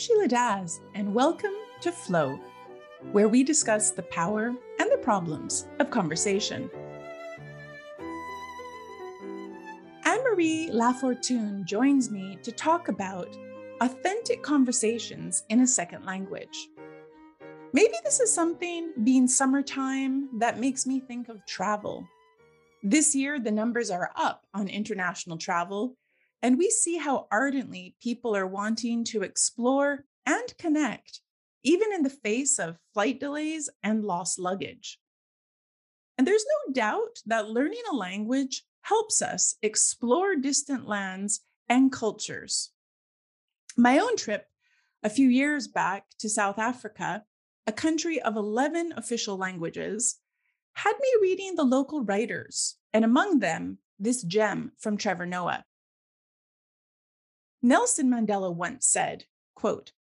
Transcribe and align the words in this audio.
Sheila 0.00 0.28
Daz, 0.28 0.80
and 0.94 1.12
welcome 1.12 1.52
to 1.82 1.92
Flow, 1.92 2.40
where 3.12 3.28
we 3.28 3.44
discuss 3.44 3.90
the 3.90 4.04
power 4.04 4.46
and 4.46 4.90
the 4.90 4.96
problems 5.02 5.68
of 5.78 5.90
conversation. 5.90 6.70
Anne 10.06 10.24
Marie 10.24 10.70
Lafortune 10.72 11.66
joins 11.66 12.10
me 12.10 12.38
to 12.42 12.50
talk 12.50 12.88
about 12.88 13.36
authentic 13.82 14.42
conversations 14.42 15.44
in 15.50 15.60
a 15.60 15.66
second 15.66 16.06
language. 16.06 16.70
Maybe 17.74 17.92
this 18.02 18.20
is 18.20 18.32
something, 18.32 18.94
being 19.04 19.28
summertime, 19.28 20.30
that 20.38 20.58
makes 20.58 20.86
me 20.86 21.00
think 21.00 21.28
of 21.28 21.44
travel. 21.44 22.08
This 22.82 23.14
year, 23.14 23.38
the 23.38 23.52
numbers 23.52 23.90
are 23.90 24.12
up 24.16 24.46
on 24.54 24.66
international 24.68 25.36
travel, 25.36 25.94
and 26.42 26.58
we 26.58 26.70
see 26.70 26.96
how 26.96 27.26
ardently 27.30 27.96
people 28.00 28.36
are 28.36 28.46
wanting 28.46 29.04
to 29.04 29.22
explore 29.22 30.04
and 30.26 30.56
connect, 30.58 31.20
even 31.62 31.92
in 31.92 32.02
the 32.02 32.10
face 32.10 32.58
of 32.58 32.78
flight 32.94 33.20
delays 33.20 33.68
and 33.82 34.04
lost 34.04 34.38
luggage. 34.38 34.98
And 36.16 36.26
there's 36.26 36.44
no 36.66 36.72
doubt 36.72 37.20
that 37.26 37.48
learning 37.48 37.82
a 37.90 37.96
language 37.96 38.64
helps 38.82 39.22
us 39.22 39.56
explore 39.62 40.36
distant 40.36 40.86
lands 40.86 41.40
and 41.68 41.92
cultures. 41.92 42.70
My 43.76 43.98
own 43.98 44.16
trip 44.16 44.46
a 45.02 45.10
few 45.10 45.28
years 45.28 45.66
back 45.66 46.04
to 46.18 46.28
South 46.28 46.58
Africa, 46.58 47.24
a 47.66 47.72
country 47.72 48.20
of 48.20 48.36
11 48.36 48.92
official 48.96 49.36
languages, 49.36 50.18
had 50.74 50.92
me 51.00 51.08
reading 51.22 51.54
the 51.54 51.64
local 51.64 52.02
writers, 52.04 52.76
and 52.92 53.04
among 53.04 53.38
them, 53.38 53.78
this 53.98 54.22
gem 54.22 54.72
from 54.78 54.96
Trevor 54.96 55.26
Noah. 55.26 55.64
Nelson 57.62 58.10
Mandela 58.10 58.54
once 58.54 58.86
said, 58.86 59.24
quote, 59.54 59.92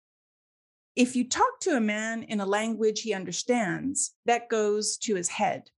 if 0.96 1.16
you 1.16 1.28
talk 1.28 1.60
to 1.62 1.78
a 1.78 1.82
man 1.82 2.24
in 2.24 2.40
a 2.40 2.46
language 2.46 3.02
he 3.02 3.14
understands, 3.14 4.14
that 4.26 4.50
goes 4.50 4.98
to 4.98 5.16
his 5.16 5.30
head. 5.30 5.70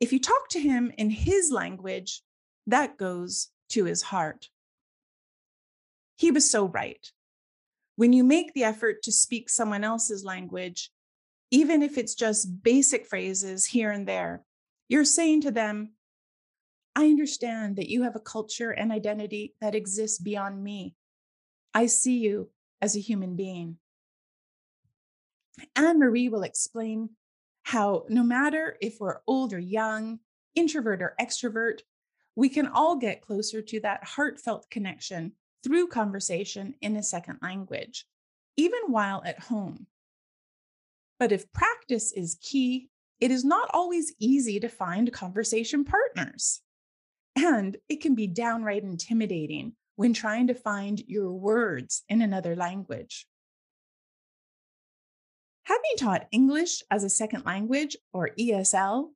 If 0.00 0.12
you 0.12 0.20
talk 0.20 0.48
to 0.50 0.60
him 0.60 0.92
in 0.98 1.10
his 1.10 1.50
language, 1.50 2.22
that 2.66 2.98
goes 2.98 3.48
to 3.70 3.84
his 3.84 4.02
heart. 4.02 4.48
He 6.16 6.30
was 6.30 6.50
so 6.50 6.66
right. 6.66 7.10
When 7.96 8.12
you 8.12 8.24
make 8.24 8.52
the 8.52 8.64
effort 8.64 9.02
to 9.04 9.12
speak 9.12 9.48
someone 9.48 9.84
else's 9.84 10.24
language, 10.24 10.90
even 11.50 11.82
if 11.82 11.96
it's 11.96 12.14
just 12.14 12.62
basic 12.62 13.06
phrases 13.06 13.64
here 13.64 13.90
and 13.90 14.06
there, 14.06 14.44
you're 14.88 15.04
saying 15.04 15.42
to 15.42 15.50
them, 15.50 15.92
I 16.96 17.04
understand 17.04 17.76
that 17.76 17.90
you 17.90 18.04
have 18.04 18.16
a 18.16 18.20
culture 18.20 18.70
and 18.70 18.90
identity 18.90 19.54
that 19.60 19.74
exists 19.74 20.18
beyond 20.18 20.64
me. 20.64 20.94
I 21.74 21.86
see 21.86 22.16
you 22.16 22.48
as 22.80 22.96
a 22.96 23.00
human 23.00 23.36
being. 23.36 23.76
Anne 25.76 25.98
Marie 25.98 26.30
will 26.30 26.42
explain 26.42 27.10
how, 27.64 28.06
no 28.08 28.22
matter 28.22 28.78
if 28.80 28.96
we're 28.98 29.20
old 29.26 29.52
or 29.52 29.58
young, 29.58 30.20
introvert 30.54 31.02
or 31.02 31.14
extrovert, 31.20 31.80
we 32.34 32.48
can 32.48 32.66
all 32.66 32.96
get 32.96 33.20
closer 33.20 33.60
to 33.60 33.80
that 33.80 34.02
heartfelt 34.02 34.70
connection 34.70 35.32
through 35.62 35.88
conversation 35.88 36.74
in 36.80 36.96
a 36.96 37.02
second 37.02 37.40
language, 37.42 38.06
even 38.56 38.80
while 38.86 39.22
at 39.26 39.38
home. 39.38 39.86
But 41.18 41.30
if 41.30 41.52
practice 41.52 42.12
is 42.12 42.38
key, 42.40 42.88
it 43.20 43.30
is 43.30 43.44
not 43.44 43.68
always 43.74 44.14
easy 44.18 44.60
to 44.60 44.68
find 44.70 45.12
conversation 45.12 45.84
partners. 45.84 46.62
And 47.36 47.76
it 47.88 48.00
can 48.00 48.14
be 48.14 48.26
downright 48.26 48.82
intimidating 48.82 49.74
when 49.96 50.14
trying 50.14 50.46
to 50.46 50.54
find 50.54 51.02
your 51.06 51.32
words 51.32 52.02
in 52.08 52.22
another 52.22 52.56
language. 52.56 53.26
Having 55.64 55.96
taught 55.98 56.28
English 56.32 56.82
as 56.90 57.04
a 57.04 57.10
second 57.10 57.44
language, 57.44 57.96
or 58.12 58.30
ESL, 58.38 59.10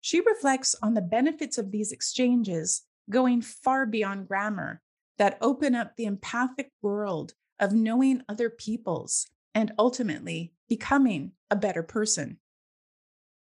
she 0.00 0.20
reflects 0.20 0.74
on 0.82 0.94
the 0.94 1.02
benefits 1.02 1.58
of 1.58 1.70
these 1.70 1.92
exchanges 1.92 2.82
going 3.10 3.42
far 3.42 3.86
beyond 3.86 4.28
grammar 4.28 4.80
that 5.18 5.38
open 5.40 5.74
up 5.74 5.96
the 5.96 6.06
empathic 6.06 6.70
world 6.82 7.34
of 7.60 7.72
knowing 7.72 8.22
other 8.28 8.50
peoples 8.50 9.26
and 9.54 9.72
ultimately 9.78 10.52
becoming 10.68 11.32
a 11.50 11.56
better 11.56 11.82
person. 11.82 12.38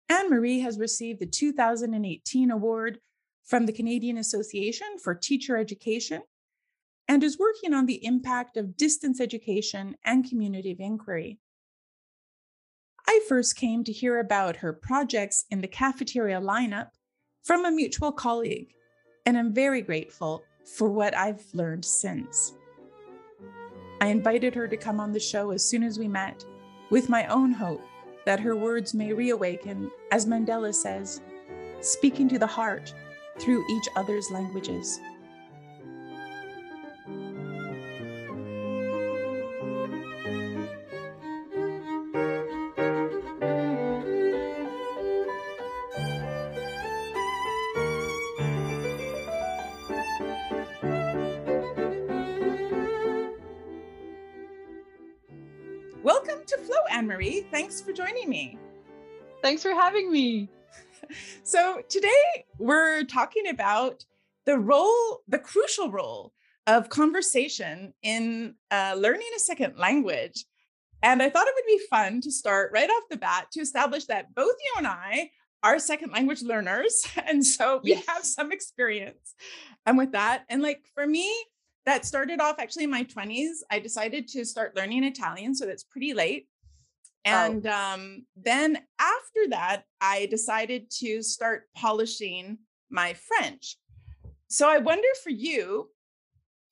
Anne 0.09 0.29
Marie 0.29 0.59
has 0.61 0.79
received 0.79 1.19
the 1.19 1.27
2018 1.27 2.49
award 2.49 2.99
from 3.43 3.67
the 3.67 3.73
Canadian 3.73 4.17
Association 4.17 4.87
for 5.01 5.13
Teacher 5.13 5.55
Education 5.55 6.23
and 7.07 7.23
is 7.23 7.37
working 7.37 7.73
on 7.73 7.85
the 7.85 8.03
impact 8.03 8.57
of 8.57 8.75
distance 8.75 9.21
education 9.21 9.95
and 10.03 10.27
community 10.27 10.71
of 10.71 10.79
inquiry. 10.79 11.39
I 13.07 13.21
first 13.27 13.55
came 13.55 13.83
to 13.83 13.91
hear 13.91 14.19
about 14.19 14.57
her 14.57 14.73
projects 14.73 15.45
in 15.49 15.61
the 15.61 15.67
cafeteria 15.67 16.41
lineup 16.41 16.89
from 17.43 17.65
a 17.65 17.71
mutual 17.71 18.11
colleague, 18.11 18.73
and 19.25 19.37
I'm 19.37 19.53
very 19.53 19.81
grateful 19.81 20.43
for 20.75 20.89
what 20.89 21.15
I've 21.15 21.43
learned 21.53 21.85
since. 21.85 22.53
I 24.01 24.07
invited 24.07 24.55
her 24.55 24.67
to 24.67 24.77
come 24.77 24.99
on 24.99 25.11
the 25.11 25.19
show 25.19 25.51
as 25.51 25.63
soon 25.63 25.83
as 25.83 25.97
we 25.97 26.07
met, 26.07 26.45
with 26.91 27.09
my 27.09 27.25
own 27.27 27.51
hope 27.51 27.81
that 28.29 28.39
her 28.39 28.55
words 28.55 28.93
may 28.93 29.11
reawaken, 29.11 29.89
as 30.11 30.27
Mandela 30.27 30.71
says, 30.71 31.19
speaking 31.81 32.29
to 32.29 32.37
the 32.37 32.45
heart 32.45 32.93
through 33.39 33.65
each 33.71 33.87
other's 33.95 34.29
languages. 34.29 34.99
Anne 56.89 57.07
Marie. 57.07 57.45
Thanks 57.51 57.81
for 57.81 57.93
joining 57.93 58.29
me. 58.29 58.57
Thanks 59.41 59.61
for 59.63 59.73
having 59.73 60.11
me. 60.11 60.49
So, 61.43 61.81
today 61.89 62.45
we're 62.59 63.03
talking 63.05 63.47
about 63.47 64.05
the 64.45 64.59
role, 64.59 65.21
the 65.27 65.39
crucial 65.39 65.89
role 65.89 66.33
of 66.67 66.89
conversation 66.89 67.93
in 68.03 68.53
uh, 68.69 68.95
learning 68.95 69.29
a 69.35 69.39
second 69.39 69.77
language. 69.77 70.45
And 71.01 71.23
I 71.23 71.29
thought 71.29 71.47
it 71.47 71.55
would 71.55 71.79
be 71.79 71.85
fun 71.89 72.21
to 72.21 72.31
start 72.31 72.71
right 72.73 72.89
off 72.89 73.03
the 73.09 73.17
bat 73.17 73.47
to 73.53 73.61
establish 73.61 74.05
that 74.05 74.35
both 74.35 74.55
you 74.63 74.73
and 74.77 74.87
I 74.87 75.31
are 75.63 75.79
second 75.79 76.11
language 76.11 76.43
learners. 76.43 77.07
And 77.25 77.43
so 77.43 77.79
we 77.83 77.91
yes. 77.91 78.05
have 78.07 78.23
some 78.23 78.51
experience. 78.51 79.33
And 79.85 79.97
with 79.97 80.11
that, 80.11 80.43
and 80.49 80.61
like 80.61 80.81
for 80.93 81.07
me, 81.07 81.31
that 81.85 82.05
started 82.05 82.39
off 82.39 82.59
actually 82.59 82.83
in 82.83 82.91
my 82.91 83.03
20s. 83.03 83.63
I 83.71 83.79
decided 83.79 84.27
to 84.29 84.45
start 84.45 84.75
learning 84.75 85.03
Italian. 85.03 85.55
So 85.55 85.65
that's 85.65 85.83
pretty 85.83 86.13
late. 86.13 86.47
Oh. 87.25 87.31
And 87.31 87.67
oh. 87.67 87.71
um, 87.71 88.25
then 88.35 88.77
after 88.99 89.49
that, 89.49 89.83
I 90.01 90.27
decided 90.27 90.89
to 90.99 91.21
start 91.21 91.63
polishing 91.75 92.59
my 92.89 93.13
French. 93.13 93.77
So 94.47 94.69
I 94.69 94.79
wonder 94.79 95.07
for 95.23 95.29
you, 95.29 95.89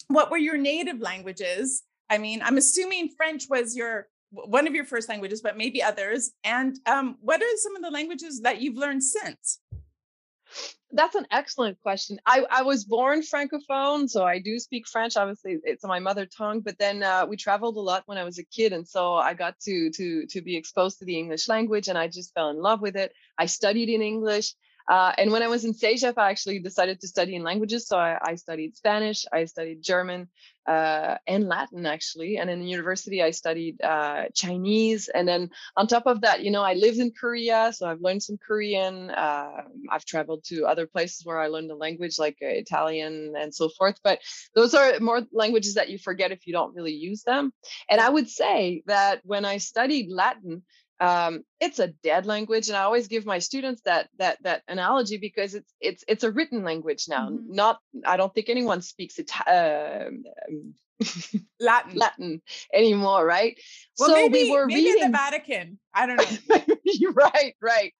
what 0.07 0.31
were 0.31 0.37
your 0.37 0.57
native 0.57 0.99
languages? 0.99 1.83
I 2.09 2.17
mean, 2.17 2.41
I'm 2.41 2.57
assuming 2.57 3.09
French 3.15 3.45
was 3.49 3.75
your 3.75 4.07
one 4.31 4.67
of 4.67 4.75
your 4.75 4.85
first 4.85 5.07
languages, 5.07 5.41
but 5.41 5.57
maybe 5.57 5.81
others. 5.81 6.31
And 6.43 6.77
um, 6.85 7.15
what 7.21 7.41
are 7.41 7.57
some 7.57 7.75
of 7.75 7.81
the 7.81 7.91
languages 7.91 8.41
that 8.41 8.61
you've 8.61 8.75
learned 8.75 9.03
since? 9.03 9.59
That's 10.97 11.13
an 11.13 11.27
excellent 11.29 11.79
question. 11.83 12.19
I, 12.25 12.43
I 12.49 12.63
was 12.63 12.83
born 12.83 13.21
francophone, 13.21 14.09
so 14.09 14.25
I 14.25 14.39
do 14.39 14.57
speak 14.57 14.87
French. 14.87 15.15
Obviously, 15.15 15.59
it's 15.63 15.85
my 15.85 15.99
mother 15.99 16.25
tongue. 16.25 16.61
But 16.61 16.79
then 16.79 17.03
uh, 17.03 17.27
we 17.29 17.37
traveled 17.37 17.77
a 17.77 17.79
lot 17.79 18.01
when 18.07 18.17
I 18.17 18.23
was 18.23 18.39
a 18.39 18.43
kid, 18.43 18.73
and 18.73 18.87
so 18.87 19.13
I 19.13 19.35
got 19.35 19.59
to 19.61 19.91
to 19.91 20.25
to 20.25 20.41
be 20.41 20.57
exposed 20.57 20.97
to 20.97 21.05
the 21.05 21.17
English 21.17 21.47
language, 21.47 21.87
and 21.87 21.99
I 21.99 22.07
just 22.07 22.33
fell 22.33 22.49
in 22.49 22.57
love 22.57 22.81
with 22.81 22.95
it. 22.95 23.13
I 23.37 23.45
studied 23.45 23.89
in 23.89 24.01
English. 24.01 24.55
Uh, 24.87 25.11
and 25.17 25.31
when 25.31 25.43
I 25.43 25.47
was 25.47 25.65
in 25.65 25.73
CEGEP, 25.73 26.13
I 26.17 26.29
actually 26.29 26.59
decided 26.59 27.01
to 27.01 27.07
study 27.07 27.35
in 27.35 27.43
languages. 27.43 27.87
So 27.87 27.97
I, 27.97 28.17
I 28.21 28.35
studied 28.35 28.77
Spanish, 28.77 29.25
I 29.31 29.45
studied 29.45 29.81
German, 29.81 30.29
uh, 30.67 31.17
and 31.27 31.47
Latin 31.47 31.85
actually. 31.85 32.37
And 32.37 32.49
in 32.49 32.61
university, 32.67 33.23
I 33.23 33.31
studied 33.31 33.81
uh, 33.81 34.25
Chinese. 34.33 35.09
And 35.09 35.27
then 35.27 35.49
on 35.75 35.87
top 35.87 36.05
of 36.05 36.21
that, 36.21 36.43
you 36.43 36.51
know, 36.51 36.63
I 36.63 36.73
lived 36.73 36.99
in 36.99 37.11
Korea, 37.11 37.71
so 37.73 37.87
I've 37.87 38.01
learned 38.01 38.23
some 38.23 38.37
Korean. 38.37 39.09
Uh, 39.09 39.63
I've 39.89 40.05
traveled 40.05 40.43
to 40.45 40.65
other 40.65 40.85
places 40.85 41.25
where 41.25 41.39
I 41.39 41.47
learned 41.47 41.69
the 41.69 41.75
language, 41.75 42.19
like 42.19 42.37
uh, 42.41 42.47
Italian 42.47 43.33
and 43.37 43.53
so 43.53 43.69
forth. 43.69 43.99
But 44.03 44.19
those 44.55 44.73
are 44.73 44.99
more 44.99 45.21
languages 45.31 45.75
that 45.75 45.89
you 45.89 45.97
forget 45.97 46.31
if 46.31 46.47
you 46.47 46.53
don't 46.53 46.75
really 46.75 46.93
use 46.93 47.23
them. 47.23 47.53
And 47.89 47.99
I 47.99 48.09
would 48.09 48.29
say 48.29 48.83
that 48.85 49.21
when 49.23 49.45
I 49.45 49.57
studied 49.57 50.09
Latin, 50.09 50.63
um, 50.99 51.43
it's 51.59 51.79
a 51.79 51.87
dead 51.87 52.25
language 52.25 52.67
and 52.69 52.77
i 52.77 52.81
always 52.81 53.07
give 53.07 53.25
my 53.25 53.39
students 53.39 53.81
that 53.85 54.09
that 54.17 54.41
that 54.43 54.63
analogy 54.67 55.17
because 55.17 55.53
it's 55.53 55.73
it's 55.79 56.03
it's 56.07 56.23
a 56.23 56.31
written 56.31 56.63
language 56.63 57.05
now 57.07 57.29
mm-hmm. 57.29 57.53
not 57.53 57.79
i 58.05 58.17
don't 58.17 58.33
think 58.33 58.49
anyone 58.49 58.81
speaks 58.81 59.19
it 59.19 59.31
uh, 59.47 60.05
latin. 61.59 61.97
Latin 61.97 62.41
anymore 62.73 63.23
right? 63.23 63.59
Well, 63.99 64.09
so 64.09 64.15
maybe, 64.15 64.43
we 64.43 64.51
were 64.51 64.65
maybe 64.65 64.85
reading 64.85 65.11
the 65.11 65.17
vatican 65.17 65.79
i 65.93 66.05
don't 66.05 66.17
know. 66.17 66.63
Right 67.13 67.55
right. 67.61 67.93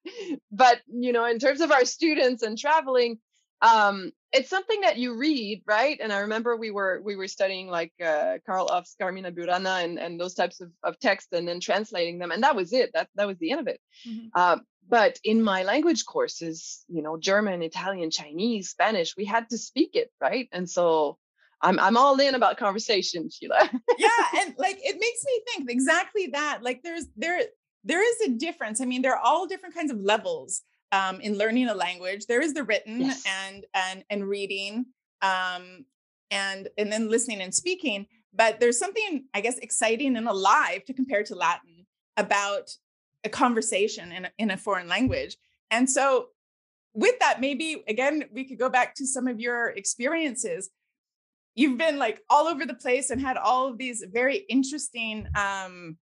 But 0.51 0.79
you 0.87 1.11
know 1.11 1.25
in 1.25 1.39
terms 1.39 1.61
of 1.61 1.71
our 1.71 1.85
students 1.85 2.41
and 2.41 2.57
traveling 2.57 3.19
um 3.61 4.11
it's 4.33 4.49
something 4.49 4.81
that 4.81 4.97
you 4.97 5.17
read 5.17 5.63
right? 5.65 5.99
And 6.01 6.11
i 6.11 6.19
remember 6.19 6.55
we 6.55 6.71
were 6.71 7.01
we 7.03 7.15
were 7.15 7.27
studying 7.27 7.67
like 7.67 7.93
uh, 8.03 8.37
Carl 8.45 8.69
Orff's 8.71 8.95
carmina 8.99 9.31
burana 9.31 9.83
and 9.83 9.97
and 9.97 10.19
those 10.19 10.33
types 10.33 10.61
of, 10.61 10.71
of 10.83 10.99
text 10.99 11.29
and 11.31 11.47
then 11.47 11.59
translating 11.59 12.19
them 12.19 12.31
and 12.31 12.43
that 12.43 12.55
was 12.55 12.73
it. 12.73 12.91
That 12.93 13.09
that 13.15 13.27
was 13.27 13.37
the 13.39 13.51
end 13.51 13.61
of 13.61 13.67
it. 13.67 13.79
Mm-hmm. 14.07 14.27
uh, 14.35 14.57
but 14.89 15.19
in 15.23 15.41
my 15.41 15.63
language 15.63 16.05
courses 16.05 16.85
you 16.87 17.01
know 17.01 17.17
german 17.17 17.61
italian 17.61 18.09
chinese 18.09 18.69
spanish 18.69 19.17
we 19.17 19.25
had 19.25 19.49
to 19.49 19.57
speak 19.57 19.95
it 19.95 20.11
right? 20.21 20.47
And 20.51 20.69
so 20.69 21.17
i'm 21.61 21.79
i'm 21.79 21.97
all 21.97 22.19
in 22.19 22.35
about 22.35 22.57
conversation 22.57 23.29
sheila. 23.29 23.69
Yeah 23.97 24.09
and 24.41 24.55
like 24.57 24.77
it 24.81 24.97
makes 24.99 25.21
me 25.25 25.41
think 25.47 25.69
exactly 25.71 26.27
that 26.33 26.59
like 26.61 26.83
there's 26.83 27.05
there 27.15 27.41
there 27.83 28.01
is 28.01 28.29
a 28.29 28.37
difference. 28.37 28.81
I 28.81 28.85
mean 28.85 29.01
there 29.01 29.15
are 29.15 29.23
all 29.23 29.47
different 29.47 29.73
kinds 29.73 29.91
of 29.91 29.99
levels 29.99 30.61
um, 30.91 31.19
in 31.21 31.37
learning 31.37 31.67
a 31.69 31.73
language 31.73 32.25
there 32.27 32.41
is 32.41 32.53
the 32.53 32.63
written 32.63 33.01
yes. 33.01 33.23
and 33.25 33.65
and 33.73 34.03
and 34.09 34.27
reading 34.27 34.85
um, 35.21 35.85
and 36.31 36.69
and 36.77 36.91
then 36.91 37.09
listening 37.09 37.41
and 37.41 37.53
speaking 37.53 38.05
but 38.33 38.59
there's 38.59 38.79
something 38.79 39.25
i 39.33 39.41
guess 39.41 39.57
exciting 39.59 40.15
and 40.17 40.27
alive 40.27 40.83
to 40.85 40.93
compare 40.93 41.23
to 41.23 41.35
latin 41.35 41.85
about 42.17 42.71
a 43.23 43.29
conversation 43.29 44.11
in 44.11 44.25
a, 44.25 44.31
in 44.37 44.51
a 44.51 44.57
foreign 44.57 44.87
language 44.87 45.37
and 45.71 45.89
so 45.89 46.27
with 46.93 47.17
that 47.19 47.39
maybe 47.41 47.83
again 47.87 48.23
we 48.33 48.43
could 48.43 48.59
go 48.59 48.69
back 48.69 48.95
to 48.95 49.05
some 49.05 49.27
of 49.27 49.39
your 49.39 49.69
experiences 49.69 50.69
you've 51.55 51.77
been 51.77 51.97
like 51.97 52.21
all 52.29 52.47
over 52.47 52.65
the 52.65 52.73
place 52.73 53.09
and 53.09 53.19
had 53.19 53.35
all 53.35 53.67
of 53.67 53.77
these 53.77 54.03
very 54.11 54.37
interesting 54.49 55.27
um, 55.35 55.97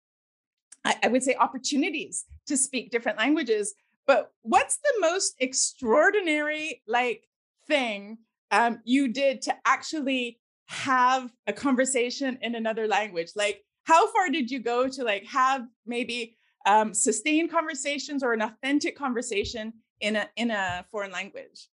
I, 0.83 0.95
I 1.03 1.07
would 1.07 1.23
say 1.23 1.35
opportunities 1.35 2.25
to 2.47 2.55
speak 2.55 2.91
different 2.91 3.17
languages 3.17 3.73
but 4.07 4.31
what's 4.41 4.77
the 4.77 4.93
most 4.99 5.35
extraordinary 5.39 6.81
like 6.87 7.23
thing 7.67 8.17
um, 8.51 8.79
you 8.83 9.07
did 9.07 9.41
to 9.43 9.55
actually 9.65 10.39
have 10.67 11.31
a 11.47 11.53
conversation 11.53 12.37
in 12.41 12.55
another 12.55 12.87
language? 12.87 13.31
Like, 13.35 13.63
how 13.83 14.11
far 14.11 14.29
did 14.29 14.49
you 14.49 14.59
go 14.59 14.87
to 14.87 15.03
like 15.03 15.25
have 15.25 15.63
maybe 15.85 16.37
um, 16.65 16.93
sustained 16.93 17.51
conversations 17.51 18.23
or 18.23 18.33
an 18.33 18.41
authentic 18.41 18.97
conversation 18.97 19.73
in 20.01 20.15
a 20.15 20.29
in 20.35 20.51
a 20.51 20.85
foreign 20.91 21.11
language? 21.11 21.69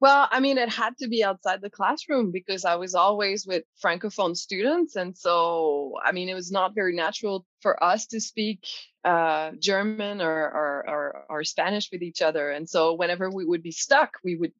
Well, 0.00 0.28
I 0.30 0.40
mean, 0.40 0.56
it 0.56 0.70
had 0.70 0.96
to 0.98 1.08
be 1.08 1.22
outside 1.22 1.60
the 1.60 1.68
classroom 1.68 2.30
because 2.30 2.64
I 2.64 2.76
was 2.76 2.94
always 2.94 3.46
with 3.46 3.64
Francophone 3.84 4.34
students. 4.34 4.96
And 4.96 5.16
so, 5.16 5.92
I 6.02 6.12
mean, 6.12 6.30
it 6.30 6.34
was 6.34 6.50
not 6.50 6.74
very 6.74 6.94
natural 6.94 7.44
for 7.60 7.82
us 7.84 8.06
to 8.06 8.20
speak 8.20 8.66
uh, 9.04 9.52
German 9.58 10.20
or, 10.20 10.28
or, 10.28 10.84
or, 10.88 11.24
or, 11.30 11.44
Spanish 11.44 11.88
with 11.90 12.02
each 12.02 12.20
other. 12.20 12.50
And 12.50 12.68
so, 12.68 12.94
whenever 12.94 13.30
we 13.30 13.46
would 13.46 13.62
be 13.62 13.72
stuck, 13.72 14.18
we 14.22 14.36
would 14.36 14.52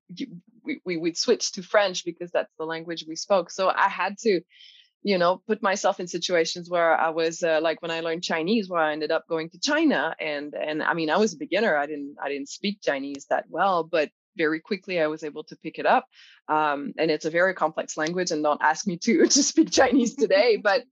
we, 0.65 0.81
we 0.85 0.97
would 0.97 1.17
switch 1.17 1.53
to 1.53 1.63
French 1.63 2.05
because 2.05 2.31
that's 2.31 2.53
the 2.59 2.65
language 2.65 3.05
we 3.07 3.17
spoke. 3.17 3.51
So, 3.51 3.69
I 3.69 3.89
had 3.89 4.17
to 4.21 4.41
you 5.03 5.19
know 5.19 5.43
put 5.47 5.63
myself 5.63 5.99
in 5.99 6.07
situations 6.07 6.69
where 6.69 6.95
i 6.95 7.09
was 7.09 7.43
uh, 7.43 7.59
like 7.63 7.81
when 7.81 7.91
i 7.91 8.01
learned 8.01 8.23
chinese 8.23 8.69
where 8.69 8.83
i 8.83 8.93
ended 8.93 9.11
up 9.11 9.27
going 9.29 9.49
to 9.49 9.59
china 9.59 10.15
and 10.21 10.53
and 10.53 10.83
i 10.83 10.93
mean 10.93 11.09
i 11.09 11.17
was 11.17 11.33
a 11.33 11.39
beginner 11.39 11.75
i 11.75 11.87
didn't 11.87 12.17
i 12.23 12.29
didn't 12.29 12.51
speak 12.51 12.83
chinese 12.83 13.25
that 13.31 13.47
well 13.49 13.83
but 13.83 14.11
very 14.37 14.61
quickly 14.61 15.01
I 15.01 15.07
was 15.07 15.23
able 15.23 15.45
to 15.45 15.57
pick 15.57 15.79
it 15.79 15.87
up. 15.87 16.07
Um, 16.49 16.95
and 16.99 17.11
it's 17.11 17.25
a 17.25 17.31
very 17.31 17.55
complex 17.55 17.97
language, 17.97 18.31
and 18.31 18.43
don't 18.43 18.63
ask 18.63 18.87
me 18.87 18.97
to 18.99 19.27
to 19.37 19.43
speak 19.43 19.71
Chinese 19.71 20.15
today, 20.15 20.57
but 20.57 20.83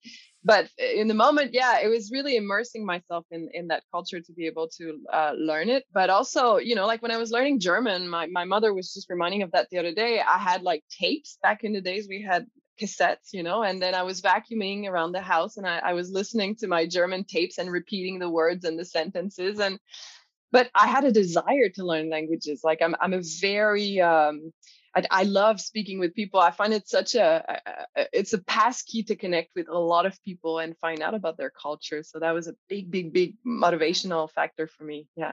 but 0.44 0.68
in 0.78 1.08
the 1.08 1.14
moment, 1.14 1.52
yeah, 1.52 1.80
it 1.80 1.88
was 1.88 2.10
really 2.12 2.36
immersing 2.36 2.86
myself 2.86 3.26
in 3.30 3.48
in 3.52 3.68
that 3.68 3.82
culture 3.90 4.20
to 4.20 4.32
be 4.32 4.46
able 4.46 4.68
to 4.78 5.00
uh, 5.12 5.32
learn 5.36 5.68
it. 5.68 5.84
But 5.92 6.10
also, 6.10 6.56
you 6.56 6.74
know, 6.74 6.86
like 6.86 7.02
when 7.02 7.10
I 7.10 7.18
was 7.18 7.30
learning 7.30 7.60
German, 7.60 8.08
my 8.08 8.26
my 8.26 8.44
mother 8.44 8.72
was 8.72 8.94
just 8.94 9.10
reminding 9.10 9.42
of 9.42 9.50
that 9.52 9.68
the 9.70 9.78
other 9.78 9.92
day. 9.92 10.20
I 10.20 10.38
had 10.38 10.62
like 10.62 10.84
tapes 10.90 11.38
back 11.42 11.64
in 11.64 11.72
the 11.72 11.80
days. 11.80 12.06
We 12.08 12.22
had 12.22 12.46
cassettes, 12.80 13.32
you 13.32 13.42
know, 13.42 13.62
and 13.62 13.82
then 13.82 13.94
I 13.94 14.04
was 14.04 14.22
vacuuming 14.22 14.86
around 14.86 15.12
the 15.12 15.20
house 15.20 15.56
and 15.56 15.66
I, 15.66 15.78
I 15.78 15.92
was 15.94 16.12
listening 16.12 16.54
to 16.56 16.68
my 16.68 16.86
German 16.86 17.24
tapes 17.24 17.58
and 17.58 17.70
repeating 17.70 18.20
the 18.20 18.30
words 18.30 18.64
and 18.64 18.78
the 18.78 18.84
sentences 18.84 19.58
and 19.58 19.80
but 20.50 20.70
I 20.74 20.86
had 20.86 21.04
a 21.04 21.12
desire 21.12 21.68
to 21.74 21.84
learn 21.84 22.08
languages. 22.08 22.62
Like 22.64 22.80
I'm, 22.80 22.94
I'm 23.00 23.12
a 23.12 23.20
very, 23.40 24.00
um, 24.00 24.52
I, 24.98 25.20
I 25.20 25.22
love 25.24 25.60
speaking 25.60 25.98
with 25.98 26.14
people. 26.14 26.40
I 26.40 26.50
find 26.50 26.72
it 26.72 26.88
such 26.88 27.14
a, 27.14 27.60
a, 27.96 28.06
it's 28.12 28.32
a 28.32 28.38
pass 28.38 28.82
key 28.82 29.02
to 29.04 29.16
connect 29.16 29.50
with 29.54 29.68
a 29.68 29.78
lot 29.78 30.06
of 30.06 30.22
people 30.24 30.58
and 30.58 30.76
find 30.78 31.02
out 31.02 31.14
about 31.14 31.36
their 31.36 31.50
culture. 31.50 32.02
So 32.02 32.18
that 32.18 32.32
was 32.32 32.48
a 32.48 32.54
big, 32.68 32.90
big, 32.90 33.12
big 33.12 33.36
motivational 33.46 34.30
factor 34.30 34.66
for 34.66 34.84
me. 34.84 35.08
Yeah. 35.16 35.32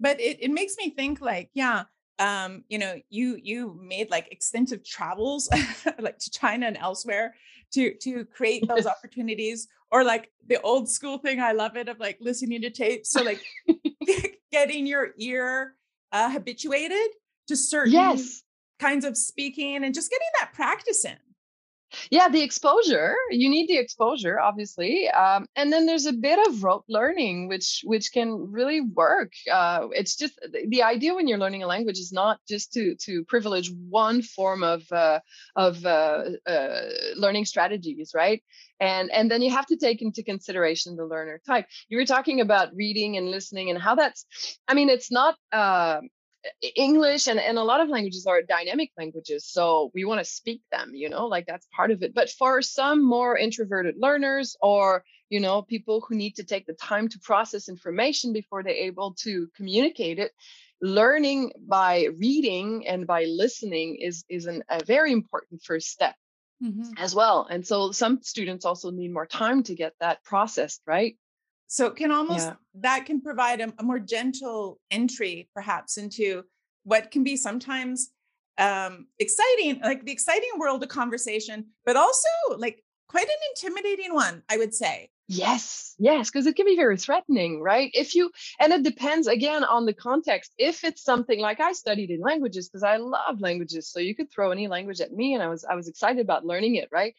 But 0.00 0.20
it, 0.20 0.38
it 0.42 0.50
makes 0.50 0.76
me 0.76 0.90
think 0.90 1.20
like, 1.20 1.50
yeah, 1.54 1.84
um, 2.18 2.64
you 2.68 2.78
know, 2.78 2.96
you 3.10 3.38
you 3.42 3.78
made 3.82 4.10
like 4.10 4.32
extensive 4.32 4.84
travels 4.84 5.50
like 5.98 6.18
to 6.18 6.30
China 6.30 6.66
and 6.66 6.76
elsewhere 6.76 7.34
to 7.72 7.94
to 7.94 8.24
create 8.24 8.66
those 8.66 8.86
opportunities 8.94 9.68
or 9.90 10.04
like 10.04 10.30
the 10.46 10.60
old 10.62 10.88
school 10.88 11.18
thing 11.18 11.40
i 11.40 11.52
love 11.52 11.76
it 11.76 11.88
of 11.88 11.98
like 11.98 12.18
listening 12.20 12.60
to 12.60 12.70
tapes 12.70 13.10
so 13.10 13.22
like 13.22 13.40
getting 14.52 14.86
your 14.86 15.10
ear 15.18 15.74
uh, 16.12 16.30
habituated 16.30 17.08
to 17.48 17.56
certain 17.56 17.92
yes. 17.92 18.42
Kinds 18.78 19.04
of 19.04 19.16
speaking 19.16 19.84
and 19.84 19.94
just 19.94 20.10
getting 20.10 20.28
that 20.40 20.52
practice 20.52 21.04
in. 21.04 21.16
Yeah 22.10 22.28
the 22.28 22.42
exposure 22.42 23.14
you 23.30 23.48
need 23.48 23.68
the 23.68 23.78
exposure 23.78 24.40
obviously 24.40 25.08
um, 25.08 25.46
and 25.56 25.72
then 25.72 25.86
there's 25.86 26.06
a 26.06 26.12
bit 26.12 26.38
of 26.48 26.62
rote 26.62 26.84
learning 26.88 27.48
which 27.48 27.82
which 27.84 28.12
can 28.12 28.50
really 28.50 28.80
work 28.80 29.32
uh, 29.52 29.86
it's 29.92 30.16
just 30.16 30.38
the 30.68 30.82
idea 30.82 31.14
when 31.14 31.28
you're 31.28 31.38
learning 31.38 31.62
a 31.62 31.66
language 31.66 31.98
is 31.98 32.12
not 32.12 32.38
just 32.48 32.72
to 32.72 32.94
to 32.96 33.24
privilege 33.24 33.70
one 33.88 34.20
form 34.20 34.62
of 34.62 34.82
uh, 34.92 35.20
of 35.54 35.84
uh, 35.86 36.24
uh 36.46 36.80
learning 37.16 37.44
strategies 37.44 38.12
right? 38.14 38.42
And 38.80 39.10
and 39.10 39.30
then 39.30 39.40
you 39.40 39.50
have 39.50 39.66
to 39.66 39.76
take 39.76 40.02
into 40.02 40.22
consideration 40.22 40.96
the 40.96 41.06
learner 41.06 41.40
type. 41.46 41.66
You 41.88 41.96
were 41.96 42.04
talking 42.04 42.40
about 42.40 42.74
reading 42.74 43.16
and 43.16 43.30
listening 43.30 43.70
and 43.70 43.80
how 43.80 43.94
that's 43.94 44.26
i 44.68 44.74
mean 44.74 44.90
it's 44.90 45.10
not 45.10 45.36
uh, 45.52 46.00
English 46.74 47.26
and, 47.26 47.38
and 47.38 47.58
a 47.58 47.64
lot 47.64 47.80
of 47.80 47.88
languages 47.88 48.26
are 48.26 48.42
dynamic 48.42 48.90
languages. 48.98 49.46
So 49.46 49.90
we 49.94 50.04
want 50.04 50.20
to 50.20 50.24
speak 50.24 50.62
them, 50.70 50.92
you 50.94 51.08
know, 51.08 51.26
like 51.26 51.46
that's 51.46 51.66
part 51.74 51.90
of 51.90 52.02
it. 52.02 52.14
But 52.14 52.30
for 52.30 52.62
some 52.62 53.04
more 53.04 53.36
introverted 53.36 53.96
learners 53.98 54.56
or, 54.60 55.04
you 55.28 55.40
know, 55.40 55.62
people 55.62 56.04
who 56.06 56.14
need 56.14 56.36
to 56.36 56.44
take 56.44 56.66
the 56.66 56.74
time 56.74 57.08
to 57.08 57.18
process 57.18 57.68
information 57.68 58.32
before 58.32 58.62
they're 58.62 58.72
able 58.72 59.14
to 59.20 59.48
communicate 59.56 60.18
it, 60.18 60.32
learning 60.80 61.52
by 61.66 62.08
reading 62.18 62.86
and 62.86 63.06
by 63.06 63.24
listening 63.24 63.96
is, 63.96 64.24
is 64.28 64.46
an, 64.46 64.62
a 64.68 64.84
very 64.84 65.12
important 65.12 65.62
first 65.62 65.88
step. 65.88 66.14
Mm-hmm. 66.64 66.92
As 66.96 67.14
well. 67.14 67.46
And 67.50 67.66
so 67.66 67.92
some 67.92 68.22
students 68.22 68.64
also 68.64 68.90
need 68.90 69.12
more 69.12 69.26
time 69.26 69.62
to 69.64 69.74
get 69.74 69.92
that 70.00 70.24
processed, 70.24 70.80
right? 70.86 71.14
So 71.68 71.86
it 71.86 71.96
can 71.96 72.12
almost 72.12 72.46
yeah. 72.46 72.54
that 72.80 73.06
can 73.06 73.20
provide 73.20 73.60
a, 73.60 73.72
a, 73.78 73.82
more 73.82 73.98
gentle 73.98 74.78
entry, 74.90 75.48
perhaps, 75.54 75.96
into 75.96 76.44
what 76.84 77.10
can 77.10 77.24
be 77.24 77.36
sometimes 77.36 78.10
um, 78.58 79.06
exciting, 79.18 79.80
like 79.82 80.04
the 80.04 80.12
exciting 80.12 80.50
world 80.58 80.82
of 80.82 80.88
conversation, 80.88 81.66
but 81.84 81.96
also 81.96 82.28
like 82.56 82.82
quite 83.08 83.26
an 83.26 83.34
intimidating 83.50 84.14
one, 84.14 84.42
I 84.48 84.56
would 84.56 84.74
say. 84.74 85.10
Yes, 85.28 85.96
yes, 85.98 86.30
because 86.30 86.46
it 86.46 86.54
can 86.54 86.66
be 86.66 86.76
very 86.76 86.96
threatening, 86.96 87.60
right? 87.60 87.90
If 87.94 88.14
you, 88.14 88.30
and 88.60 88.72
it 88.72 88.84
depends 88.84 89.26
again 89.26 89.64
on 89.64 89.84
the 89.84 89.92
context. 89.92 90.54
If 90.56 90.84
it's 90.84 91.02
something 91.02 91.40
like 91.40 91.58
I 91.58 91.72
studied 91.72 92.10
in 92.10 92.20
languages 92.20 92.68
because 92.68 92.84
I 92.84 92.98
love 92.98 93.40
languages, 93.40 93.90
so 93.90 93.98
you 93.98 94.14
could 94.14 94.30
throw 94.30 94.52
any 94.52 94.68
language 94.68 95.00
at 95.00 95.12
me, 95.12 95.34
and 95.34 95.42
I 95.42 95.48
was 95.48 95.64
I 95.64 95.74
was 95.74 95.88
excited 95.88 96.20
about 96.20 96.46
learning 96.46 96.76
it, 96.76 96.88
right? 96.92 97.14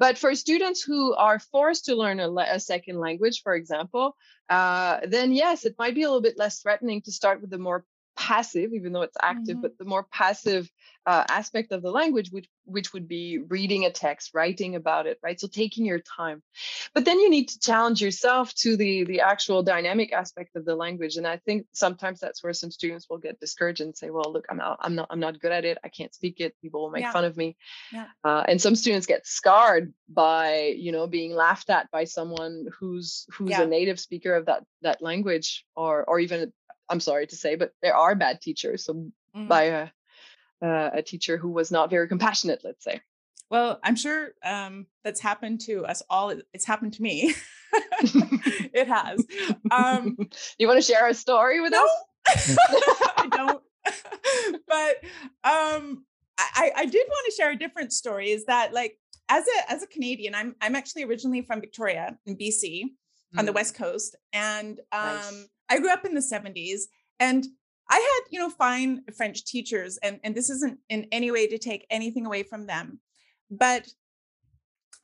But 0.00 0.16
for 0.16 0.34
students 0.34 0.82
who 0.82 1.14
are 1.14 1.38
forced 1.38 1.84
to 1.84 1.94
learn 1.94 2.20
a, 2.20 2.34
a 2.34 2.58
second 2.58 2.98
language, 2.98 3.42
for 3.42 3.54
example, 3.54 4.16
uh, 4.48 5.00
then 5.06 5.30
yes, 5.32 5.66
it 5.66 5.76
might 5.78 5.94
be 5.94 6.02
a 6.02 6.06
little 6.06 6.22
bit 6.22 6.38
less 6.38 6.60
threatening 6.62 7.02
to 7.02 7.12
start 7.12 7.42
with 7.42 7.50
the 7.50 7.58
more 7.58 7.84
passive, 8.20 8.74
even 8.74 8.92
though 8.92 9.00
it's 9.00 9.16
active, 9.22 9.56
mm-hmm. 9.56 9.62
but 9.62 9.78
the 9.78 9.84
more 9.86 10.06
passive 10.12 10.70
uh, 11.06 11.24
aspect 11.28 11.72
of 11.72 11.80
the 11.80 11.90
language, 11.90 12.30
which 12.30 12.46
which 12.66 12.92
would 12.92 13.08
be 13.08 13.38
reading 13.48 13.86
a 13.86 13.90
text, 13.90 14.30
writing 14.34 14.76
about 14.76 15.06
it, 15.06 15.18
right? 15.24 15.40
So 15.40 15.48
taking 15.48 15.86
your 15.86 15.98
time. 16.00 16.42
But 16.94 17.04
then 17.06 17.18
you 17.18 17.30
need 17.30 17.48
to 17.48 17.58
challenge 17.58 18.02
yourself 18.02 18.54
to 18.56 18.76
the 18.76 19.04
the 19.04 19.22
actual 19.22 19.62
dynamic 19.62 20.12
aspect 20.12 20.54
of 20.54 20.66
the 20.66 20.76
language. 20.76 21.16
And 21.16 21.26
I 21.26 21.38
think 21.38 21.66
sometimes 21.72 22.20
that's 22.20 22.44
where 22.44 22.52
some 22.52 22.70
students 22.70 23.06
will 23.08 23.18
get 23.18 23.40
discouraged 23.40 23.80
and 23.80 23.96
say, 23.96 24.10
"Well, 24.10 24.30
look, 24.30 24.44
I'm 24.50 24.58
not 24.58 24.78
I'm 24.82 24.94
not 24.94 25.08
I'm 25.10 25.20
not 25.20 25.40
good 25.40 25.52
at 25.52 25.64
it. 25.64 25.78
I 25.82 25.88
can't 25.88 26.14
speak 26.14 26.40
it. 26.40 26.54
People 26.60 26.82
will 26.82 26.90
make 26.90 27.04
yeah. 27.04 27.12
fun 27.12 27.24
of 27.24 27.36
me." 27.38 27.56
Yeah. 27.90 28.06
Uh, 28.22 28.44
and 28.46 28.60
some 28.60 28.76
students 28.76 29.06
get 29.06 29.26
scarred 29.26 29.94
by 30.10 30.74
you 30.76 30.92
know 30.92 31.06
being 31.06 31.34
laughed 31.34 31.70
at 31.70 31.90
by 31.90 32.04
someone 32.04 32.66
who's 32.78 33.26
who's 33.32 33.50
yeah. 33.50 33.62
a 33.62 33.66
native 33.66 33.98
speaker 33.98 34.34
of 34.34 34.44
that 34.46 34.64
that 34.82 35.00
language, 35.00 35.64
or 35.74 36.04
or 36.04 36.20
even 36.20 36.52
I'm 36.90 37.00
sorry 37.00 37.26
to 37.28 37.36
say, 37.36 37.54
but 37.54 37.72
there 37.82 37.94
are 37.94 38.14
bad 38.14 38.40
teachers. 38.40 38.84
So 38.84 38.94
mm-hmm. 38.94 39.46
by 39.46 39.62
a 39.62 39.88
uh, 40.62 40.90
a 40.92 41.02
teacher 41.02 41.38
who 41.38 41.48
was 41.48 41.70
not 41.70 41.88
very 41.88 42.06
compassionate, 42.06 42.60
let's 42.64 42.84
say. 42.84 43.00
Well, 43.50 43.80
I'm 43.82 43.96
sure 43.96 44.28
um, 44.44 44.86
that's 45.02 45.20
happened 45.20 45.60
to 45.62 45.84
us 45.86 46.02
all. 46.08 46.34
It's 46.52 46.66
happened 46.66 46.94
to 46.94 47.02
me. 47.02 47.34
it 47.72 48.86
has. 48.86 49.26
Um, 49.70 50.16
you 50.58 50.68
want 50.68 50.78
to 50.78 50.86
share 50.86 51.08
a 51.08 51.14
story 51.14 51.60
with 51.60 51.72
no, 51.72 51.84
us? 52.28 52.56
I 53.16 53.28
don't. 53.30 53.62
but 54.68 54.96
um, 55.42 56.04
I, 56.38 56.70
I 56.76 56.86
did 56.86 57.06
want 57.08 57.26
to 57.26 57.34
share 57.36 57.50
a 57.50 57.56
different 57.56 57.92
story. 57.92 58.30
Is 58.30 58.44
that 58.44 58.72
like 58.72 58.98
as 59.28 59.44
a 59.44 59.72
as 59.72 59.82
a 59.82 59.86
Canadian, 59.86 60.34
I'm 60.34 60.54
I'm 60.60 60.76
actually 60.76 61.04
originally 61.04 61.42
from 61.42 61.60
Victoria 61.60 62.16
in 62.26 62.36
BC 62.36 62.84
mm. 62.84 63.38
on 63.38 63.46
the 63.46 63.52
mm. 63.52 63.56
west 63.56 63.74
coast, 63.74 64.16
and 64.32 64.78
um, 64.92 65.16
nice. 65.16 65.48
I 65.70 65.78
grew 65.78 65.92
up 65.92 66.04
in 66.04 66.14
the 66.14 66.20
70s, 66.20 66.82
and 67.18 67.46
I 67.88 67.94
had, 67.94 68.30
you 68.30 68.38
know, 68.38 68.50
fine 68.50 69.02
French 69.16 69.44
teachers, 69.44 69.98
and, 70.02 70.20
and 70.22 70.34
this 70.34 70.50
isn't 70.50 70.78
in 70.88 71.06
any 71.12 71.30
way 71.30 71.46
to 71.46 71.58
take 71.58 71.86
anything 71.90 72.26
away 72.26 72.42
from 72.42 72.66
them, 72.66 73.00
but 73.50 73.88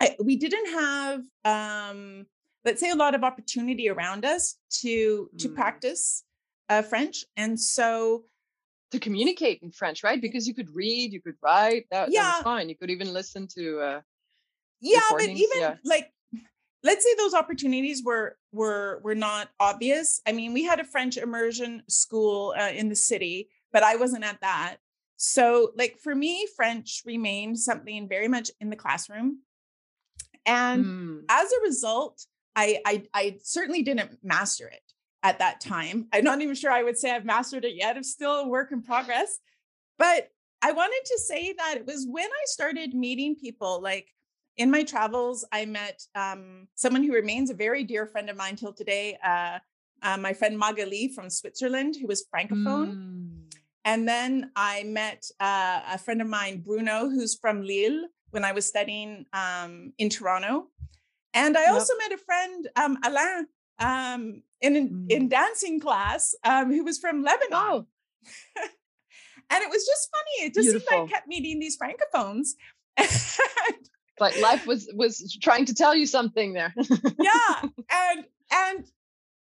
I, 0.00 0.16
we 0.23 0.37
didn't 0.37 0.73
have, 0.73 1.23
um, 1.44 2.26
let's 2.64 2.80
say, 2.80 2.90
a 2.90 2.94
lot 2.94 3.14
of 3.14 3.25
opportunity 3.25 3.88
around 3.88 4.25
us 4.25 4.56
to 4.82 5.30
to 5.38 5.49
mm. 5.49 5.54
practice 5.54 6.25
uh, 6.68 6.82
French, 6.82 7.25
and 7.37 7.58
so 7.58 8.25
to 8.90 8.99
communicate 8.99 9.61
in 9.62 9.70
French, 9.70 10.04
right? 10.04 10.20
Because 10.20 10.46
you 10.46 10.54
could 10.54 10.68
read, 10.75 11.12
you 11.12 11.20
could 11.20 11.37
write. 11.42 11.87
That, 11.90 12.11
yeah, 12.11 12.23
that 12.23 12.37
was 12.37 12.44
fine. 12.44 12.68
You 12.68 12.76
could 12.76 12.90
even 12.90 13.12
listen 13.12 13.49
to. 13.56 13.80
Uh, 13.80 14.00
yeah, 14.80 15.00
but 15.11 15.23
even 15.23 15.61
yeah. 15.61 15.75
like 15.85 16.12
let's 16.82 17.04
say 17.04 17.14
those 17.16 17.35
opportunities 17.35 18.02
were 18.04 18.37
were 18.56 19.00
were 19.04 19.14
not 19.14 19.48
obvious. 19.60 20.20
I 20.26 20.32
mean 20.32 20.52
we 20.52 20.64
had 20.64 20.80
a 20.80 20.84
french 20.84 21.16
immersion 21.16 21.82
school 21.88 22.54
uh, 22.58 22.70
in 22.70 22.88
the 22.88 22.96
city 22.96 23.48
but 23.72 23.82
i 23.82 23.96
wasn't 23.96 24.25
at 24.25 24.40
that. 24.40 24.76
So 25.16 25.72
like 25.76 25.98
for 26.02 26.14
me 26.14 26.46
french 26.56 27.02
remained 27.04 27.58
something 27.58 28.08
very 28.08 28.28
much 28.28 28.50
in 28.60 28.70
the 28.70 28.76
classroom. 28.76 29.40
And 30.44 30.84
mm. 30.84 31.20
as 31.28 31.50
a 31.52 31.62
result 31.62 32.25
I, 32.54 32.80
I 32.86 33.02
i 33.14 33.36
certainly 33.42 33.82
didn't 33.82 34.18
master 34.22 34.66
it 34.66 34.80
at 35.22 35.38
that 35.40 35.60
time. 35.60 36.06
I'm 36.12 36.25
not 36.25 36.40
even 36.40 36.54
sure 36.54 36.72
i 36.72 36.82
would 36.82 36.98
say 36.98 37.10
i've 37.10 37.25
mastered 37.25 37.64
it 37.64 37.76
yet. 37.76 37.96
It's 37.96 38.10
still 38.10 38.40
a 38.40 38.48
work 38.48 38.72
in 38.72 38.82
progress. 38.82 39.38
But 39.98 40.28
i 40.62 40.72
wanted 40.72 41.02
to 41.04 41.18
say 41.18 41.52
that 41.52 41.76
it 41.76 41.86
was 41.86 42.06
when 42.08 42.26
i 42.26 42.44
started 42.46 42.94
meeting 42.94 43.36
people 43.36 43.80
like 43.82 44.08
in 44.56 44.70
my 44.70 44.82
travels, 44.82 45.44
I 45.52 45.66
met 45.66 46.02
um, 46.14 46.68
someone 46.75 47.02
who 47.04 47.12
remains 47.12 47.50
a 47.50 47.54
very 47.54 47.84
dear 47.84 48.06
friend 48.06 48.30
of 48.30 48.36
mine 48.36 48.56
till 48.56 48.72
today. 48.72 49.18
Uh, 49.22 49.58
uh, 50.02 50.16
my 50.16 50.32
friend 50.32 50.58
Magali 50.58 51.08
from 51.08 51.30
Switzerland, 51.30 51.96
who 52.00 52.06
was 52.06 52.25
francophone. 52.32 52.92
Mm. 52.92 53.54
And 53.84 54.08
then 54.08 54.50
I 54.56 54.82
met 54.84 55.25
uh, 55.40 55.80
a 55.92 55.98
friend 55.98 56.20
of 56.20 56.28
mine, 56.28 56.58
Bruno, 56.58 57.08
who's 57.08 57.34
from 57.34 57.62
Lille 57.62 58.08
when 58.30 58.44
I 58.44 58.52
was 58.52 58.66
studying 58.66 59.26
um, 59.32 59.92
in 59.98 60.08
Toronto. 60.10 60.68
And 61.34 61.56
I 61.56 61.62
yep. 61.62 61.72
also 61.72 61.94
met 61.98 62.12
a 62.12 62.18
friend, 62.18 62.68
um, 62.76 62.98
Alain, 63.04 63.46
um, 63.78 64.42
in 64.60 64.88
mm. 64.88 65.10
in 65.10 65.28
dancing 65.28 65.80
class, 65.80 66.34
um, 66.44 66.72
who 66.72 66.82
was 66.82 66.98
from 66.98 67.22
Lebanon. 67.22 67.50
Oh. 67.52 67.86
and 69.50 69.62
it 69.62 69.70
was 69.70 69.84
just 69.86 70.10
funny. 70.10 70.46
It 70.48 70.54
just 70.54 70.66
Beautiful. 70.66 70.88
seemed 70.88 71.02
like 71.02 71.10
I 71.10 71.12
kept 71.14 71.28
meeting 71.28 71.60
these 71.60 71.76
francophones. 71.78 72.54
like 74.20 74.38
life 74.40 74.66
was 74.66 74.90
was 74.94 75.37
trying 75.42 75.64
to 75.66 75.75
tell 75.75 75.94
you 75.94 76.06
something 76.06 76.52
there. 76.52 76.75
Yeah 77.18 77.62
and 77.90 78.25
and 78.50 78.87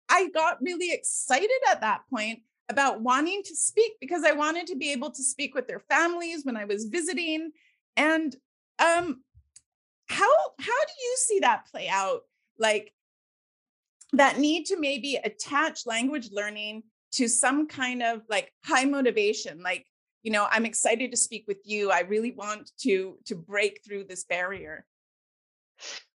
i 0.09 0.29
got 0.29 0.61
really 0.61 0.91
excited 0.91 1.49
at 1.71 1.81
that 1.81 2.01
point 2.09 2.39
about 2.69 3.01
wanting 3.01 3.41
to 3.43 3.55
speak 3.55 3.93
because 3.99 4.23
i 4.23 4.31
wanted 4.31 4.67
to 4.67 4.75
be 4.75 4.91
able 4.91 5.11
to 5.11 5.23
speak 5.23 5.53
with 5.55 5.67
their 5.67 5.79
families 5.79 6.45
when 6.45 6.55
i 6.55 6.65
was 6.65 6.85
visiting 6.85 7.51
and 7.97 8.35
um 8.79 9.21
how 10.07 10.31
how 10.59 10.85
do 10.85 10.93
you 11.03 11.15
see 11.17 11.39
that 11.39 11.65
play 11.71 11.87
out? 11.89 12.21
Like 12.57 12.93
that 14.13 14.39
need 14.39 14.65
to 14.67 14.79
maybe 14.79 15.15
attach 15.15 15.85
language 15.85 16.29
learning 16.31 16.83
to 17.13 17.27
some 17.27 17.67
kind 17.67 18.03
of 18.03 18.21
like 18.29 18.51
high 18.63 18.85
motivation 18.85 19.61
like 19.61 19.85
you 20.25 20.31
know 20.31 20.47
i'm 20.49 20.65
excited 20.65 21.11
to 21.11 21.17
speak 21.17 21.45
with 21.47 21.59
you. 21.65 21.91
I 21.91 22.01
really 22.01 22.31
want 22.31 22.71
to 22.79 23.17
to 23.25 23.35
break 23.35 23.81
through 23.85 24.05
this 24.05 24.23
barrier. 24.23 24.85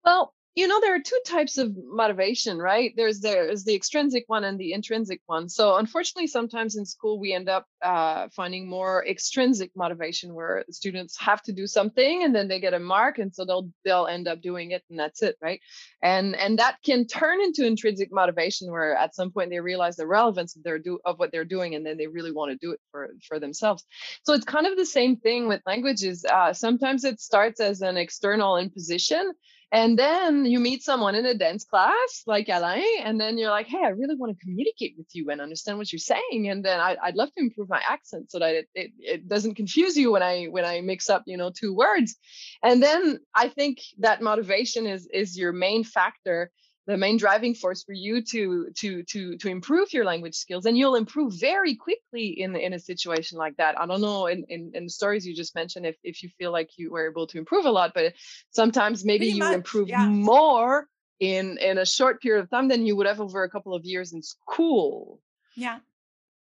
Well 0.04 0.32
you 0.56 0.66
know 0.66 0.80
there 0.80 0.94
are 0.94 1.00
two 1.00 1.20
types 1.26 1.58
of 1.58 1.76
motivation 1.76 2.58
right? 2.58 2.94
There's 2.96 3.20
there's 3.20 3.64
the 3.64 3.74
extrinsic 3.74 4.24
one 4.26 4.42
and 4.42 4.58
the 4.58 4.72
intrinsic 4.72 5.20
one. 5.26 5.50
So 5.50 5.76
unfortunately 5.76 6.28
sometimes 6.28 6.76
in 6.76 6.86
school 6.86 7.20
we 7.20 7.34
end 7.34 7.50
up 7.50 7.66
uh, 7.82 8.28
finding 8.34 8.66
more 8.66 9.06
extrinsic 9.06 9.70
motivation 9.76 10.34
where 10.34 10.64
students 10.70 11.18
have 11.18 11.42
to 11.42 11.52
do 11.52 11.66
something 11.66 12.24
and 12.24 12.34
then 12.34 12.48
they 12.48 12.58
get 12.58 12.72
a 12.72 12.78
mark 12.78 13.18
and 13.18 13.34
so 13.34 13.44
they'll 13.44 13.70
they'll 13.84 14.06
end 14.06 14.28
up 14.28 14.40
doing 14.40 14.70
it 14.70 14.82
and 14.88 14.98
that's 14.98 15.22
it 15.22 15.36
right? 15.42 15.60
And 16.02 16.34
and 16.34 16.58
that 16.58 16.78
can 16.82 17.06
turn 17.06 17.42
into 17.42 17.66
intrinsic 17.66 18.10
motivation 18.10 18.70
where 18.70 18.96
at 18.96 19.14
some 19.14 19.30
point 19.30 19.50
they 19.50 19.60
realize 19.60 19.96
the 19.96 20.06
relevance 20.06 20.56
of 20.56 20.62
their 20.62 20.78
do 20.78 20.98
of 21.04 21.18
what 21.18 21.32
they're 21.32 21.44
doing 21.44 21.74
and 21.74 21.84
then 21.84 21.98
they 21.98 22.06
really 22.06 22.32
want 22.32 22.50
to 22.50 22.66
do 22.66 22.72
it 22.72 22.80
for 22.90 23.10
for 23.28 23.38
themselves. 23.38 23.84
So 24.24 24.32
it's 24.32 24.46
kind 24.46 24.66
of 24.66 24.78
the 24.78 24.86
same 24.86 25.16
thing 25.18 25.48
with 25.48 25.60
languages. 25.66 26.24
Uh, 26.24 26.54
sometimes 26.54 27.04
it 27.04 27.20
starts 27.20 27.60
as 27.60 27.82
an 27.82 27.98
external 27.98 28.56
imposition 28.56 29.34
and 29.72 29.98
then 29.98 30.44
you 30.44 30.60
meet 30.60 30.82
someone 30.82 31.16
in 31.16 31.26
a 31.26 31.34
dance 31.34 31.64
class 31.64 32.22
like 32.26 32.48
Alain, 32.48 33.02
and 33.02 33.20
then 33.20 33.36
you're 33.36 33.50
like, 33.50 33.66
hey, 33.66 33.82
I 33.84 33.88
really 33.88 34.14
want 34.14 34.36
to 34.36 34.44
communicate 34.44 34.94
with 34.96 35.08
you 35.12 35.30
and 35.30 35.40
understand 35.40 35.78
what 35.78 35.92
you're 35.92 35.98
saying. 35.98 36.48
And 36.48 36.64
then 36.64 36.78
I, 36.78 36.96
would 37.04 37.16
love 37.16 37.32
to 37.34 37.42
improve 37.42 37.68
my 37.68 37.82
accent 37.88 38.30
so 38.30 38.38
that 38.38 38.54
it, 38.54 38.68
it, 38.74 38.90
it 38.98 39.28
doesn't 39.28 39.56
confuse 39.56 39.96
you 39.96 40.12
when 40.12 40.22
I 40.22 40.44
when 40.44 40.64
I 40.64 40.80
mix 40.82 41.10
up, 41.10 41.24
you 41.26 41.36
know, 41.36 41.50
two 41.50 41.74
words. 41.74 42.14
And 42.62 42.80
then 42.82 43.18
I 43.34 43.48
think 43.48 43.78
that 43.98 44.22
motivation 44.22 44.86
is 44.86 45.08
is 45.12 45.36
your 45.36 45.52
main 45.52 45.82
factor 45.82 46.52
the 46.86 46.96
main 46.96 47.16
driving 47.16 47.54
force 47.54 47.82
for 47.82 47.92
you 47.92 48.22
to 48.22 48.70
to 48.76 49.02
to 49.02 49.36
to 49.38 49.48
improve 49.48 49.92
your 49.92 50.04
language 50.04 50.36
skills 50.36 50.66
and 50.66 50.78
you'll 50.78 50.94
improve 50.94 51.34
very 51.34 51.74
quickly 51.74 52.40
in 52.40 52.54
in 52.54 52.72
a 52.74 52.78
situation 52.78 53.38
like 53.38 53.56
that. 53.56 53.78
I 53.78 53.86
don't 53.86 54.00
know 54.00 54.26
in 54.26 54.44
in, 54.48 54.70
in 54.74 54.84
the 54.84 54.90
stories 54.90 55.26
you 55.26 55.34
just 55.34 55.54
mentioned 55.54 55.86
if 55.86 55.96
if 56.04 56.22
you 56.22 56.28
feel 56.38 56.52
like 56.52 56.70
you 56.76 56.90
were 56.90 57.08
able 57.08 57.26
to 57.28 57.38
improve 57.38 57.64
a 57.64 57.70
lot 57.70 57.92
but 57.94 58.14
sometimes 58.50 59.04
maybe 59.04 59.26
Pretty 59.26 59.38
you 59.38 59.44
much, 59.44 59.54
improve 59.54 59.88
yeah. 59.88 60.06
more 60.06 60.86
in 61.18 61.58
in 61.58 61.78
a 61.78 61.86
short 61.86 62.22
period 62.22 62.42
of 62.42 62.50
time 62.50 62.68
than 62.68 62.86
you 62.86 62.94
would 62.96 63.06
have 63.06 63.20
over 63.20 63.42
a 63.42 63.50
couple 63.50 63.74
of 63.74 63.84
years 63.84 64.12
in 64.12 64.22
school. 64.22 65.20
Yeah. 65.56 65.78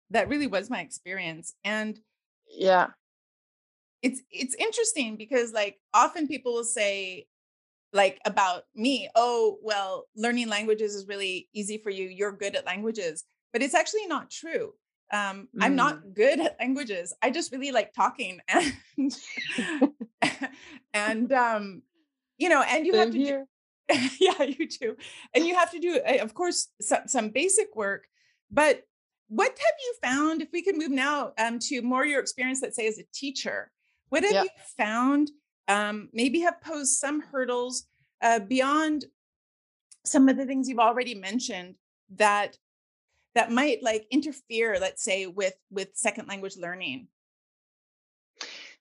That 0.09 0.27
really 0.27 0.47
was 0.47 0.69
my 0.69 0.81
experience 0.81 1.53
and 1.63 1.97
yeah. 2.49 2.87
It's 4.01 4.21
it's 4.29 4.55
interesting 4.55 5.15
because 5.15 5.53
like 5.53 5.79
often 5.93 6.27
people 6.27 6.53
will 6.53 6.65
say 6.65 7.27
like 7.93 8.19
about 8.25 8.63
me 8.75 9.07
oh 9.15 9.57
well 9.61 10.05
learning 10.15 10.49
languages 10.49 10.95
is 10.95 11.07
really 11.07 11.47
easy 11.53 11.77
for 11.77 11.89
you 11.89 12.07
you're 12.07 12.31
good 12.31 12.55
at 12.55 12.65
languages 12.65 13.23
but 13.51 13.61
it's 13.61 13.75
actually 13.75 14.07
not 14.07 14.29
true 14.29 14.73
um, 15.11 15.47
mm. 15.55 15.61
i'm 15.61 15.75
not 15.75 16.13
good 16.13 16.39
at 16.39 16.57
languages 16.59 17.13
i 17.21 17.29
just 17.29 17.51
really 17.51 17.71
like 17.71 17.93
talking 17.93 18.39
and 18.47 19.17
and 20.93 21.31
um, 21.31 21.81
you 22.37 22.49
know 22.49 22.61
and 22.61 22.85
you 22.85 22.93
Same 22.93 23.01
have 23.01 23.11
to 23.11 23.25
do, 23.25 23.45
yeah 24.19 24.43
you 24.43 24.67
too 24.67 24.95
and 25.35 25.45
you 25.45 25.55
have 25.55 25.71
to 25.71 25.79
do 25.79 25.99
eh, 26.03 26.17
of 26.17 26.33
course 26.33 26.69
some, 26.81 27.07
some 27.07 27.29
basic 27.29 27.75
work 27.75 28.05
but 28.51 28.83
what 29.29 29.49
have 29.49 29.75
you 29.79 29.95
found 30.01 30.41
if 30.41 30.49
we 30.51 30.61
can 30.61 30.77
move 30.77 30.91
now 30.91 31.31
um, 31.37 31.59
to 31.59 31.81
more 31.81 32.05
your 32.05 32.19
experience 32.19 32.61
let's 32.61 32.75
say 32.75 32.87
as 32.87 32.97
a 32.97 33.03
teacher 33.13 33.71
what 34.09 34.23
have 34.23 34.33
yeah. 34.33 34.43
you 34.43 34.49
found 34.77 35.31
um, 35.67 36.09
maybe 36.13 36.39
have 36.41 36.61
posed 36.61 36.93
some 36.93 37.21
hurdles 37.21 37.85
uh, 38.21 38.39
beyond 38.39 39.05
some 40.05 40.27
of 40.29 40.37
the 40.37 40.45
things 40.45 40.67
you've 40.67 40.79
already 40.79 41.15
mentioned 41.15 41.75
that 42.15 42.57
that 43.35 43.51
might 43.51 43.81
like 43.81 44.05
interfere 44.11 44.77
let's 44.79 45.03
say 45.03 45.25
with 45.27 45.55
with 45.71 45.89
second 45.93 46.27
language 46.27 46.57
learning. 46.57 47.07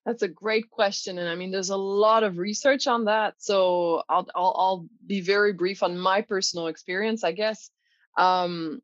That's 0.05 0.23
a 0.23 0.29
great 0.29 0.69
question 0.69 1.19
and 1.19 1.29
i 1.29 1.37
mean 1.37 1.53
there's 1.53 1.71
a 1.71 1.77
lot 1.77 2.25
of 2.25 2.39
research 2.39 2.89
on 2.89 3.05
that 3.05 3.35
so 3.39 4.03
i'll 4.09 4.27
i'll, 4.35 4.55
I'll 4.59 4.87
be 5.07 5.21
very 5.21 5.53
brief 5.53 5.85
on 5.85 5.97
my 5.97 6.23
personal 6.23 6.67
experience 6.67 7.23
i 7.25 7.33
guess. 7.33 7.71
Um, 8.17 8.83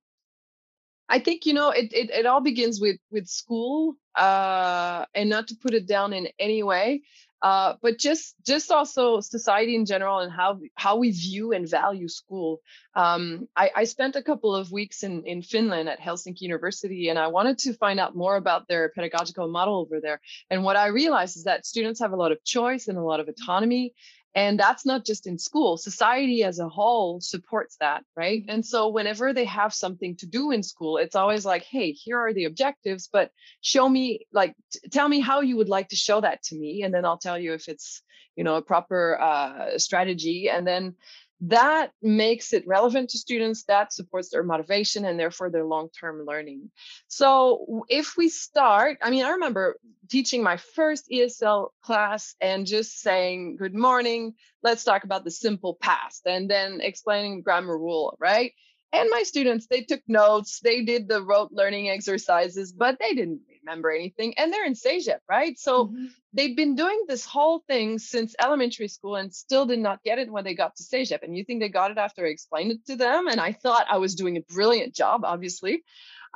I 1.11 1.19
think 1.19 1.47
you 1.47 1.55
know 1.55 1.71
it, 1.71 1.93
it 1.93 2.11
it 2.11 2.26
all 2.26 2.40
begins 2.40 2.81
with 2.81 2.99
with 3.11 3.26
school 3.26 3.97
uh 4.14 5.07
and 5.14 5.31
not 5.31 5.49
to 5.49 5.57
put 5.57 5.75
it 5.75 5.87
down 5.87 6.12
in 6.12 6.28
any 6.38 6.62
way 6.62 7.02
uh, 7.40 7.75
but 7.83 7.99
just 7.99 8.35
just 8.45 8.71
also 8.73 9.21
society 9.21 9.76
in 9.76 9.85
general 9.85 10.18
and 10.18 10.33
how 10.33 10.59
how 10.75 10.97
we 10.97 11.12
view 11.12 11.52
and 11.52 11.68
value 11.68 12.09
school. 12.09 12.61
Um, 12.95 13.47
I, 13.57 13.71
I, 13.76 13.85
spent 13.85 14.16
a 14.16 14.23
couple 14.23 14.57
of 14.57 14.73
weeks 14.73 15.04
in 15.04 15.25
in 15.25 15.42
Finland 15.42 15.88
at 15.88 16.00
Helsinki 16.00 16.40
University, 16.40 17.11
and 17.11 17.18
I 17.18 17.28
wanted 17.28 17.59
to 17.59 17.75
find 17.75 18.00
out 18.00 18.16
more 18.16 18.35
about 18.35 18.66
their 18.66 18.88
pedagogical 18.88 19.47
model 19.47 19.76
over 19.78 20.00
there. 20.00 20.21
And 20.50 20.64
what 20.64 20.76
I 20.76 20.88
realized 20.88 21.37
is 21.37 21.45
that 21.45 21.64
students 21.64 22.00
have 22.00 22.12
a 22.12 22.16
lot 22.16 22.33
of 22.33 22.42
choice 22.42 22.88
and 22.88 22.99
a 22.99 23.02
lot 23.02 23.21
of 23.21 23.28
autonomy, 23.28 23.95
and 24.38 24.57
that's 24.57 24.87
not 24.87 25.04
just 25.04 25.26
in 25.26 25.37
school, 25.37 25.76
society 25.76 26.45
as 26.45 26.61
a 26.61 26.68
whole 26.68 27.21
supports 27.21 27.76
that, 27.80 28.04
right? 28.16 28.45
And 28.47 28.64
so 28.64 28.88
whenever 28.88 29.33
they 29.33 29.47
have 29.47 29.75
something 29.75 30.14
to 30.18 30.26
do 30.26 30.52
in 30.52 30.62
school, 30.62 30.99
it's 30.99 31.16
always 31.16 31.45
like, 31.45 31.64
hey, 31.64 31.90
here 31.90 32.21
are 32.21 32.33
the 32.33 32.45
objectives, 32.45 33.09
but 33.12 33.33
show 33.62 33.88
me, 33.88 34.28
like, 34.33 34.54
t- 34.71 34.90
tell 34.90 35.09
me 35.09 35.18
how 35.18 35.40
you 35.40 35.57
would 35.57 35.68
like 35.68 35.88
to 35.88 35.97
show 35.97 36.21
that 36.21 36.40
to 36.45 36.57
me. 36.57 36.85
And 36.85 36.95
then 36.95 37.04
I'll 37.04 37.18
tell 37.18 37.37
you 37.37 37.52
if 37.52 37.66
it's, 37.66 38.00
you 38.37 38.45
know, 38.45 38.54
a 38.54 38.62
proper 38.62 39.21
uh, 39.21 39.76
strategy. 39.76 40.49
And 40.49 40.64
then 40.64 40.95
that 41.40 41.92
makes 42.02 42.52
it 42.52 42.66
relevant 42.66 43.11
to 43.11 43.18
students 43.18 43.62
that 43.64 43.92
supports 43.92 44.30
their 44.30 44.42
motivation 44.42 45.04
and 45.04 45.18
therefore 45.18 45.50
their 45.50 45.64
long-term 45.64 46.25
learning. 46.26 46.71
So 47.07 47.85
if 47.88 48.16
we 48.16 48.28
start 48.28 48.99
i 49.02 49.11
mean 49.11 49.25
i 49.25 49.30
remember 49.30 49.76
teaching 50.09 50.42
my 50.42 50.57
first 50.57 51.09
esl 51.12 51.68
class 51.83 52.35
and 52.40 52.66
just 52.66 53.00
saying 53.00 53.57
good 53.57 53.75
morning 53.75 54.35
let's 54.62 54.85
talk 54.85 55.04
about 55.04 55.25
the 55.25 55.30
simple 55.30 55.75
past 55.80 56.26
and 56.26 56.50
then 56.50 56.80
explaining 56.80 57.42
grammar 57.42 57.76
rule 57.76 58.16
right? 58.18 58.52
And 58.90 59.11
my 59.11 59.23
students 59.23 59.66
they 59.66 59.83
took 59.83 60.00
notes 60.09 60.61
they 60.61 60.83
did 60.83 61.09
the 61.09 61.23
rote 61.23 61.52
learning 61.52 61.90
exercises 61.90 62.73
but 62.73 62.99
they 62.99 63.14
didn't 63.14 63.40
remember 63.62 63.91
anything 63.91 64.35
and 64.37 64.53
they're 64.53 64.65
in 64.65 64.75
CEGEP, 64.75 65.19
right? 65.29 65.59
So 65.59 65.87
mm-hmm. 65.87 66.07
they've 66.33 66.57
been 66.57 66.75
doing 66.75 67.05
this 67.07 67.25
whole 67.25 67.62
thing 67.69 67.99
since 67.99 68.35
elementary 68.41 68.88
school 68.88 69.17
and 69.17 69.33
still 69.35 69.67
did 69.67 69.79
not 69.79 70.03
get 70.03 70.19
it 70.19 70.31
when 70.31 70.45
they 70.45 70.55
got 70.55 70.77
to 70.77 70.83
CEGEP. 70.83 71.23
And 71.23 71.37
you 71.37 71.45
think 71.45 71.61
they 71.61 71.69
got 71.69 71.91
it 71.91 71.99
after 71.99 72.25
I 72.25 72.29
explained 72.29 72.73
it 72.73 72.87
to 72.87 72.97
them? 72.97 73.29
And 73.29 73.41
I 73.41 73.53
thought 73.53 73.87
I 73.88 73.99
was 73.99 74.15
doing 74.15 74.37
a 74.37 74.53
brilliant 74.53 74.95
job, 74.95 75.23
obviously. 75.25 75.83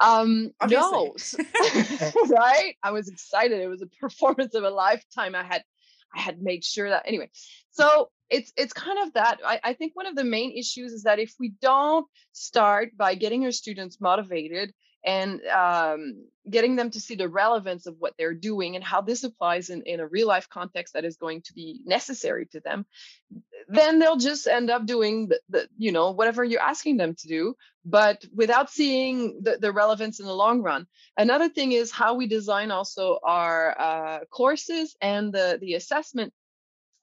Um, 0.00 0.52
no, 0.68 1.14
right? 2.28 2.74
I 2.82 2.90
was 2.90 3.08
excited. 3.08 3.60
It 3.60 3.68
was 3.68 3.82
a 3.82 3.86
performance 4.00 4.54
of 4.54 4.64
a 4.64 4.70
lifetime. 4.70 5.34
I 5.34 5.44
had 5.44 5.62
I 6.14 6.20
had 6.20 6.42
made 6.42 6.64
sure 6.64 6.90
that 6.90 7.04
anyway. 7.06 7.30
So 7.70 8.10
it's 8.30 8.52
it's 8.56 8.72
kind 8.72 8.98
of 9.06 9.14
that. 9.14 9.40
I, 9.44 9.60
I 9.62 9.72
think 9.74 9.94
one 9.94 10.06
of 10.06 10.16
the 10.16 10.24
main 10.24 10.52
issues 10.52 10.92
is 10.92 11.02
that 11.04 11.18
if 11.18 11.34
we 11.38 11.50
don't 11.60 12.06
start 12.32 12.96
by 12.96 13.14
getting 13.14 13.44
our 13.44 13.52
students 13.52 14.00
motivated 14.00 14.72
and 15.04 15.40
um, 15.46 16.24
getting 16.48 16.76
them 16.76 16.90
to 16.90 17.00
see 17.00 17.14
the 17.14 17.28
relevance 17.28 17.86
of 17.86 17.96
what 17.98 18.14
they're 18.18 18.34
doing 18.34 18.76
and 18.76 18.84
how 18.84 19.00
this 19.00 19.24
applies 19.24 19.70
in, 19.70 19.82
in 19.82 20.00
a 20.00 20.06
real 20.06 20.28
life 20.28 20.48
context 20.48 20.94
that 20.94 21.04
is 21.04 21.16
going 21.16 21.42
to 21.42 21.52
be 21.54 21.80
necessary 21.84 22.46
to 22.46 22.60
them 22.60 22.86
then 23.68 23.98
they'll 23.98 24.16
just 24.16 24.46
end 24.46 24.70
up 24.70 24.86
doing 24.86 25.28
the, 25.28 25.40
the 25.48 25.68
you 25.78 25.92
know 25.92 26.10
whatever 26.10 26.44
you're 26.44 26.60
asking 26.60 26.96
them 26.96 27.14
to 27.14 27.28
do 27.28 27.54
but 27.84 28.24
without 28.34 28.70
seeing 28.70 29.40
the, 29.42 29.58
the 29.58 29.72
relevance 29.72 30.20
in 30.20 30.26
the 30.26 30.34
long 30.34 30.62
run. 30.62 30.86
Another 31.16 31.48
thing 31.48 31.72
is 31.72 31.90
how 31.90 32.14
we 32.14 32.26
design 32.26 32.70
also 32.70 33.18
our 33.24 33.78
uh, 33.78 34.20
courses 34.30 34.96
and 35.00 35.32
the 35.32 35.58
the 35.60 35.74
assessment 35.74 36.32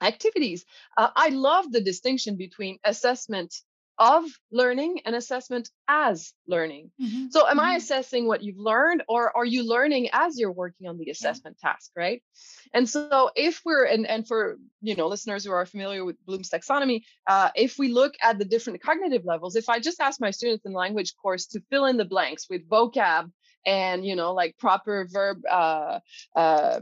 activities. 0.01 0.65
Uh, 0.97 1.09
i 1.15 1.29
love 1.29 1.71
the 1.71 1.81
distinction 1.81 2.35
between 2.37 2.79
assessment 2.85 3.53
of 3.99 4.23
learning 4.51 5.01
and 5.05 5.15
assessment 5.15 5.69
as 5.87 6.33
learning. 6.47 6.89
Mm-hmm. 7.01 7.27
So, 7.31 7.41
am 7.41 7.57
mm-hmm. 7.57 7.59
I 7.59 7.75
assessing 7.75 8.27
what 8.27 8.41
you've 8.41 8.57
learned, 8.57 9.03
or 9.07 9.35
are 9.35 9.45
you 9.45 9.67
learning 9.67 10.09
as 10.13 10.39
you're 10.39 10.51
working 10.51 10.87
on 10.87 10.97
the 10.97 11.11
assessment 11.11 11.57
yeah. 11.61 11.71
task, 11.71 11.91
right? 11.95 12.23
And 12.73 12.87
so, 12.87 13.29
if 13.35 13.61
we're 13.65 13.83
and 13.83 14.07
and 14.07 14.27
for 14.27 14.57
you 14.81 14.95
know 14.95 15.07
listeners 15.07 15.43
who 15.43 15.51
are 15.51 15.65
familiar 15.65 16.05
with 16.05 16.15
Bloom's 16.25 16.49
taxonomy, 16.49 17.01
uh, 17.27 17.49
if 17.55 17.77
we 17.77 17.89
look 17.89 18.13
at 18.23 18.39
the 18.39 18.45
different 18.45 18.81
cognitive 18.81 19.25
levels, 19.25 19.55
if 19.55 19.67
I 19.69 19.79
just 19.79 19.99
ask 19.99 20.21
my 20.21 20.31
students 20.31 20.65
in 20.65 20.71
the 20.71 20.77
language 20.77 21.13
course 21.21 21.45
to 21.47 21.61
fill 21.69 21.85
in 21.85 21.97
the 21.97 22.05
blanks 22.05 22.47
with 22.49 22.67
vocab 22.69 23.31
and 23.69 24.03
you 24.03 24.15
know 24.15 24.33
like 24.33 24.57
proper 24.57 25.07
verb 25.11 25.37
uh, 25.49 25.99
uh, 26.35 26.79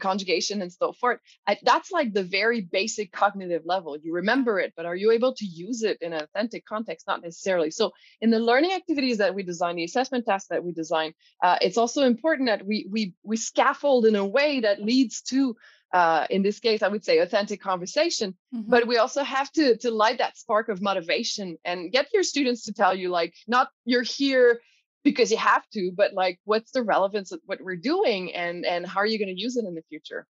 conjugation 0.00 0.62
and 0.62 0.72
so 0.72 0.92
forth 0.92 1.18
I, 1.46 1.58
that's 1.62 1.90
like 1.90 2.12
the 2.12 2.22
very 2.22 2.60
basic 2.60 3.10
cognitive 3.10 3.62
level 3.64 3.96
you 4.00 4.12
remember 4.14 4.60
it 4.60 4.72
but 4.76 4.86
are 4.86 4.94
you 4.94 5.10
able 5.10 5.34
to 5.34 5.44
use 5.44 5.82
it 5.82 5.98
in 6.00 6.12
an 6.12 6.22
authentic 6.22 6.64
context 6.64 7.06
not 7.08 7.22
necessarily 7.22 7.70
so 7.70 7.90
in 8.20 8.30
the 8.30 8.38
learning 8.38 8.72
activities 8.72 9.18
that 9.18 9.34
we 9.34 9.42
design 9.42 9.74
the 9.76 9.84
assessment 9.84 10.24
tasks 10.24 10.48
that 10.50 10.62
we 10.64 10.72
design 10.72 11.12
uh, 11.42 11.58
it's 11.60 11.78
also 11.78 12.02
important 12.04 12.48
that 12.48 12.64
we 12.64 12.86
we 12.90 13.12
we 13.24 13.36
scaffold 13.36 14.06
in 14.06 14.14
a 14.14 14.24
way 14.24 14.60
that 14.60 14.80
leads 14.80 15.22
to 15.22 15.56
uh, 15.92 16.24
in 16.30 16.42
this 16.42 16.60
case, 16.60 16.82
I 16.82 16.88
would 16.88 17.04
say 17.04 17.18
authentic 17.18 17.60
conversation. 17.60 18.36
Mm-hmm. 18.54 18.70
But 18.70 18.86
we 18.86 18.98
also 18.98 19.24
have 19.24 19.50
to 19.52 19.76
to 19.78 19.90
light 19.90 20.18
that 20.18 20.36
spark 20.36 20.68
of 20.68 20.80
motivation 20.80 21.58
and 21.64 21.90
get 21.90 22.06
your 22.14 22.22
students 22.22 22.66
to 22.66 22.72
tell 22.72 22.94
you, 22.94 23.08
like, 23.08 23.34
not 23.48 23.70
you're 23.84 24.04
here 24.04 24.60
because 25.04 25.30
you 25.30 25.36
have 25.36 25.68
to 25.70 25.90
but 25.94 26.12
like 26.14 26.38
what's 26.44 26.72
the 26.72 26.82
relevance 26.82 27.32
of 27.32 27.40
what 27.46 27.60
we're 27.60 27.76
doing 27.76 28.32
and 28.34 28.64
and 28.64 28.86
how 28.86 29.00
are 29.00 29.06
you 29.06 29.18
going 29.18 29.34
to 29.34 29.40
use 29.40 29.56
it 29.56 29.64
in 29.64 29.74
the 29.74 29.82
future 29.88 30.26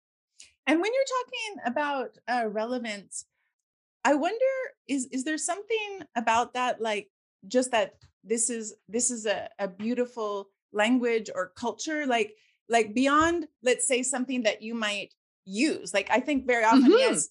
and 0.67 0.79
when 0.79 0.91
you're 0.93 1.03
talking 1.19 1.71
about 1.71 2.17
uh, 2.27 2.47
relevance 2.47 3.25
i 4.03 4.13
wonder 4.13 4.53
is 4.87 5.07
is 5.11 5.23
there 5.23 5.37
something 5.37 6.01
about 6.15 6.53
that 6.53 6.81
like 6.81 7.07
just 7.47 7.71
that 7.71 7.95
this 8.23 8.49
is 8.49 8.75
this 8.87 9.11
is 9.11 9.25
a, 9.25 9.49
a 9.59 9.67
beautiful 9.67 10.49
language 10.71 11.29
or 11.33 11.51
culture 11.55 12.05
like 12.05 12.35
like 12.67 12.93
beyond 12.93 13.47
let's 13.63 13.87
say 13.87 14.03
something 14.03 14.43
that 14.43 14.61
you 14.61 14.75
might 14.75 15.13
use 15.45 15.93
like 15.93 16.09
i 16.11 16.19
think 16.19 16.45
very 16.45 16.63
often 16.63 16.83
mm-hmm. 16.83 16.91
yes 16.91 17.29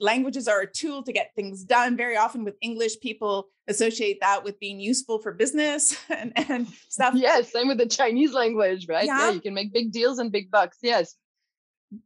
languages 0.00 0.48
are 0.48 0.60
a 0.60 0.70
tool 0.70 1.02
to 1.02 1.12
get 1.12 1.32
things 1.34 1.64
done. 1.64 1.96
Very 1.96 2.16
often 2.16 2.44
with 2.44 2.56
English, 2.60 3.00
people 3.00 3.48
associate 3.68 4.20
that 4.20 4.44
with 4.44 4.60
being 4.60 4.80
useful 4.80 5.18
for 5.18 5.32
business 5.32 5.96
and, 6.10 6.32
and 6.36 6.68
stuff. 6.88 7.14
Yes, 7.14 7.52
same 7.52 7.68
with 7.68 7.78
the 7.78 7.86
Chinese 7.86 8.32
language, 8.32 8.86
right? 8.88 9.06
Yeah. 9.06 9.28
yeah, 9.28 9.30
you 9.32 9.40
can 9.40 9.54
make 9.54 9.72
big 9.72 9.92
deals 9.92 10.18
and 10.18 10.32
big 10.32 10.50
bucks. 10.50 10.78
Yes. 10.82 11.14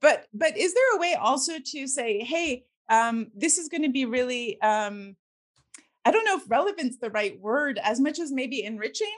But 0.01 0.27
but 0.35 0.57
is 0.59 0.75
there 0.75 0.97
a 0.97 1.01
way 1.01 1.15
also 1.15 1.55
to 1.59 1.87
say, 1.87 2.23
hey, 2.23 2.65
um, 2.91 3.29
this 3.35 3.57
is 3.57 3.69
going 3.69 3.83
to 3.85 3.91
be 3.91 4.05
really 4.05 4.61
um, 4.61 5.17
I 6.05 6.11
don't 6.11 6.25
know 6.25 6.37
if 6.37 6.51
relevance 6.51 6.99
the 6.99 7.11
right 7.11 7.39
word 7.41 7.79
as 7.83 8.01
much 8.01 8.19
as 8.19 8.33
maybe 8.33 8.63
enriching. 8.65 9.17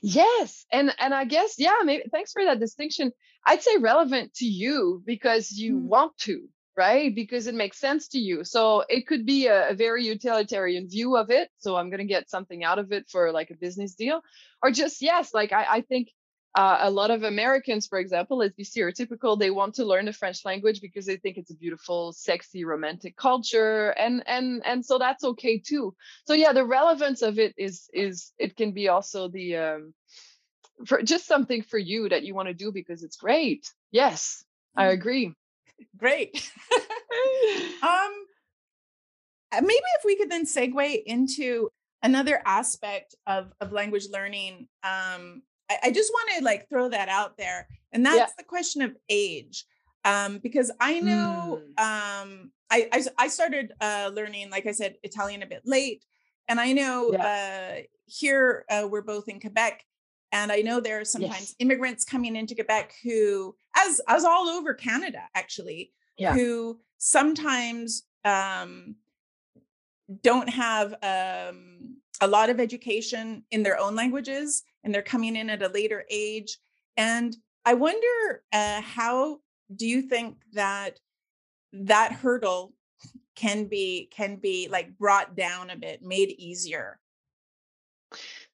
Yes, 0.00 0.64
and 0.72 0.94
and 0.98 1.14
I 1.14 1.24
guess 1.24 1.56
yeah, 1.58 1.76
maybe 1.84 2.04
thanks 2.10 2.32
for 2.32 2.44
that 2.44 2.60
distinction. 2.60 3.12
I'd 3.46 3.62
say 3.62 3.76
relevant 3.76 4.34
to 4.34 4.46
you 4.46 5.02
because 5.04 5.52
you 5.52 5.78
mm. 5.78 5.82
want 5.82 6.16
to, 6.20 6.48
right? 6.76 7.14
Because 7.14 7.46
it 7.46 7.54
makes 7.54 7.78
sense 7.78 8.08
to 8.08 8.18
you. 8.18 8.44
So 8.44 8.84
it 8.88 9.06
could 9.06 9.24
be 9.24 9.46
a, 9.46 9.70
a 9.70 9.74
very 9.74 10.04
utilitarian 10.04 10.88
view 10.88 11.16
of 11.16 11.30
it. 11.30 11.48
So 11.58 11.76
I'm 11.76 11.90
going 11.90 11.98
to 11.98 12.04
get 12.04 12.30
something 12.30 12.64
out 12.64 12.78
of 12.78 12.92
it 12.92 13.08
for 13.10 13.32
like 13.32 13.50
a 13.50 13.56
business 13.56 13.94
deal, 13.94 14.20
or 14.62 14.70
just 14.70 15.02
yes, 15.02 15.32
like 15.32 15.52
I, 15.52 15.66
I 15.68 15.80
think 15.80 16.08
uh, 16.56 16.78
a 16.80 16.90
lot 16.90 17.10
of 17.10 17.22
Americans, 17.22 17.86
for 17.86 17.98
example, 17.98 18.38
let's 18.38 18.54
be 18.54 18.64
stereotypical, 18.64 19.38
they 19.38 19.50
want 19.50 19.74
to 19.74 19.84
learn 19.84 20.06
the 20.06 20.12
French 20.12 20.42
language 20.46 20.80
because 20.80 21.04
they 21.04 21.18
think 21.18 21.36
it's 21.36 21.50
a 21.50 21.56
beautiful, 21.56 22.14
sexy, 22.14 22.64
romantic 22.64 23.14
culture, 23.14 23.90
and 23.90 24.22
and 24.26 24.64
and 24.64 24.84
so 24.84 24.98
that's 24.98 25.22
okay 25.22 25.58
too. 25.58 25.94
So 26.26 26.32
yeah, 26.32 26.54
the 26.54 26.64
relevance 26.64 27.20
of 27.20 27.38
it 27.38 27.54
is 27.58 27.90
is 27.92 28.32
it 28.38 28.56
can 28.56 28.72
be 28.72 28.88
also 28.88 29.28
the 29.28 29.56
um, 29.56 29.94
for 30.86 31.02
just 31.02 31.26
something 31.26 31.60
for 31.60 31.78
you 31.78 32.08
that 32.08 32.22
you 32.22 32.34
want 32.34 32.48
to 32.48 32.54
do 32.54 32.72
because 32.72 33.02
it's 33.02 33.16
great. 33.16 33.70
Yes, 33.90 34.42
I 34.74 34.84
mm-hmm. 34.84 34.94
agree. 34.94 35.34
Great. 35.96 36.50
um, 37.82 38.12
uh, 39.52 39.60
maybe 39.60 39.74
if 39.98 40.04
we 40.04 40.16
could 40.16 40.30
then 40.30 40.44
segue 40.44 41.02
into 41.04 41.70
another 42.02 42.40
aspect 42.44 43.14
of 43.26 43.52
of 43.60 43.72
language 43.72 44.06
learning. 44.12 44.68
Um, 44.82 45.42
I, 45.70 45.78
I 45.84 45.90
just 45.90 46.12
want 46.12 46.30
to 46.38 46.44
like 46.44 46.68
throw 46.68 46.88
that 46.88 47.08
out 47.08 47.36
there, 47.36 47.68
and 47.92 48.04
that's 48.04 48.16
yeah. 48.16 48.26
the 48.38 48.44
question 48.44 48.82
of 48.82 48.96
age. 49.08 49.64
Um, 50.04 50.38
because 50.38 50.70
I 50.78 51.00
know 51.00 51.60
mm. 51.60 51.82
um, 51.82 52.52
I, 52.70 52.88
I, 52.92 53.04
I 53.18 53.28
started 53.28 53.72
uh, 53.80 54.12
learning, 54.14 54.50
like 54.50 54.66
I 54.66 54.70
said, 54.70 54.94
Italian 55.02 55.42
a 55.42 55.46
bit 55.46 55.62
late, 55.64 56.04
and 56.46 56.60
I 56.60 56.72
know 56.72 57.10
yeah. 57.12 57.26
uh, 57.78 57.82
here 58.04 58.64
uh, 58.70 58.86
we're 58.88 59.02
both 59.02 59.28
in 59.28 59.40
Quebec, 59.40 59.84
and 60.32 60.50
I 60.50 60.60
know 60.60 60.80
there 60.80 61.00
are 61.00 61.04
sometimes 61.04 61.40
yes. 61.40 61.54
immigrants 61.58 62.04
coming 62.04 62.36
into 62.36 62.54
Quebec 62.54 62.94
who, 63.02 63.54
as 63.76 64.00
as 64.08 64.24
all 64.24 64.48
over 64.48 64.74
Canada 64.74 65.22
actually, 65.34 65.92
yeah. 66.18 66.34
who 66.34 66.80
sometimes 66.98 68.02
um, 68.24 68.96
don't 70.22 70.48
have 70.48 70.94
um, 71.02 71.96
a 72.20 72.26
lot 72.26 72.50
of 72.50 72.60
education 72.60 73.44
in 73.50 73.62
their 73.62 73.78
own 73.78 73.94
languages, 73.94 74.62
and 74.84 74.94
they're 74.94 75.02
coming 75.02 75.36
in 75.36 75.50
at 75.50 75.62
a 75.62 75.68
later 75.68 76.04
age. 76.10 76.58
And 76.96 77.36
I 77.64 77.74
wonder 77.74 78.42
uh, 78.52 78.80
how 78.80 79.40
do 79.74 79.86
you 79.86 80.02
think 80.02 80.36
that 80.52 80.98
that 81.72 82.12
hurdle 82.12 82.72
can 83.34 83.66
be 83.66 84.08
can 84.10 84.36
be 84.36 84.68
like 84.70 84.96
brought 84.98 85.36
down 85.36 85.70
a 85.70 85.76
bit, 85.76 86.02
made 86.02 86.30
easier? 86.38 86.98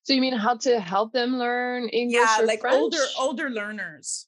So 0.05 0.13
you 0.13 0.21
mean 0.21 0.35
how 0.35 0.57
to 0.57 0.81
help 0.81 1.13
them 1.13 1.39
learn 1.39 1.89
English? 1.89 2.21
Yeah, 2.21 2.45
like 2.45 2.61
French? 2.61 2.77
older 2.77 3.05
older 3.19 3.51
learners. 3.51 4.27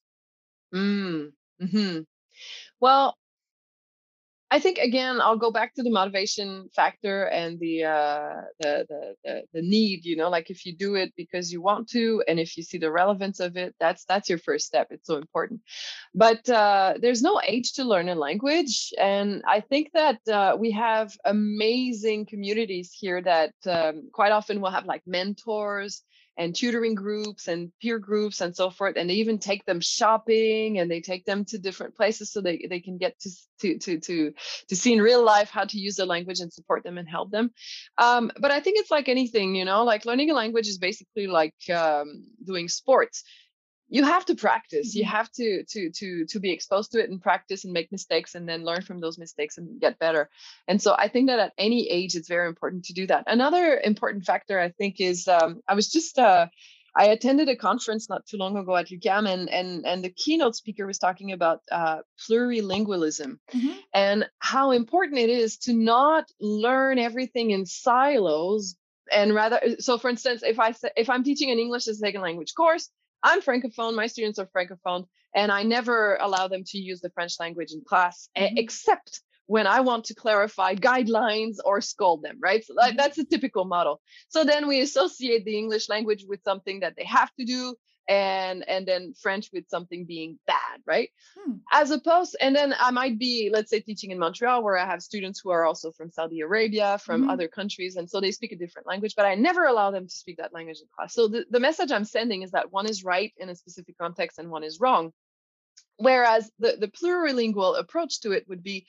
Mm. 0.72 1.32
hmm 1.60 1.98
Well, 2.80 3.16
I 4.50 4.60
think 4.60 4.78
again, 4.78 5.20
I'll 5.20 5.38
go 5.38 5.50
back 5.50 5.74
to 5.74 5.82
the 5.82 5.90
motivation 5.90 6.68
factor 6.76 7.24
and 7.24 7.58
the, 7.58 7.84
uh, 7.84 8.42
the, 8.60 8.86
the 8.88 9.14
the 9.24 9.42
the 9.54 9.62
need. 9.62 10.04
You 10.04 10.16
know, 10.16 10.28
like 10.28 10.50
if 10.50 10.64
you 10.64 10.76
do 10.76 10.94
it 10.94 11.12
because 11.16 11.52
you 11.52 11.60
want 11.60 11.88
to, 11.90 12.22
and 12.28 12.38
if 12.38 12.56
you 12.56 12.62
see 12.62 12.78
the 12.78 12.90
relevance 12.90 13.40
of 13.40 13.56
it, 13.56 13.74
that's 13.80 14.04
that's 14.04 14.28
your 14.28 14.38
first 14.38 14.66
step. 14.66 14.88
It's 14.90 15.06
so 15.06 15.16
important. 15.16 15.60
But 16.14 16.48
uh, 16.48 16.94
there's 17.00 17.22
no 17.22 17.40
age 17.44 17.72
to 17.74 17.84
learn 17.84 18.08
a 18.08 18.14
language, 18.14 18.92
and 18.98 19.42
I 19.48 19.60
think 19.60 19.90
that 19.94 20.20
uh, 20.28 20.56
we 20.58 20.70
have 20.72 21.16
amazing 21.24 22.26
communities 22.26 22.92
here 22.92 23.22
that 23.22 23.54
um, 23.66 24.08
quite 24.12 24.32
often 24.32 24.60
will 24.60 24.70
have 24.70 24.86
like 24.86 25.02
mentors 25.06 26.02
and 26.36 26.54
tutoring 26.54 26.94
groups 26.94 27.48
and 27.48 27.70
peer 27.80 27.98
groups 27.98 28.40
and 28.40 28.54
so 28.54 28.70
forth 28.70 28.96
and 28.96 29.08
they 29.08 29.14
even 29.14 29.38
take 29.38 29.64
them 29.64 29.80
shopping 29.80 30.78
and 30.78 30.90
they 30.90 31.00
take 31.00 31.24
them 31.24 31.44
to 31.44 31.58
different 31.58 31.94
places 31.94 32.32
so 32.32 32.40
they, 32.40 32.66
they 32.68 32.80
can 32.80 32.98
get 32.98 33.18
to, 33.20 33.30
to 33.60 33.78
to 33.78 34.00
to 34.00 34.32
to 34.68 34.76
see 34.76 34.92
in 34.92 35.00
real 35.00 35.24
life 35.24 35.50
how 35.50 35.64
to 35.64 35.78
use 35.78 35.96
the 35.96 36.06
language 36.06 36.40
and 36.40 36.52
support 36.52 36.82
them 36.82 36.98
and 36.98 37.08
help 37.08 37.30
them. 37.30 37.50
Um, 37.98 38.30
but 38.38 38.50
i 38.50 38.60
think 38.60 38.78
it's 38.78 38.90
like 38.90 39.08
anything 39.08 39.54
you 39.54 39.64
know 39.64 39.84
like 39.84 40.04
learning 40.04 40.30
a 40.30 40.34
language 40.34 40.66
is 40.66 40.78
basically 40.78 41.26
like 41.26 41.54
um, 41.70 42.26
doing 42.44 42.68
sports 42.68 43.24
you 43.94 44.02
have 44.02 44.24
to 44.24 44.34
practice 44.34 44.90
mm-hmm. 44.90 44.98
you 44.98 45.04
have 45.04 45.30
to 45.30 45.64
to 45.64 45.90
to 45.90 46.26
to 46.26 46.40
be 46.40 46.50
exposed 46.50 46.90
to 46.92 46.98
it 47.02 47.08
and 47.10 47.22
practice 47.22 47.64
and 47.64 47.72
make 47.72 47.92
mistakes 47.92 48.34
and 48.34 48.48
then 48.48 48.64
learn 48.64 48.82
from 48.82 49.00
those 49.00 49.18
mistakes 49.18 49.56
and 49.56 49.80
get 49.80 49.98
better 49.98 50.28
and 50.68 50.82
so 50.82 50.94
i 50.98 51.06
think 51.08 51.28
that 51.28 51.38
at 51.38 51.52
any 51.56 51.88
age 51.88 52.16
it's 52.16 52.28
very 52.28 52.48
important 52.48 52.84
to 52.84 52.92
do 52.92 53.06
that 53.06 53.24
another 53.26 53.80
important 53.92 54.24
factor 54.24 54.58
i 54.58 54.70
think 54.70 55.00
is 55.00 55.28
um, 55.28 55.60
i 55.68 55.74
was 55.74 55.88
just 55.90 56.18
uh, 56.18 56.46
I 56.96 57.06
attended 57.06 57.48
a 57.48 57.56
conference 57.56 58.08
not 58.08 58.24
too 58.24 58.36
long 58.36 58.56
ago 58.56 58.76
at 58.76 58.86
UQAM, 58.86 59.28
and 59.28 59.50
and 59.50 59.84
and 59.84 60.04
the 60.04 60.10
keynote 60.10 60.54
speaker 60.54 60.86
was 60.86 60.98
talking 60.98 61.32
about 61.32 61.60
uh, 61.72 62.02
plurilingualism 62.20 63.38
mm-hmm. 63.52 63.72
and 63.92 64.28
how 64.38 64.70
important 64.70 65.18
it 65.18 65.28
is 65.28 65.56
to 65.66 65.72
not 65.72 66.30
learn 66.40 67.00
everything 67.00 67.50
in 67.50 67.66
silos, 67.66 68.76
and 69.10 69.34
rather. 69.34 69.58
So, 69.80 69.98
for 69.98 70.08
instance, 70.08 70.44
if 70.44 70.60
I 70.60 70.72
if 70.96 71.10
I'm 71.10 71.24
teaching 71.24 71.50
an 71.50 71.58
English 71.58 71.88
as 71.88 71.96
a 71.96 72.06
second 72.06 72.20
language 72.20 72.54
course, 72.54 72.88
I'm 73.24 73.40
francophone, 73.40 73.96
my 73.96 74.06
students 74.06 74.38
are 74.38 74.46
francophone, 74.46 75.06
and 75.34 75.50
I 75.50 75.62
never 75.62 76.16
allow 76.20 76.46
them 76.46 76.62
to 76.66 76.78
use 76.78 77.00
the 77.00 77.10
French 77.10 77.40
language 77.40 77.72
in 77.72 77.82
class, 77.82 78.28
mm-hmm. 78.36 78.58
except 78.58 79.20
when 79.46 79.66
I 79.66 79.80
want 79.80 80.04
to 80.06 80.14
clarify 80.14 80.74
guidelines 80.74 81.56
or 81.64 81.80
scold 81.80 82.22
them, 82.22 82.38
right? 82.40 82.64
So 82.64 82.74
that, 82.76 82.90
mm-hmm. 82.90 82.96
that's 82.96 83.18
a 83.18 83.24
typical 83.24 83.64
model. 83.64 84.00
So 84.28 84.44
then 84.44 84.68
we 84.68 84.80
associate 84.80 85.44
the 85.44 85.58
English 85.58 85.88
language 85.88 86.24
with 86.28 86.40
something 86.44 86.80
that 86.80 86.94
they 86.96 87.04
have 87.04 87.30
to 87.38 87.44
do 87.44 87.74
and 88.08 88.68
and 88.68 88.86
then 88.86 89.14
french 89.20 89.48
with 89.52 89.68
something 89.68 90.04
being 90.04 90.38
bad 90.46 90.80
right 90.86 91.10
hmm. 91.38 91.54
as 91.72 91.90
opposed 91.90 92.36
and 92.40 92.54
then 92.54 92.74
i 92.78 92.90
might 92.90 93.18
be 93.18 93.50
let's 93.52 93.70
say 93.70 93.80
teaching 93.80 94.10
in 94.10 94.18
montreal 94.18 94.62
where 94.62 94.76
i 94.76 94.84
have 94.84 95.02
students 95.02 95.40
who 95.40 95.50
are 95.50 95.64
also 95.64 95.90
from 95.90 96.10
saudi 96.10 96.40
arabia 96.40 96.98
from 96.98 97.22
mm-hmm. 97.22 97.30
other 97.30 97.48
countries 97.48 97.96
and 97.96 98.08
so 98.08 98.20
they 98.20 98.30
speak 98.30 98.52
a 98.52 98.56
different 98.56 98.86
language 98.86 99.14
but 99.16 99.24
i 99.24 99.34
never 99.34 99.64
allow 99.64 99.90
them 99.90 100.06
to 100.06 100.14
speak 100.14 100.36
that 100.36 100.52
language 100.52 100.78
in 100.80 100.86
class 100.94 101.14
so 101.14 101.28
the, 101.28 101.46
the 101.50 101.60
message 101.60 101.90
i'm 101.90 102.04
sending 102.04 102.42
is 102.42 102.50
that 102.50 102.70
one 102.70 102.86
is 102.86 103.04
right 103.04 103.32
in 103.38 103.48
a 103.48 103.54
specific 103.54 103.96
context 103.96 104.38
and 104.38 104.50
one 104.50 104.64
is 104.64 104.80
wrong 104.80 105.10
whereas 105.96 106.50
the 106.58 106.76
the 106.78 106.88
plurilingual 106.88 107.78
approach 107.78 108.20
to 108.20 108.32
it 108.32 108.46
would 108.48 108.62
be 108.62 108.86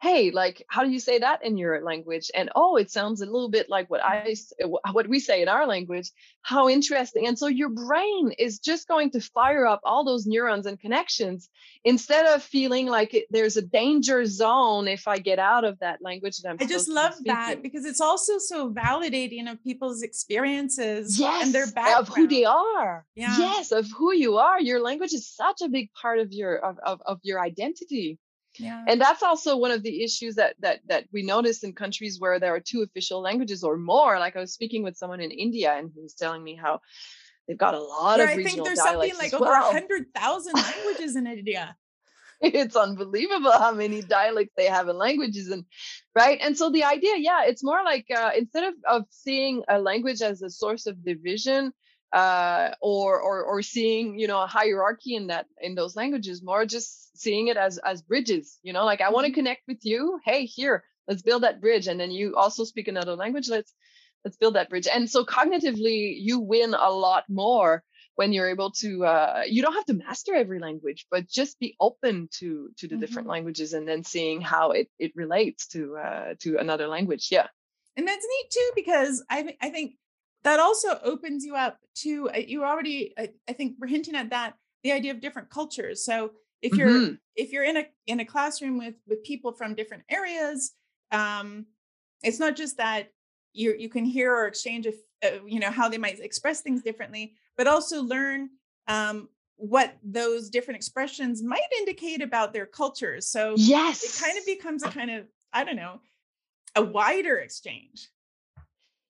hey 0.00 0.30
like 0.30 0.64
how 0.68 0.84
do 0.84 0.90
you 0.90 1.00
say 1.00 1.18
that 1.18 1.44
in 1.44 1.56
your 1.56 1.82
language? 1.82 2.30
And 2.34 2.50
oh 2.54 2.76
it 2.76 2.90
sounds 2.90 3.20
a 3.20 3.26
little 3.26 3.48
bit 3.48 3.68
like 3.68 3.88
what 3.90 4.04
i 4.04 4.34
uh, 4.62 4.68
what 4.92 5.08
we 5.08 5.20
say 5.20 5.42
in 5.42 5.48
our 5.48 5.66
language. 5.66 6.10
How 6.42 6.68
interesting. 6.68 7.26
And 7.26 7.38
so 7.38 7.46
your 7.46 7.70
brain 7.70 8.32
is 8.38 8.58
just 8.58 8.88
going 8.88 9.10
to 9.12 9.20
fire 9.20 9.66
up 9.66 9.80
all 9.84 10.04
those 10.04 10.26
neurons 10.26 10.66
and 10.66 10.78
connections 10.78 11.48
instead 11.84 12.26
of 12.26 12.42
feeling 12.42 12.86
like 12.86 13.14
it, 13.14 13.26
there's 13.30 13.56
a 13.56 13.62
danger 13.62 14.26
zone 14.26 14.88
if 14.88 15.08
i 15.08 15.18
get 15.18 15.38
out 15.38 15.64
of 15.64 15.78
that 15.78 16.00
language 16.02 16.38
that 16.38 16.50
i'm 16.50 16.56
i 16.60 16.66
just 16.66 16.88
love 16.88 17.14
that 17.24 17.62
because 17.62 17.84
it's 17.84 18.00
also 18.00 18.38
so 18.38 18.70
validating 18.72 19.50
of 19.50 19.62
people's 19.62 20.02
experiences 20.02 21.18
yes, 21.18 21.44
and 21.44 21.54
their 21.54 21.66
background 21.70 22.08
of 22.08 22.14
who 22.14 22.26
they 22.26 22.44
are. 22.44 23.04
Yeah. 23.14 23.36
yes 23.38 23.72
of 23.72 23.86
who 23.96 24.12
you 24.12 24.36
are. 24.38 24.60
Your 24.60 24.80
language 24.80 25.12
is 25.12 25.28
such 25.28 25.62
a 25.62 25.68
big 25.68 25.92
part 25.92 26.18
of 26.18 26.32
your 26.32 26.56
of, 26.56 26.78
of, 26.84 27.00
of 27.06 27.18
your 27.22 27.40
identity 27.40 28.18
yeah. 28.58 28.84
And 28.86 29.00
that's 29.00 29.22
also 29.22 29.56
one 29.56 29.70
of 29.70 29.82
the 29.82 30.02
issues 30.02 30.34
that 30.36 30.56
that 30.60 30.80
that 30.88 31.04
we 31.12 31.22
notice 31.22 31.62
in 31.62 31.72
countries 31.72 32.20
where 32.20 32.38
there 32.38 32.54
are 32.54 32.60
two 32.60 32.82
official 32.82 33.20
languages 33.20 33.62
or 33.62 33.76
more. 33.76 34.18
Like 34.18 34.36
I 34.36 34.40
was 34.40 34.52
speaking 34.52 34.82
with 34.82 34.96
someone 34.96 35.20
in 35.20 35.30
India 35.30 35.72
and 35.72 35.90
he 35.94 36.00
was 36.00 36.14
telling 36.14 36.42
me 36.42 36.54
how 36.54 36.80
they've 37.46 37.58
got 37.58 37.74
a 37.74 37.80
lot 37.80 38.18
yeah, 38.18 38.24
of 38.24 38.30
I 38.30 38.42
think 38.42 38.64
there's 38.64 38.82
something 38.82 39.16
like 39.18 39.34
over 39.34 39.44
well. 39.44 39.72
hundred 39.72 40.06
thousand 40.14 40.54
languages 40.54 41.16
in 41.16 41.26
India. 41.26 41.76
It's 42.42 42.76
unbelievable 42.76 43.52
how 43.52 43.72
many 43.72 44.02
dialects 44.02 44.52
they 44.58 44.66
have 44.66 44.88
and 44.88 44.98
languages 44.98 45.48
and 45.48 45.64
right. 46.14 46.38
And 46.42 46.54
so 46.54 46.70
the 46.70 46.84
idea, 46.84 47.16
yeah, 47.16 47.44
it's 47.44 47.64
more 47.64 47.82
like 47.82 48.04
uh, 48.14 48.32
instead 48.36 48.64
of 48.64 48.74
of 48.86 49.04
seeing 49.08 49.62
a 49.68 49.80
language 49.80 50.20
as 50.20 50.42
a 50.42 50.50
source 50.50 50.84
of 50.84 51.02
division, 51.02 51.72
uh, 52.12 52.70
or 52.80 53.20
or 53.20 53.42
or 53.42 53.62
seeing 53.62 54.18
you 54.18 54.26
know 54.26 54.42
a 54.42 54.46
hierarchy 54.46 55.14
in 55.14 55.26
that 55.28 55.46
in 55.60 55.74
those 55.74 55.96
languages 55.96 56.42
more 56.42 56.64
just 56.64 57.18
seeing 57.18 57.48
it 57.48 57.56
as 57.56 57.78
as 57.78 58.02
bridges 58.02 58.58
you 58.62 58.72
know 58.72 58.84
like 58.84 59.00
i 59.00 59.10
want 59.10 59.24
to 59.24 59.30
mm-hmm. 59.30 59.40
connect 59.40 59.62
with 59.66 59.80
you 59.82 60.18
hey 60.24 60.44
here 60.44 60.84
let's 61.08 61.22
build 61.22 61.42
that 61.42 61.60
bridge 61.60 61.86
and 61.88 61.98
then 61.98 62.10
you 62.10 62.34
also 62.36 62.64
speak 62.64 62.88
another 62.88 63.16
language 63.16 63.48
let's 63.48 63.72
let's 64.24 64.36
build 64.36 64.54
that 64.54 64.70
bridge 64.70 64.88
and 64.92 65.10
so 65.10 65.24
cognitively 65.24 66.16
you 66.18 66.40
win 66.40 66.74
a 66.74 66.90
lot 66.90 67.24
more 67.28 67.82
when 68.16 68.32
you're 68.32 68.48
able 68.48 68.70
to 68.70 69.04
uh, 69.04 69.42
you 69.46 69.62
don't 69.62 69.74
have 69.74 69.84
to 69.84 69.94
master 69.94 70.34
every 70.34 70.58
language 70.58 71.06
but 71.10 71.28
just 71.28 71.58
be 71.60 71.76
open 71.80 72.28
to 72.32 72.70
to 72.78 72.88
the 72.88 72.94
mm-hmm. 72.94 73.00
different 73.00 73.28
languages 73.28 73.72
and 73.72 73.86
then 73.86 74.02
seeing 74.02 74.40
how 74.40 74.70
it 74.70 74.88
it 74.98 75.12
relates 75.14 75.66
to 75.68 75.96
uh, 75.96 76.34
to 76.40 76.56
another 76.58 76.88
language 76.88 77.28
yeah 77.30 77.46
and 77.96 78.06
that's 78.08 78.26
neat 78.26 78.50
too 78.50 78.70
because 78.74 79.24
i 79.30 79.56
i 79.60 79.70
think 79.70 79.94
that 80.46 80.60
also 80.60 80.98
opens 81.02 81.44
you 81.44 81.54
up 81.54 81.78
to 81.96 82.30
uh, 82.30 82.38
you 82.38 82.64
already 82.64 83.12
I, 83.18 83.30
I, 83.48 83.52
think 83.52 83.76
we're 83.78 83.88
hinting 83.88 84.16
at 84.16 84.30
that 84.30 84.54
the 84.82 84.92
idea 84.92 85.12
of 85.12 85.20
different 85.20 85.50
cultures. 85.50 86.04
So 86.04 86.32
if 86.62 86.74
you're 86.74 86.88
mm-hmm. 86.88 87.14
if 87.34 87.52
you're 87.52 87.64
in 87.64 87.76
a 87.76 87.86
in 88.06 88.20
a 88.20 88.24
classroom 88.24 88.78
with 88.78 88.94
with 89.06 89.22
people 89.24 89.52
from 89.52 89.74
different 89.74 90.02
areas 90.08 90.72
um 91.12 91.66
it's 92.22 92.40
not 92.40 92.56
just 92.56 92.76
that 92.78 93.12
you 93.52 93.74
you 93.78 93.88
can 93.88 94.04
hear 94.04 94.34
or 94.34 94.46
exchange 94.46 94.86
if 94.86 94.96
uh, 95.24 95.44
you 95.46 95.60
know 95.60 95.70
how 95.70 95.88
they 95.88 95.98
might 95.98 96.18
express 96.20 96.62
things 96.62 96.82
differently 96.82 97.34
but 97.56 97.66
also 97.66 98.02
learn 98.02 98.48
um 98.88 99.28
what 99.58 99.96
those 100.02 100.50
different 100.50 100.76
expressions 100.76 101.42
might 101.42 101.60
indicate 101.78 102.22
about 102.22 102.52
their 102.52 102.66
cultures 102.66 103.26
so 103.28 103.54
yes 103.56 104.02
it 104.02 104.24
kind 104.24 104.38
of 104.38 104.44
becomes 104.46 104.82
a 104.82 104.88
kind 104.88 105.10
of 105.10 105.24
i 105.52 105.64
don't 105.64 105.76
know 105.76 106.00
a 106.74 106.82
wider 106.82 107.38
exchange 107.38 108.08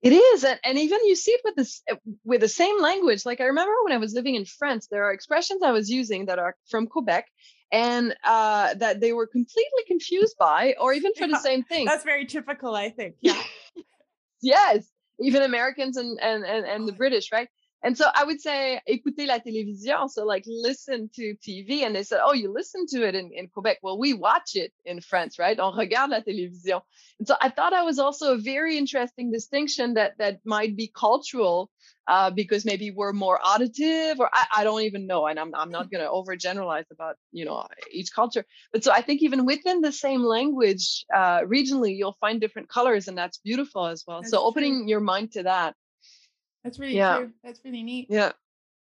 it 0.06 0.12
is, 0.12 0.44
and, 0.44 0.60
and 0.62 0.78
even 0.78 1.00
you 1.04 1.16
see 1.16 1.32
it 1.32 1.40
with 1.44 1.56
this 1.56 1.82
eh, 1.88 1.96
with 2.24 2.40
the 2.40 2.48
same 2.48 2.80
language. 2.80 3.26
Like 3.26 3.40
I 3.40 3.44
remember 3.44 3.72
when 3.82 3.92
I 3.92 3.96
was 3.96 4.14
living 4.14 4.36
in 4.36 4.44
France, 4.44 4.86
there 4.88 5.04
are 5.04 5.12
expressions 5.12 5.62
I 5.62 5.72
was 5.72 5.90
using 5.90 6.26
that 6.26 6.38
are 6.38 6.54
from 6.70 6.86
Quebec, 6.86 7.26
and 7.72 8.14
uh, 8.22 8.74
that 8.74 9.00
they 9.00 9.12
were 9.12 9.26
completely 9.26 9.82
confused 9.88 10.36
by, 10.38 10.76
or 10.80 10.92
even 10.92 11.12
for 11.14 11.26
yeah, 11.26 11.34
the 11.34 11.40
same 11.40 11.64
thing. 11.64 11.86
That's 11.86 12.04
very 12.04 12.24
typical, 12.26 12.76
I 12.76 12.90
think. 12.90 13.16
Yeah. 13.20 13.42
yes, 14.42 14.86
even 15.18 15.42
Americans 15.42 15.96
and 15.96 16.20
and 16.20 16.44
and, 16.44 16.64
and 16.64 16.86
the 16.86 16.92
British, 16.92 17.32
right? 17.32 17.48
And 17.82 17.96
so 17.96 18.06
I 18.12 18.24
would 18.24 18.40
say, 18.40 18.80
écouter 18.88 19.26
la 19.26 19.38
télévision. 19.38 20.10
So 20.10 20.24
like 20.24 20.44
listen 20.46 21.10
to 21.14 21.36
TV. 21.36 21.82
And 21.82 21.94
they 21.94 22.02
said, 22.02 22.20
oh, 22.24 22.32
you 22.32 22.52
listen 22.52 22.86
to 22.88 23.06
it 23.06 23.14
in, 23.14 23.30
in 23.32 23.48
Quebec. 23.48 23.78
Well, 23.82 23.98
we 23.98 24.14
watch 24.14 24.56
it 24.56 24.72
in 24.84 25.00
France, 25.00 25.38
right? 25.38 25.58
On 25.58 25.76
regarde 25.76 26.10
la 26.10 26.20
télévision. 26.20 26.80
And 27.18 27.28
so 27.28 27.36
I 27.40 27.50
thought 27.50 27.70
that 27.70 27.84
was 27.84 27.98
also 27.98 28.32
a 28.32 28.38
very 28.38 28.78
interesting 28.78 29.30
distinction 29.30 29.94
that 29.94 30.18
that 30.18 30.40
might 30.44 30.76
be 30.76 30.90
cultural 30.94 31.70
uh, 32.08 32.30
because 32.30 32.64
maybe 32.64 32.90
we're 32.90 33.12
more 33.12 33.38
auditive 33.44 34.20
or 34.20 34.30
I, 34.32 34.46
I 34.58 34.64
don't 34.64 34.82
even 34.82 35.06
know. 35.06 35.26
And 35.26 35.38
I'm, 35.38 35.54
I'm 35.54 35.70
not 35.70 35.90
going 35.90 36.02
to 36.02 36.10
overgeneralize 36.10 36.90
about, 36.90 37.16
you 37.30 37.44
know, 37.44 37.66
each 37.92 38.12
culture. 38.12 38.44
But 38.72 38.84
so 38.84 38.90
I 38.90 39.02
think 39.02 39.22
even 39.22 39.44
within 39.44 39.82
the 39.82 39.92
same 39.92 40.22
language, 40.22 41.04
uh, 41.14 41.40
regionally, 41.40 41.96
you'll 41.96 42.16
find 42.20 42.40
different 42.40 42.68
colors 42.68 43.06
and 43.06 43.18
that's 43.18 43.38
beautiful 43.38 43.86
as 43.86 44.04
well. 44.06 44.22
That's 44.22 44.30
so 44.30 44.38
true. 44.38 44.46
opening 44.46 44.88
your 44.88 45.00
mind 45.00 45.32
to 45.32 45.42
that 45.44 45.74
that's 46.66 46.78
really 46.80 46.96
yeah. 46.96 47.18
true. 47.18 47.32
That's 47.44 47.60
really 47.64 47.82
neat. 47.82 48.08
Yeah. 48.10 48.32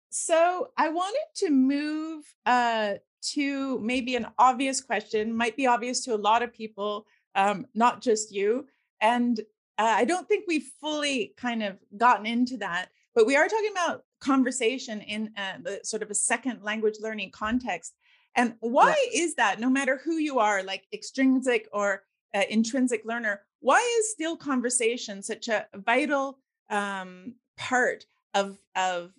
So 0.09 0.69
I 0.77 0.89
wanted 0.89 1.25
to 1.37 1.49
move 1.49 2.23
uh, 2.45 2.93
to 3.33 3.79
maybe 3.79 4.15
an 4.15 4.27
obvious 4.37 4.79
question, 4.79 5.35
might 5.35 5.57
be 5.57 5.65
obvious 5.65 6.05
to 6.05 6.13
a 6.13 6.17
lot 6.17 6.43
of 6.43 6.53
people, 6.53 7.07
um, 7.33 7.65
not 7.73 8.01
just 8.01 8.31
you. 8.31 8.67
And 9.01 9.39
uh, 9.79 9.95
I 9.97 10.05
don't 10.05 10.27
think 10.27 10.45
we've 10.47 10.69
fully 10.79 11.33
kind 11.35 11.63
of 11.63 11.77
gotten 11.97 12.27
into 12.27 12.57
that, 12.57 12.89
but 13.15 13.25
we 13.25 13.35
are 13.35 13.47
talking 13.47 13.71
about 13.71 14.03
conversation 14.19 15.01
in 15.01 15.31
uh, 15.35 15.57
the 15.63 15.79
sort 15.83 16.03
of 16.03 16.11
a 16.11 16.15
second 16.15 16.61
language 16.61 16.97
learning 17.01 17.31
context. 17.31 17.95
And 18.35 18.53
why 18.59 18.95
yeah. 19.11 19.23
is 19.23 19.35
that? 19.35 19.59
No 19.59 19.69
matter 19.69 19.99
who 20.03 20.17
you 20.17 20.37
are, 20.37 20.61
like 20.61 20.85
extrinsic 20.93 21.67
or 21.73 22.03
uh, 22.35 22.43
intrinsic 22.49 23.03
learner, 23.03 23.41
why 23.61 23.79
is 23.99 24.11
still 24.11 24.37
conversation 24.37 25.23
such 25.23 25.47
a 25.47 25.65
vital 25.73 26.37
um, 26.69 27.35
part 27.57 28.05
of 28.33 28.57
of 28.75 29.11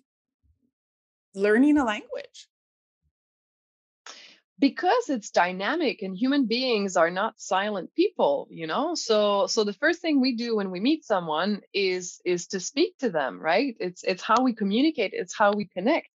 learning 1.33 1.77
a 1.77 1.85
language? 1.85 2.47
because 4.59 5.09
it's 5.09 5.31
dynamic 5.31 6.01
and 6.01 6.15
human 6.15 6.45
beings 6.45 6.95
are 6.95 7.11
not 7.11 7.39
silent 7.39 7.93
people 7.95 8.47
you 8.49 8.67
know? 8.67 8.95
So 8.95 9.47
so 9.47 9.63
the 9.63 9.73
first 9.73 10.01
thing 10.01 10.21
we 10.21 10.35
do 10.35 10.55
when 10.55 10.71
we 10.71 10.79
meet 10.79 11.03
someone 11.03 11.61
is 11.73 12.21
is 12.25 12.47
to 12.47 12.59
speak 12.59 12.97
to 12.99 13.09
them 13.09 13.39
right? 13.39 13.75
It's 13.79 14.03
it's 14.03 14.23
how 14.23 14.43
we 14.43 14.53
communicate 14.53 15.11
it's 15.13 15.37
how 15.37 15.53
we 15.53 15.65
connect 15.65 16.07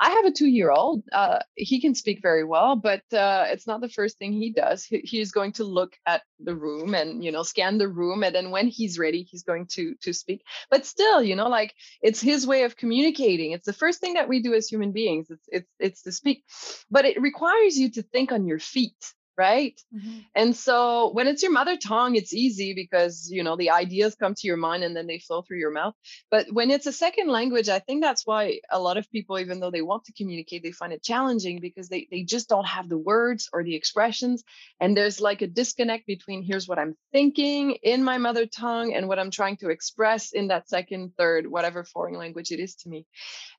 I 0.00 0.10
have 0.10 0.24
a 0.24 0.32
two 0.32 0.46
year 0.46 0.70
old. 0.70 1.02
Uh, 1.12 1.40
he 1.54 1.80
can 1.80 1.94
speak 1.94 2.20
very 2.22 2.44
well, 2.44 2.76
but 2.76 3.02
uh, 3.12 3.46
it's 3.48 3.66
not 3.66 3.80
the 3.80 3.88
first 3.88 4.18
thing 4.18 4.32
he 4.32 4.52
does. 4.52 4.84
He, 4.84 4.98
he's 4.98 5.32
going 5.32 5.52
to 5.52 5.64
look 5.64 5.96
at 6.06 6.22
the 6.40 6.54
room 6.54 6.94
and 6.94 7.24
you 7.24 7.32
know 7.32 7.42
scan 7.42 7.78
the 7.78 7.88
room, 7.88 8.22
and 8.22 8.34
then 8.34 8.50
when 8.50 8.68
he's 8.68 8.98
ready, 8.98 9.22
he's 9.22 9.42
going 9.42 9.66
to 9.72 9.94
to 10.02 10.12
speak. 10.12 10.42
But 10.70 10.86
still, 10.86 11.22
you 11.22 11.36
know, 11.36 11.48
like 11.48 11.74
it's 12.02 12.20
his 12.20 12.46
way 12.46 12.64
of 12.64 12.76
communicating. 12.76 13.52
It's 13.52 13.66
the 13.66 13.72
first 13.72 14.00
thing 14.00 14.14
that 14.14 14.28
we 14.28 14.42
do 14.42 14.54
as 14.54 14.68
human 14.68 14.92
beings. 14.92 15.28
It's 15.30 15.48
it's 15.48 15.70
it's 15.78 16.02
to 16.02 16.12
speak, 16.12 16.44
but 16.90 17.04
it 17.04 17.20
requires 17.20 17.78
you 17.78 17.90
to 17.92 18.02
think 18.02 18.32
on 18.32 18.46
your 18.46 18.58
feet 18.58 19.14
right? 19.38 19.80
Mm-hmm. 19.94 20.18
and 20.34 20.56
so 20.56 21.10
when 21.12 21.28
it's 21.28 21.42
your 21.42 21.52
mother 21.52 21.76
tongue 21.76 22.16
it's 22.16 22.34
easy 22.34 22.74
because 22.74 23.30
you 23.30 23.42
know 23.42 23.56
the 23.56 23.70
ideas 23.70 24.14
come 24.14 24.34
to 24.34 24.46
your 24.46 24.56
mind 24.56 24.82
and 24.84 24.96
then 24.96 25.06
they 25.06 25.18
flow 25.20 25.42
through 25.42 25.58
your 25.58 25.70
mouth. 25.70 25.94
But 26.30 26.46
when 26.52 26.70
it's 26.70 26.86
a 26.86 26.92
second 26.92 27.28
language 27.28 27.68
i 27.68 27.78
think 27.78 28.02
that's 28.02 28.26
why 28.26 28.60
a 28.70 28.80
lot 28.80 28.96
of 28.98 29.10
people 29.10 29.38
even 29.38 29.60
though 29.60 29.70
they 29.70 29.82
want 29.82 30.04
to 30.04 30.12
communicate 30.12 30.62
they 30.62 30.72
find 30.72 30.92
it 30.92 31.02
challenging 31.02 31.60
because 31.60 31.88
they 31.88 32.08
they 32.10 32.22
just 32.22 32.48
don't 32.48 32.66
have 32.66 32.88
the 32.88 32.98
words 32.98 33.48
or 33.52 33.62
the 33.62 33.74
expressions. 33.74 34.44
And 34.80 34.96
there's 34.96 35.20
like 35.20 35.42
a 35.42 35.46
disconnect 35.46 36.06
between 36.06 36.42
here's 36.42 36.68
what 36.68 36.78
i'm 36.78 36.94
thinking 37.12 37.72
in 37.82 38.02
my 38.02 38.18
mother 38.18 38.46
tongue 38.46 38.94
and 38.94 39.08
what 39.08 39.18
i'm 39.18 39.30
trying 39.30 39.56
to 39.58 39.70
express 39.70 40.32
in 40.32 40.48
that 40.48 40.68
second 40.68 41.12
third 41.16 41.46
whatever 41.46 41.84
foreign 41.84 42.14
language 42.14 42.50
it 42.50 42.60
is 42.60 42.74
to 42.76 42.88
me. 42.88 43.06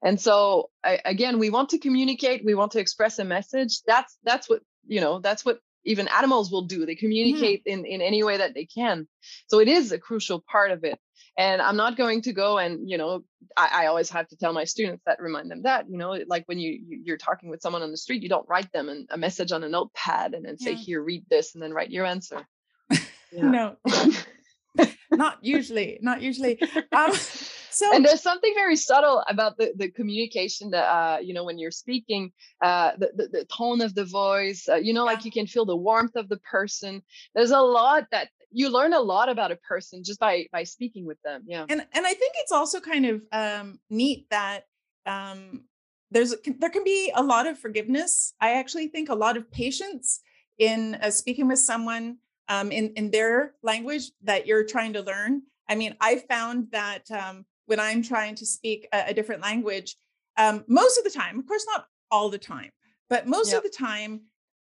And 0.04 0.20
so 0.20 0.70
I, 0.84 1.00
again 1.06 1.40
we 1.40 1.50
want 1.50 1.70
to 1.70 1.80
communicate 1.80 2.46
we 2.46 2.56
want 2.56 2.74
to 2.74 2.80
express 2.80 3.20
a 3.20 3.26
message. 3.26 3.82
That's 3.86 4.18
that's 4.24 4.50
what 4.50 4.62
you 4.88 5.02
know 5.02 5.20
that's 5.20 5.46
what 5.46 5.60
even 5.90 6.08
animals 6.08 6.52
will 6.52 6.62
do. 6.62 6.86
They 6.86 6.94
mm-hmm. 6.94 7.00
communicate 7.00 7.64
in 7.66 7.86
in 7.86 8.02
any 8.02 8.24
way 8.24 8.38
that 8.38 8.54
they 8.54 8.66
can. 8.66 9.08
So 9.48 9.60
it 9.60 9.68
is 9.68 9.92
a 9.92 10.00
crucial 10.00 10.40
part 10.40 10.72
of 10.72 10.84
it. 10.84 11.00
And 11.38 11.62
i'm 11.62 11.78
not 11.78 11.96
going 11.96 12.22
to 12.24 12.34
go 12.34 12.58
and 12.58 12.90
you 12.90 12.98
know 12.98 13.22
I, 13.56 13.84
I, 13.84 13.86
always 13.86 14.10
have 14.10 14.28
to 14.28 14.36
tell 14.36 14.52
my 14.52 14.66
students 14.66 15.04
that 15.06 15.22
remind 15.22 15.50
them 15.50 15.62
that 15.64 15.90
you 15.90 15.98
know 15.98 16.12
like 16.28 16.44
when 16.48 16.60
you 16.60 16.72
you're 17.06 17.18
talking 17.18 17.50
with 17.50 17.62
someone 17.62 17.82
on 17.82 17.92
the 17.92 17.98
street 17.98 18.24
you 18.24 18.30
don't 18.30 18.50
write 18.50 18.70
them 18.74 18.90
an, 18.90 19.08
a 19.10 19.18
message 19.18 19.52
on 19.54 19.64
a 19.64 19.70
notepad 19.70 20.34
and 20.34 20.44
then 20.44 20.58
say 20.58 20.72
yeah. 20.72 20.78
here 20.78 21.02
read 21.02 21.24
this 21.30 21.54
and 21.54 21.64
then 21.64 21.74
write 21.74 21.92
your 21.92 22.06
answer. 22.06 22.46
No. 23.32 23.76
Not 25.12 25.38
usually 25.42 26.00
not 26.02 26.22
usually. 26.22 26.60
Um 26.92 27.14
so 27.72 27.94
and 27.94 28.06
there's 28.06 28.22
something 28.22 28.54
very 28.56 28.76
subtle 28.76 29.24
about 29.28 29.58
the, 29.58 29.74
the 29.76 29.90
communication 29.90 30.70
that 30.72 30.86
uh 30.86 31.18
you 31.20 31.34
know 31.34 31.44
when 31.44 31.58
you're 31.58 31.72
speaking 31.72 32.32
uh 32.62 32.92
the, 32.98 33.12
the, 33.16 33.28
the 33.28 33.46
tone 33.46 33.82
of 33.82 33.96
the 33.96 34.06
voice 34.06 34.68
uh, 34.70 34.76
you 34.76 34.94
know 34.94 35.06
like 35.06 35.26
you 35.26 35.32
can 35.32 35.48
feel 35.48 35.66
the 35.66 35.76
warmth 35.76 36.16
of 36.16 36.30
the 36.30 36.38
person. 36.38 37.02
There's 37.36 37.52
a 37.52 37.60
lot 37.60 38.06
that 38.12 38.30
you 38.52 38.70
learn 38.70 38.94
a 38.94 39.00
lot 39.00 39.30
about 39.30 39.52
a 39.52 39.56
person 39.58 40.04
just 40.04 40.20
by 40.20 40.48
by 40.52 40.64
speaking 40.64 41.06
with 41.06 41.22
them 41.24 41.44
yeah. 41.46 41.66
And 41.70 41.86
and 41.94 42.06
i 42.06 42.14
think 42.14 42.34
it's 42.38 42.52
also 42.52 42.80
kind 42.80 43.06
of 43.06 43.22
um 43.32 43.80
neat 43.90 44.28
that 44.30 44.64
um 45.06 45.64
there's 46.12 46.36
there 46.60 46.70
can 46.70 46.84
be 46.84 47.12
a 47.16 47.24
lot 47.24 47.48
of 47.48 47.60
forgiveness. 47.60 48.34
I 48.42 48.54
actually 48.54 48.88
think 48.88 49.10
a 49.10 49.16
lot 49.16 49.38
of 49.38 49.52
patience 49.52 50.22
in 50.58 50.96
uh, 50.96 51.12
speaking 51.12 51.48
with 51.48 51.60
someone 51.60 52.18
um, 52.48 52.72
in 52.72 52.94
in 52.96 53.12
their 53.12 53.54
language 53.62 54.12
that 54.24 54.48
you're 54.48 54.66
trying 54.66 54.94
to 54.94 55.02
learn. 55.02 55.44
I 55.68 55.76
mean 55.76 55.96
i 56.02 56.18
found 56.28 56.70
that 56.72 57.10
um, 57.12 57.46
when 57.70 57.80
I'm 57.80 58.02
trying 58.02 58.34
to 58.36 58.46
speak 58.48 58.88
a, 58.92 59.06
a 59.10 59.14
different 59.14 59.44
language, 59.44 59.96
um, 60.38 60.64
most 60.68 60.98
of 60.98 61.04
the 61.04 61.12
time, 61.12 61.38
of 61.38 61.46
course, 61.46 61.66
not 61.68 61.86
all 62.10 62.30
the 62.30 62.40
time, 62.40 62.72
but 63.10 63.28
most 63.28 63.52
yep. 63.52 63.58
of 63.58 63.64
the 63.64 63.78
time, 63.78 64.22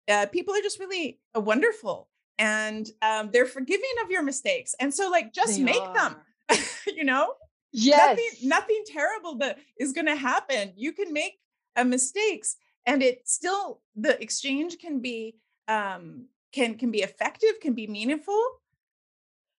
uh, 0.07 0.27
people 0.27 0.55
are 0.55 0.61
just 0.61 0.79
really 0.79 1.19
uh, 1.35 1.41
wonderful 1.41 2.09
and 2.39 2.91
um, 3.01 3.31
they're 3.33 3.47
forgiving 3.47 3.91
of 4.05 4.11
your 4.11 4.23
mistakes. 4.23 4.75
And 4.81 4.93
so, 4.93 5.11
like, 5.11 5.33
just 5.33 5.57
they 5.57 5.63
make 5.63 5.81
are. 5.81 5.95
them, 5.95 6.17
you 6.87 7.05
know? 7.05 7.35
Yes. 7.73 8.19
Nothing, 8.19 8.49
nothing 8.49 8.83
terrible 8.87 9.37
that 9.37 9.59
is 9.79 9.93
going 9.93 10.07
to 10.07 10.17
happen. 10.17 10.73
You 10.77 10.93
can 10.93 11.13
make 11.13 11.39
uh, 11.77 11.85
mistakes 11.85 12.57
and 12.85 13.03
it 13.03 13.27
still, 13.27 13.81
the 13.97 14.21
exchange 14.23 14.79
can 14.79 15.01
be, 15.01 15.37
um, 15.69 16.27
can, 16.53 16.75
can 16.75 16.91
be 16.91 16.99
effective, 16.99 17.61
can 17.63 17.73
be 17.73 17.87
meaningful. 17.87 18.43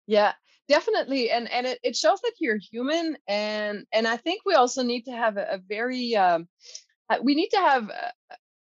Yeah 0.05 0.33
definitely 0.71 1.29
and 1.31 1.51
and 1.51 1.67
it, 1.67 1.79
it 1.83 1.95
shows 1.97 2.21
that 2.21 2.31
you're 2.39 2.57
human 2.71 3.17
and 3.27 3.85
and 3.91 4.07
i 4.07 4.15
think 4.15 4.41
we 4.45 4.53
also 4.53 4.81
need 4.81 5.03
to 5.03 5.11
have 5.11 5.35
a, 5.35 5.55
a 5.55 5.57
very 5.57 6.15
um, 6.15 6.47
uh, 7.09 7.17
we 7.21 7.35
need 7.35 7.49
to 7.49 7.57
have 7.57 7.89
a, 7.89 8.11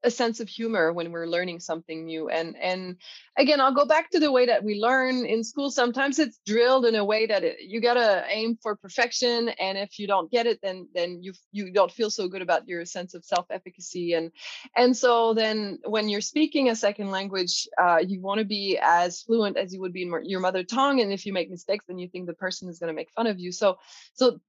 a 0.03 0.11
sense 0.11 0.39
of 0.39 0.49
humor 0.49 0.91
when 0.91 1.11
we're 1.11 1.27
learning 1.27 1.59
something 1.59 2.05
new 2.05 2.29
and 2.29 2.55
and 2.57 2.97
again 3.37 3.61
i'll 3.61 3.73
go 3.73 3.85
back 3.85 4.09
to 4.09 4.19
the 4.19 4.31
way 4.31 4.45
that 4.45 4.63
we 4.63 4.79
learn 4.79 5.25
in 5.25 5.43
school. 5.43 5.71
Sometimes 5.71 6.19
it's 6.19 6.39
drilled 6.45 6.85
in 6.85 6.95
a 6.95 7.05
way 7.05 7.25
that 7.27 7.43
it, 7.43 7.57
you 7.61 7.81
got 7.81 7.95
to 7.95 8.23
aim 8.29 8.57
for 8.61 8.75
perfection 8.75 9.49
and 9.49 9.77
if 9.77 9.99
you 9.99 10.07
don't 10.07 10.31
get 10.31 10.45
it 10.45 10.59
then 10.61 10.87
then 10.93 11.21
you 11.21 11.33
you 11.51 11.71
don't 11.71 11.91
feel 11.91 12.09
so 12.09 12.27
good 12.27 12.41
about 12.41 12.67
your 12.67 12.85
sense 12.85 13.13
of 13.13 13.23
self-efficacy 13.23 14.13
and 14.13 14.31
and 14.75 14.95
so 14.95 15.33
then 15.33 15.79
when 15.85 16.09
you're 16.09 16.21
speaking 16.21 16.69
a 16.69 16.75
second 16.75 17.11
language 17.11 17.67
uh, 17.81 17.99
you 18.05 18.21
want 18.21 18.39
to 18.39 18.45
be 18.45 18.77
as 18.81 19.21
fluent 19.21 19.57
as 19.57 19.73
you 19.73 19.81
would 19.81 19.93
be 19.93 20.03
in 20.03 20.13
your 20.25 20.39
mother 20.39 20.63
tongue 20.63 21.01
and 21.01 21.11
if 21.11 21.25
you 21.25 21.33
make 21.33 21.49
mistakes 21.49 21.85
then 21.87 21.97
you 21.97 22.07
think 22.07 22.27
the 22.27 22.33
person 22.33 22.69
is 22.69 22.79
going 22.79 22.89
to 22.89 22.95
make 22.95 23.11
fun 23.11 23.27
of 23.27 23.39
you. 23.39 23.51
So 23.51 23.77
so 24.13 24.39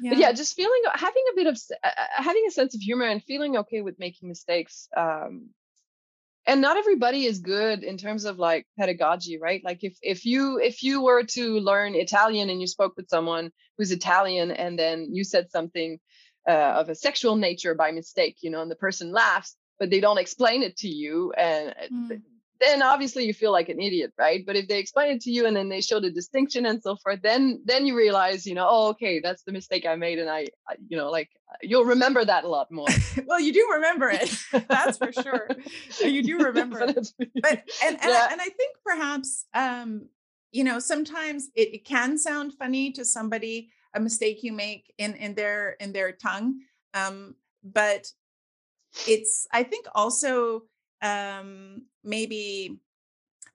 yeah. 0.00 0.10
But 0.10 0.18
yeah, 0.18 0.32
just 0.32 0.54
feeling 0.54 0.82
having 0.94 1.22
a 1.32 1.36
bit 1.36 1.46
of 1.46 1.58
uh, 1.84 1.90
having 2.16 2.44
a 2.48 2.50
sense 2.50 2.74
of 2.74 2.80
humor 2.80 3.04
and 3.04 3.22
feeling 3.22 3.56
okay 3.58 3.80
with 3.80 3.98
making 3.98 4.28
mistakes. 4.28 4.88
Um, 4.96 5.50
and 6.46 6.62
not 6.62 6.78
everybody 6.78 7.26
is 7.26 7.40
good 7.40 7.84
in 7.84 7.98
terms 7.98 8.24
of 8.24 8.38
like 8.38 8.66
pedagogy, 8.78 9.38
right? 9.38 9.62
Like 9.62 9.84
if 9.84 9.98
if 10.02 10.24
you 10.24 10.58
if 10.58 10.82
you 10.82 11.02
were 11.02 11.24
to 11.24 11.60
learn 11.60 11.94
Italian 11.94 12.48
and 12.48 12.60
you 12.60 12.66
spoke 12.66 12.94
with 12.96 13.08
someone 13.08 13.50
who's 13.76 13.92
Italian 13.92 14.50
and 14.50 14.78
then 14.78 15.08
you 15.12 15.24
said 15.24 15.50
something 15.50 15.98
uh, 16.48 16.52
of 16.80 16.88
a 16.88 16.94
sexual 16.94 17.36
nature 17.36 17.74
by 17.74 17.92
mistake, 17.92 18.38
you 18.40 18.50
know, 18.50 18.62
and 18.62 18.70
the 18.70 18.76
person 18.76 19.12
laughs, 19.12 19.54
but 19.78 19.90
they 19.90 20.00
don't 20.00 20.18
explain 20.18 20.62
it 20.62 20.78
to 20.78 20.88
you, 20.88 21.32
and 21.32 21.70
uh, 21.70 21.88
mm 21.92 22.22
then 22.60 22.82
obviously 22.82 23.24
you 23.24 23.34
feel 23.34 23.52
like 23.52 23.68
an 23.68 23.80
idiot 23.80 24.12
right? 24.18 24.44
But 24.46 24.56
if 24.56 24.68
they 24.68 24.78
explain 24.78 25.16
it 25.16 25.20
to 25.22 25.30
you 25.30 25.46
and 25.46 25.56
then 25.56 25.68
they 25.68 25.80
show 25.80 26.00
the 26.00 26.10
distinction 26.10 26.66
and 26.66 26.82
so 26.82 26.96
forth 26.96 27.20
then 27.22 27.60
then 27.64 27.86
you 27.86 27.96
realize 27.96 28.46
you 28.46 28.54
know 28.54 28.66
oh 28.68 28.88
okay 28.88 29.20
that's 29.20 29.42
the 29.42 29.52
mistake 29.52 29.86
i 29.86 29.94
made 29.96 30.18
and 30.18 30.30
i, 30.30 30.46
I 30.68 30.76
you 30.88 30.96
know 30.96 31.10
like 31.10 31.30
you'll 31.62 31.84
remember 31.84 32.24
that 32.24 32.44
a 32.44 32.48
lot 32.48 32.70
more. 32.70 32.86
Well 33.26 33.40
you 33.46 33.52
do 33.52 33.68
remember 33.74 34.10
it 34.10 34.30
that's 34.68 34.98
for 34.98 35.12
sure. 35.12 35.48
You 36.00 36.22
do 36.22 36.38
remember 36.38 36.80
it. 36.82 37.12
But 37.18 37.64
and 37.84 37.96
and, 37.96 38.10
yeah. 38.10 38.26
I, 38.28 38.32
and 38.32 38.40
i 38.40 38.48
think 38.48 38.76
perhaps 38.84 39.46
um 39.54 40.08
you 40.52 40.64
know 40.64 40.78
sometimes 40.78 41.48
it, 41.54 41.74
it 41.74 41.84
can 41.84 42.16
sound 42.18 42.54
funny 42.54 42.92
to 42.92 43.04
somebody 43.04 43.70
a 43.94 44.00
mistake 44.00 44.42
you 44.42 44.52
make 44.52 44.92
in 44.98 45.14
in 45.14 45.34
their 45.34 45.76
in 45.80 45.92
their 45.92 46.12
tongue 46.12 46.60
um 46.94 47.34
but 47.62 48.06
it's 49.06 49.46
i 49.52 49.62
think 49.62 49.86
also 49.94 50.62
um, 51.02 51.82
maybe 52.04 52.78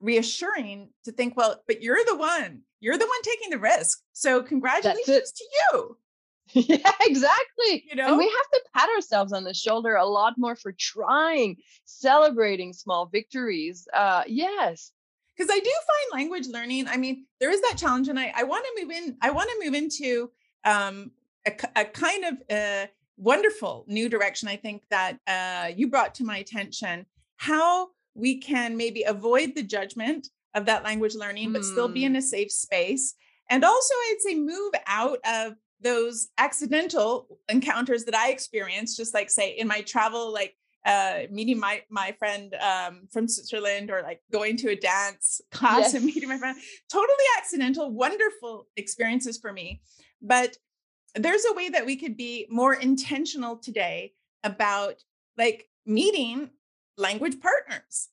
reassuring 0.00 0.90
to 1.04 1.12
think, 1.12 1.36
well, 1.36 1.62
but 1.66 1.82
you're 1.82 2.04
the 2.04 2.16
one, 2.16 2.62
you're 2.80 2.98
the 2.98 3.06
one 3.06 3.22
taking 3.22 3.50
the 3.50 3.58
risk. 3.58 4.00
So 4.12 4.42
congratulations 4.42 5.32
to 5.32 5.44
you. 5.44 5.96
Yeah, 6.52 6.92
exactly. 7.00 7.84
You 7.88 7.96
know, 7.96 8.08
and 8.08 8.18
we 8.18 8.26
have 8.26 8.50
to 8.52 8.60
pat 8.74 8.88
ourselves 8.94 9.32
on 9.32 9.44
the 9.44 9.54
shoulder 9.54 9.96
a 9.96 10.04
lot 10.04 10.34
more 10.36 10.54
for 10.54 10.72
trying, 10.72 11.56
celebrating 11.86 12.74
small 12.74 13.06
victories. 13.06 13.88
Uh, 13.94 14.24
yes, 14.26 14.92
because 15.34 15.50
I 15.50 15.58
do 15.58 15.70
find 15.70 16.20
language 16.20 16.46
learning. 16.46 16.86
I 16.86 16.98
mean, 16.98 17.24
there 17.40 17.50
is 17.50 17.62
that 17.62 17.76
challenge, 17.78 18.08
and 18.08 18.20
I 18.20 18.32
I 18.36 18.42
want 18.44 18.64
to 18.66 18.82
move 18.82 18.90
in. 18.90 19.16
I 19.22 19.30
want 19.30 19.48
to 19.48 19.64
move 19.64 19.74
into 19.74 20.30
um, 20.64 21.12
a, 21.46 21.52
a 21.76 21.84
kind 21.86 22.24
of 22.24 22.34
a 22.50 22.82
uh, 22.82 22.86
wonderful 23.16 23.84
new 23.88 24.08
direction. 24.08 24.48
I 24.48 24.56
think 24.56 24.82
that 24.90 25.18
uh, 25.26 25.68
you 25.74 25.88
brought 25.88 26.14
to 26.16 26.24
my 26.24 26.38
attention, 26.38 27.06
how 27.36 27.88
we 28.14 28.38
can 28.40 28.76
maybe 28.76 29.02
avoid 29.02 29.54
the 29.54 29.62
judgment 29.62 30.28
of 30.54 30.66
that 30.66 30.84
language 30.84 31.14
learning, 31.14 31.52
but 31.52 31.62
mm. 31.62 31.72
still 31.72 31.88
be 31.88 32.04
in 32.04 32.14
mm. 32.14 32.18
a 32.18 32.22
safe 32.22 32.52
space. 32.52 33.14
And 33.50 33.64
also, 33.64 33.94
I'd 33.94 34.20
say 34.20 34.34
move 34.36 34.72
out 34.86 35.18
of 35.26 35.54
those 35.80 36.28
accidental 36.38 37.38
encounters 37.48 38.04
that 38.04 38.14
I 38.14 38.30
experienced, 38.30 38.96
just 38.96 39.12
like 39.12 39.30
say 39.30 39.50
in 39.50 39.68
my 39.68 39.82
travel, 39.82 40.32
like 40.32 40.56
uh, 40.86 41.22
meeting 41.30 41.58
my 41.58 41.82
my 41.90 42.12
friend 42.18 42.54
um, 42.54 43.08
from 43.10 43.28
Switzerland, 43.28 43.90
or 43.90 44.02
like 44.02 44.22
going 44.32 44.56
to 44.58 44.70
a 44.70 44.76
dance 44.76 45.40
class 45.50 45.80
yes. 45.80 45.94
and 45.94 46.04
meeting 46.04 46.28
my 46.28 46.38
friend. 46.38 46.56
Totally 46.90 47.24
accidental, 47.38 47.90
wonderful 47.90 48.68
experiences 48.76 49.38
for 49.38 49.52
me. 49.52 49.82
But 50.22 50.56
there's 51.14 51.44
a 51.44 51.54
way 51.54 51.68
that 51.68 51.86
we 51.86 51.96
could 51.96 52.16
be 52.16 52.46
more 52.50 52.74
intentional 52.74 53.56
today 53.56 54.12
about 54.42 55.04
like 55.36 55.68
meeting 55.86 56.50
language 56.96 57.40
partners. 57.40 58.08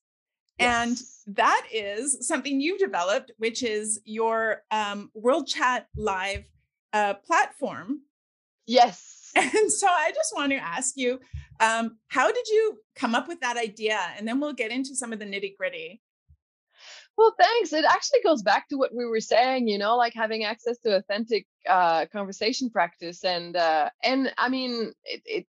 Yes. 0.59 1.23
And 1.27 1.35
that 1.37 1.67
is 1.73 2.27
something 2.27 2.61
you've 2.61 2.79
developed, 2.79 3.31
which 3.37 3.63
is 3.63 3.99
your 4.05 4.63
um, 4.71 5.09
World 5.13 5.47
Chat 5.47 5.87
Live 5.95 6.43
uh, 6.93 7.15
platform. 7.15 8.01
Yes. 8.67 9.31
And 9.35 9.71
so 9.71 9.87
I 9.87 10.11
just 10.13 10.33
want 10.35 10.51
to 10.51 10.57
ask 10.57 10.95
you, 10.95 11.19
um, 11.59 11.97
how 12.07 12.31
did 12.31 12.47
you 12.47 12.77
come 12.95 13.15
up 13.15 13.27
with 13.27 13.41
that 13.41 13.57
idea? 13.57 13.99
And 14.17 14.25
then 14.25 14.39
we'll 14.39 14.53
get 14.53 14.71
into 14.71 14.95
some 14.95 15.11
of 15.11 15.19
the 15.19 15.25
nitty 15.25 15.57
gritty. 15.57 16.01
Well, 17.17 17.33
thanks. 17.37 17.73
It 17.73 17.85
actually 17.85 18.21
goes 18.23 18.41
back 18.41 18.67
to 18.69 18.77
what 18.77 18.95
we 18.95 19.05
were 19.05 19.19
saying, 19.19 19.67
you 19.67 19.77
know, 19.77 19.97
like 19.97 20.13
having 20.13 20.43
access 20.43 20.77
to 20.79 20.95
authentic 20.95 21.45
uh, 21.67 22.05
conversation 22.07 22.69
practice, 22.69 23.23
and 23.23 23.55
uh, 23.55 23.89
and 24.03 24.33
I 24.37 24.49
mean, 24.49 24.93
it, 25.03 25.21
it 25.25 25.47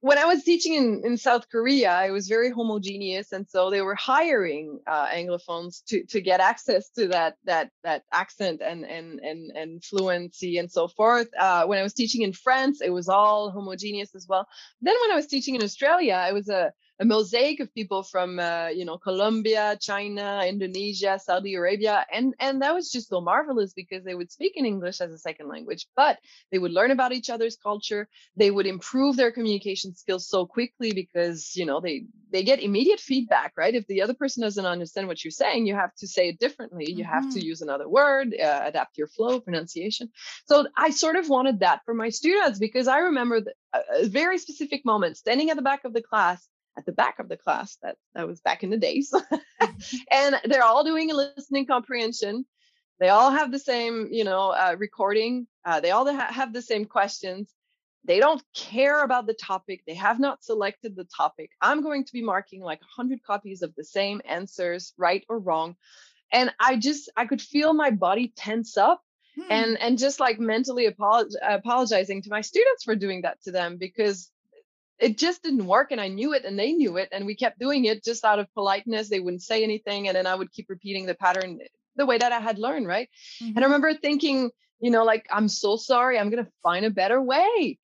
when 0.00 0.18
I 0.18 0.26
was 0.26 0.44
teaching 0.44 0.74
in, 0.74 1.02
in 1.04 1.16
South 1.16 1.48
Korea, 1.50 2.04
it 2.06 2.10
was 2.10 2.28
very 2.28 2.50
homogeneous, 2.50 3.32
and 3.32 3.48
so 3.48 3.70
they 3.70 3.80
were 3.80 3.94
hiring 3.94 4.80
uh, 4.86 5.06
Anglophones 5.06 5.84
to 5.86 6.04
to 6.06 6.20
get 6.20 6.40
access 6.40 6.90
to 6.90 7.08
that 7.08 7.36
that 7.44 7.70
that 7.82 8.02
accent 8.12 8.60
and 8.62 8.84
and 8.84 9.20
and 9.20 9.50
and 9.56 9.84
fluency 9.84 10.58
and 10.58 10.70
so 10.70 10.88
forth. 10.88 11.28
Uh, 11.38 11.64
when 11.66 11.78
I 11.78 11.82
was 11.82 11.94
teaching 11.94 12.22
in 12.22 12.32
France, 12.32 12.80
it 12.80 12.90
was 12.90 13.08
all 13.08 13.50
homogeneous 13.50 14.14
as 14.14 14.26
well. 14.28 14.46
Then 14.82 14.94
when 15.00 15.12
I 15.12 15.16
was 15.16 15.26
teaching 15.26 15.54
in 15.54 15.62
Australia, 15.62 16.26
it 16.28 16.34
was 16.34 16.48
a 16.48 16.72
a 17.00 17.04
mosaic 17.04 17.58
of 17.60 17.74
people 17.74 18.02
from 18.02 18.38
uh, 18.38 18.68
you 18.68 18.84
know 18.84 18.98
Colombia, 18.98 19.76
China, 19.80 20.42
Indonesia, 20.46 21.18
Saudi 21.22 21.54
Arabia, 21.54 22.06
and 22.12 22.34
and 22.38 22.62
that 22.62 22.74
was 22.74 22.90
just 22.90 23.08
so 23.08 23.20
marvelous 23.20 23.72
because 23.72 24.04
they 24.04 24.14
would 24.14 24.30
speak 24.30 24.52
in 24.56 24.64
English 24.64 25.00
as 25.00 25.12
a 25.12 25.18
second 25.18 25.48
language, 25.48 25.86
but 25.96 26.18
they 26.52 26.58
would 26.58 26.70
learn 26.70 26.92
about 26.92 27.12
each 27.12 27.30
other's 27.30 27.56
culture. 27.56 28.08
They 28.36 28.50
would 28.50 28.66
improve 28.66 29.16
their 29.16 29.32
communication 29.32 29.94
skills 29.94 30.28
so 30.28 30.46
quickly 30.46 30.92
because 30.92 31.56
you 31.56 31.66
know 31.66 31.80
they 31.80 32.06
they 32.30 32.44
get 32.44 32.62
immediate 32.62 33.00
feedback, 33.00 33.52
right? 33.56 33.74
If 33.74 33.86
the 33.86 34.02
other 34.02 34.14
person 34.14 34.42
doesn't 34.42 34.66
understand 34.66 35.08
what 35.08 35.24
you're 35.24 35.30
saying, 35.32 35.66
you 35.66 35.74
have 35.74 35.94
to 35.96 36.06
say 36.06 36.28
it 36.28 36.38
differently. 36.38 36.86
You 36.90 37.04
mm-hmm. 37.04 37.12
have 37.12 37.30
to 37.30 37.38
mm-hmm. 37.38 37.46
use 37.46 37.60
another 37.60 37.88
word, 37.88 38.34
uh, 38.34 38.60
adapt 38.64 38.98
your 38.98 39.08
flow, 39.08 39.40
pronunciation. 39.40 40.10
So 40.46 40.66
I 40.76 40.90
sort 40.90 41.16
of 41.16 41.28
wanted 41.28 41.60
that 41.60 41.80
for 41.84 41.94
my 41.94 42.10
students 42.10 42.58
because 42.60 42.86
I 42.86 42.98
remember 42.98 43.42
a 43.72 44.06
very 44.06 44.38
specific 44.38 44.84
moment 44.84 45.16
standing 45.16 45.50
at 45.50 45.56
the 45.56 45.62
back 45.62 45.84
of 45.84 45.92
the 45.92 46.02
class 46.02 46.48
at 46.76 46.86
the 46.86 46.92
back 46.92 47.18
of 47.18 47.28
the 47.28 47.36
class. 47.36 47.76
That 47.82 47.96
that 48.14 48.26
was 48.26 48.40
back 48.40 48.62
in 48.62 48.70
the 48.70 48.76
days. 48.76 49.12
Mm-hmm. 49.12 49.96
and 50.10 50.40
they're 50.44 50.64
all 50.64 50.84
doing 50.84 51.10
a 51.10 51.14
listening 51.14 51.66
comprehension. 51.66 52.46
They 53.00 53.08
all 53.08 53.30
have 53.30 53.50
the 53.50 53.58
same, 53.58 54.08
you 54.12 54.24
know, 54.24 54.50
uh, 54.50 54.76
recording. 54.78 55.46
Uh, 55.64 55.80
they 55.80 55.90
all 55.90 56.06
ha- 56.06 56.32
have 56.32 56.52
the 56.52 56.62
same 56.62 56.84
questions. 56.84 57.52
They 58.04 58.20
don't 58.20 58.42
care 58.54 59.02
about 59.02 59.26
the 59.26 59.34
topic. 59.34 59.82
They 59.86 59.94
have 59.94 60.20
not 60.20 60.44
selected 60.44 60.94
the 60.94 61.04
topic. 61.04 61.50
I'm 61.60 61.82
going 61.82 62.04
to 62.04 62.12
be 62.12 62.22
marking 62.22 62.60
like 62.60 62.80
100 62.80 63.22
copies 63.22 63.62
of 63.62 63.74
the 63.74 63.84
same 63.84 64.20
answers, 64.26 64.92
right 64.98 65.24
or 65.28 65.38
wrong. 65.38 65.76
And 66.30 66.52
I 66.60 66.76
just, 66.76 67.10
I 67.16 67.26
could 67.26 67.40
feel 67.40 67.72
my 67.72 67.90
body 67.90 68.32
tense 68.36 68.76
up 68.76 69.00
hmm. 69.36 69.50
and 69.50 69.78
and 69.78 69.98
just 69.98 70.20
like 70.20 70.38
mentally 70.38 70.88
apolog- 70.88 71.34
apologizing 71.42 72.22
to 72.22 72.30
my 72.30 72.42
students 72.42 72.84
for 72.84 72.94
doing 72.94 73.22
that 73.22 73.42
to 73.44 73.52
them 73.52 73.76
because 73.78 74.30
it 75.04 75.18
just 75.18 75.42
didn't 75.42 75.66
work 75.66 75.92
and 75.92 76.00
i 76.00 76.08
knew 76.08 76.32
it 76.32 76.44
and 76.44 76.58
they 76.58 76.72
knew 76.72 76.96
it 76.96 77.08
and 77.12 77.26
we 77.26 77.34
kept 77.34 77.58
doing 77.58 77.84
it 77.84 78.02
just 78.02 78.24
out 78.24 78.38
of 78.38 78.52
politeness 78.54 79.08
they 79.08 79.20
wouldn't 79.20 79.42
say 79.42 79.62
anything 79.62 80.08
and 80.08 80.16
then 80.16 80.26
i 80.26 80.34
would 80.34 80.50
keep 80.50 80.66
repeating 80.68 81.04
the 81.06 81.14
pattern 81.14 81.58
the 81.96 82.06
way 82.06 82.16
that 82.18 82.32
i 82.32 82.40
had 82.40 82.58
learned 82.58 82.86
right 82.86 83.08
mm-hmm. 83.08 83.48
and 83.48 83.58
i 83.58 83.60
mm-hmm. 83.60 83.72
remember 83.72 83.94
thinking 83.94 84.50
you 84.80 84.90
know 84.90 85.04
like 85.04 85.26
i'm 85.30 85.48
so 85.48 85.76
sorry 85.76 86.18
i'm 86.18 86.30
going 86.30 86.44
to 86.44 86.50
find 86.62 86.84
a 86.86 86.90
better 86.90 87.20
way 87.20 87.78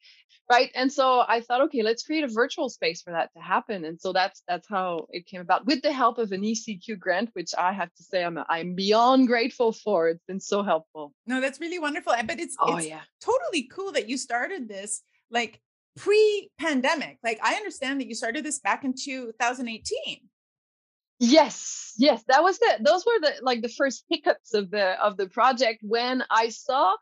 right 0.50 0.70
and 0.74 0.90
so 0.90 1.22
i 1.28 1.40
thought 1.40 1.60
okay 1.60 1.82
let's 1.82 2.02
create 2.02 2.24
a 2.24 2.28
virtual 2.28 2.68
space 2.70 3.02
for 3.02 3.12
that 3.12 3.30
to 3.34 3.40
happen 3.40 3.84
and 3.84 4.00
so 4.00 4.12
that's 4.12 4.42
that's 4.48 4.68
how 4.68 5.06
it 5.10 5.26
came 5.26 5.42
about 5.42 5.66
with 5.66 5.82
the 5.82 5.92
help 5.92 6.18
of 6.18 6.32
an 6.32 6.42
ecq 6.42 6.98
grant 6.98 7.30
which 7.34 7.52
i 7.56 7.72
have 7.72 7.92
to 7.94 8.02
say 8.02 8.24
i'm 8.24 8.38
i'm 8.48 8.74
beyond 8.74 9.28
grateful 9.28 9.72
for 9.72 10.08
it's 10.08 10.24
been 10.26 10.40
so 10.40 10.62
helpful 10.62 11.12
no 11.26 11.40
that's 11.40 11.60
really 11.60 11.78
wonderful 11.78 12.14
but 12.26 12.40
it's, 12.40 12.56
oh, 12.58 12.76
it's 12.76 12.88
yeah. 12.88 13.00
totally 13.20 13.68
cool 13.70 13.92
that 13.92 14.08
you 14.08 14.16
started 14.16 14.68
this 14.68 15.02
like 15.30 15.60
pre-pandemic. 16.00 17.18
Like 17.22 17.40
I 17.42 17.54
understand 17.54 18.00
that 18.00 18.08
you 18.08 18.14
started 18.14 18.44
this 18.44 18.58
back 18.58 18.84
in 18.84 18.94
2018. 18.94 20.20
Yes, 21.22 21.92
yes, 21.98 22.22
that 22.28 22.42
was 22.42 22.58
the 22.58 22.78
those 22.80 23.04
were 23.04 23.20
the 23.20 23.34
like 23.42 23.60
the 23.60 23.68
first 23.68 24.04
hiccups 24.08 24.54
of 24.54 24.70
the 24.70 24.98
of 25.02 25.18
the 25.18 25.28
project 25.28 25.80
when 25.82 26.24
I 26.30 26.48
saw 26.48 26.96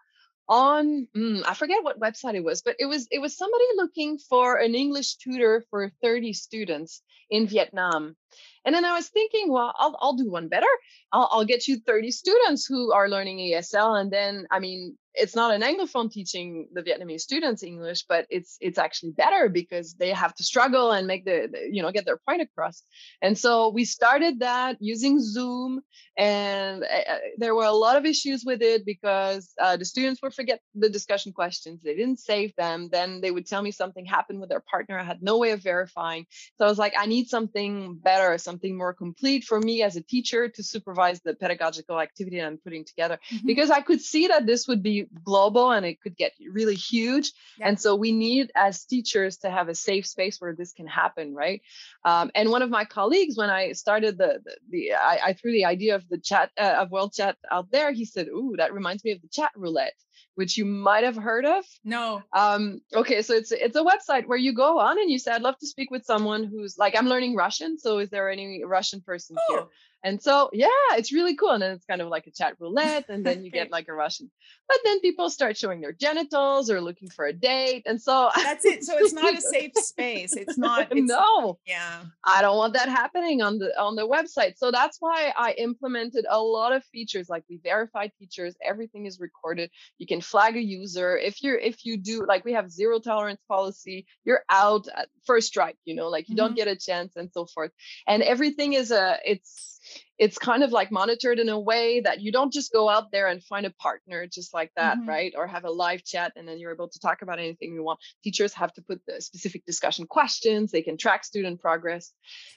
on 0.49 1.07
mm, 1.17 1.43
I 1.47 1.55
forget 1.55 1.85
what 1.85 2.01
website 2.01 2.35
it 2.35 2.43
was, 2.43 2.63
but 2.63 2.75
it 2.81 2.87
was 2.87 3.07
it 3.13 3.21
was 3.21 3.37
somebody 3.37 3.65
looking 3.77 4.19
for 4.19 4.57
an 4.57 4.75
English 4.75 5.17
tutor 5.17 5.65
for 5.71 5.93
30 6.03 6.33
students 6.33 7.03
in 7.31 7.47
Vietnam. 7.47 8.17
And 8.65 8.75
then 8.75 8.85
I 8.85 8.95
was 8.95 9.09
thinking, 9.09 9.51
well, 9.53 9.73
I'll, 9.79 9.97
I'll 10.01 10.17
do 10.17 10.31
one 10.31 10.49
better. 10.49 10.67
I'll, 11.13 11.29
I'll 11.33 11.45
get 11.45 11.69
you 11.69 11.79
30 11.79 12.11
students 12.11 12.67
who 12.67 12.93
are 12.93 13.09
learning 13.09 13.39
ESL. 13.39 14.01
And 14.01 14.11
then, 14.11 14.47
I 14.51 14.59
mean, 14.59 14.99
it's 15.19 15.37
not 15.37 15.55
an 15.55 15.63
anglophone 15.63 16.11
teaching 16.11 16.69
the 16.73 16.83
vietnamese 16.83 17.21
students 17.21 17.63
english 17.63 18.05
but 18.09 18.27
it's 18.31 18.57
it's 18.61 18.79
actually 18.79 19.13
better 19.13 19.49
because 19.49 19.95
they 19.95 20.11
have 20.11 20.35
to 20.35 20.43
struggle 20.43 20.93
and 20.93 21.07
make 21.07 21.25
the, 21.25 21.49
the, 21.53 21.69
you 21.71 21.83
know 21.83 21.91
get 21.91 22.05
their 22.05 22.21
point 22.27 22.43
across. 22.43 22.83
And 23.23 23.37
so 23.37 23.69
we 23.71 23.85
started 23.85 24.41
that 24.41 24.77
using 24.81 25.21
zoom 25.21 25.81
and 26.17 26.83
uh, 26.83 27.15
there 27.37 27.55
were 27.55 27.65
a 27.65 27.73
lot 27.73 27.97
of 27.97 28.05
issues 28.05 28.45
with 28.45 28.63
it 28.63 28.85
because 28.85 29.53
uh, 29.61 29.77
the 29.77 29.85
students 29.85 30.21
would 30.23 30.35
forget 30.35 30.61
the 30.75 30.89
discussion 30.89 31.33
questions. 31.33 31.81
They 31.83 31.95
didn't 31.95 32.19
save 32.19 32.55
them. 32.57 32.89
Then 32.91 33.21
they 33.21 33.31
would 33.31 33.47
tell 33.47 33.63
me 33.63 33.71
something 33.71 34.05
happened 34.05 34.41
with 34.41 34.49
their 34.49 34.65
partner. 34.75 34.99
I 34.99 35.05
had 35.05 35.23
no 35.23 35.39
way 35.39 35.51
of 35.53 35.63
verifying. 35.63 36.27
So 36.57 36.65
i 36.65 36.69
was 36.69 36.79
like 36.79 36.95
i 36.99 37.07
need 37.07 37.29
something 37.29 37.99
better 38.03 38.37
something 38.39 38.77
more 38.77 38.93
complete 38.93 39.45
for 39.45 39.59
me 39.61 39.83
as 39.83 39.97
a 39.97 40.03
teacher 40.03 40.49
to 40.49 40.63
supervise 40.63 41.21
the 41.21 41.35
pedagogical 41.35 42.01
activity 42.01 42.41
i'm 42.43 42.59
putting 42.59 42.85
together. 42.85 43.19
Mm-hmm. 43.33 43.47
because 43.47 43.71
i 43.71 43.81
could 43.81 44.01
see 44.01 44.29
that 44.29 44.47
this 44.47 44.67
would 44.69 44.83
be 44.83 45.07
global 45.25 45.71
and 45.71 45.85
it 45.87 46.01
could 46.01 46.17
get 46.17 46.33
really 46.51 46.75
huge 46.75 47.33
yeah. 47.59 47.69
and 47.69 47.81
so 47.81 47.95
we 47.95 48.13
need 48.13 48.51
as 48.55 48.85
teachers 48.85 49.39
to 49.39 49.51
have 49.51 49.69
a 49.69 49.75
safe 49.75 50.07
space 50.07 50.41
where 50.41 50.55
this 50.55 50.73
can 50.73 50.87
happen 50.87 51.35
right 51.35 51.63
um, 52.05 52.31
and 52.35 52.51
one 52.51 52.63
of 52.63 52.71
my 52.71 52.85
colleagues 52.85 53.37
when 53.37 53.51
i 53.51 53.73
started 53.73 54.19
the 54.19 54.41
the, 54.45 54.57
the 54.71 54.93
I, 54.95 55.21
I, 55.27 55.33
threw 55.33 55.53
the 55.53 55.65
idea 55.65 55.95
of 55.95 56.09
the 56.09 56.19
chat 56.19 56.51
uh, 56.59 56.77
of 56.79 56.91
world 56.91 57.13
chat 57.13 57.37
out 57.51 57.71
there 57.71 57.93
he 57.93 58.05
said 58.05 58.29
ooh 58.29 58.55
that 58.57 58.73
reminds 58.73 59.05
me 59.05 59.13
of 59.13 59.23
the 59.23 59.29
chat 59.29 59.51
roulette 59.57 59.95
which 60.39 60.57
you 60.57 60.65
might 60.65 61.03
have 61.03 61.17
heard 61.17 61.45
of. 61.45 61.65
No. 61.83 62.23
Um, 62.33 62.81
okay, 62.95 63.23
so 63.23 63.35
it's 63.35 63.51
it's 63.51 63.75
a 63.75 63.83
website 63.83 64.29
where 64.29 64.39
you 64.39 64.55
go 64.55 64.79
on 64.79 64.97
and 64.97 65.11
you 65.11 65.19
say, 65.19 65.33
I'd 65.33 65.43
love 65.43 65.59
to 65.59 65.67
speak 65.67 65.91
with 65.91 66.05
someone 66.05 66.45
who's 66.45 66.79
like, 66.79 66.97
I'm 66.97 67.09
learning 67.09 67.35
Russian. 67.35 67.77
So 67.77 67.99
is 67.99 68.09
there 68.11 68.31
any 68.31 68.63
Russian 68.65 69.01
person 69.01 69.35
oh. 69.37 69.43
here? 69.53 69.65
And 70.05 70.23
so, 70.23 70.49
yeah, 70.53 70.69
it's 70.93 71.13
really 71.13 71.35
cool. 71.35 71.51
And 71.51 71.63
then 71.63 71.73
it's 71.73 71.85
kind 71.85 72.01
of 72.01 72.09
like 72.09 72.27
a 72.27 72.31
chat 72.31 72.55
roulette, 72.61 73.07
and 73.09 73.25
then 73.27 73.45
you 73.45 73.51
get 73.51 73.71
like 73.73 73.89
a 73.89 73.93
Russian. 73.93 74.31
But 74.69 74.79
then 74.85 75.01
people 75.01 75.31
start 75.31 75.57
showing 75.57 75.81
their 75.81 75.93
genitals 75.93 76.71
or 76.71 76.81
looking 76.81 77.09
for 77.09 77.25
a 77.27 77.33
date. 77.33 77.85
And 77.87 78.01
so 78.01 78.31
that's 78.37 78.65
it. 78.65 78.85
So 78.85 78.97
it's 78.99 79.15
not 79.15 79.37
a 79.37 79.41
safe 79.41 79.73
space. 79.75 80.37
It's 80.37 80.59
not. 80.59 80.89
It's, 80.91 81.09
no. 81.09 81.59
Yeah. 81.67 82.03
I 82.25 82.43
don't 82.43 82.57
want 82.57 82.75
that 82.75 82.89
happening 82.89 83.41
on 83.41 83.59
the 83.59 83.79
on 83.81 83.97
the 83.97 84.07
website. 84.07 84.59
So 84.59 84.71
that's 84.71 84.99
why 85.01 85.33
I 85.37 85.53
implemented 85.53 86.27
a 86.29 86.41
lot 86.41 86.73
of 86.73 86.85
features. 86.85 87.29
Like 87.29 87.45
we 87.49 87.59
verify 87.63 88.09
features. 88.19 88.55
everything 88.63 89.07
is 89.07 89.19
recorded. 89.19 89.71
You 89.97 90.07
can 90.07 90.21
flag 90.21 90.57
a 90.57 90.63
user 90.63 91.17
if 91.17 91.43
you're 91.43 91.59
if 91.59 91.85
you 91.85 91.97
do 91.97 92.27
like 92.27 92.45
we 92.45 92.53
have 92.53 92.71
zero 92.71 93.01
tolerance 93.01 93.41
policy. 93.49 94.07
You're 94.25 94.43
out 94.51 94.87
at 94.95 95.09
first 95.27 95.49
strike. 95.49 95.79
You 95.87 95.95
know, 95.95 96.09
like 96.09 96.29
you 96.29 96.35
mm-hmm. 96.35 96.47
don't 96.47 96.57
get 96.57 96.69
a 96.69 96.77
chance 96.77 97.17
and 97.17 97.31
so 97.33 97.47
forth. 97.47 97.73
And 98.07 98.23
everything 98.23 98.75
is 98.75 98.91
a 98.91 99.19
it's 99.25 99.78
it's 100.19 100.39
kind 100.39 100.63
of 100.63 100.73
like 100.73 100.91
monitored 100.91 101.39
in 101.39 101.49
a 101.49 101.59
way 101.59 102.01
that 102.01 102.21
you 102.21 102.33
don't 102.33 102.53
just 102.53 102.73
go 102.73 102.89
out 102.89 103.13
there 103.13 103.29
and 103.29 103.43
find 103.45 103.67
a 103.67 103.71
partner 103.71 104.27
just 104.27 104.53
like 104.53 104.71
that 104.77 104.99
mm-hmm. 104.99 105.09
right? 105.09 105.33
Or 105.37 105.47
have 105.47 105.65
a 105.65 105.71
live 105.71 106.05
chat 106.05 106.33
and 106.37 106.47
then 106.47 106.59
you're 106.59 106.73
able 106.73 106.89
to 106.89 106.99
talk 106.99 107.23
about 107.23 107.39
anything 107.39 107.73
you 107.73 107.85
want. 107.85 108.01
Teachers 108.25 108.53
have 108.55 108.73
to 108.75 108.83
put 108.83 109.01
the 109.07 109.21
specific 109.21 109.65
discussion 109.65 110.07
questions 110.07 110.71
they 110.71 110.83
can 110.83 110.97
track 110.97 111.25
student 111.25 111.61
progress. 111.61 112.13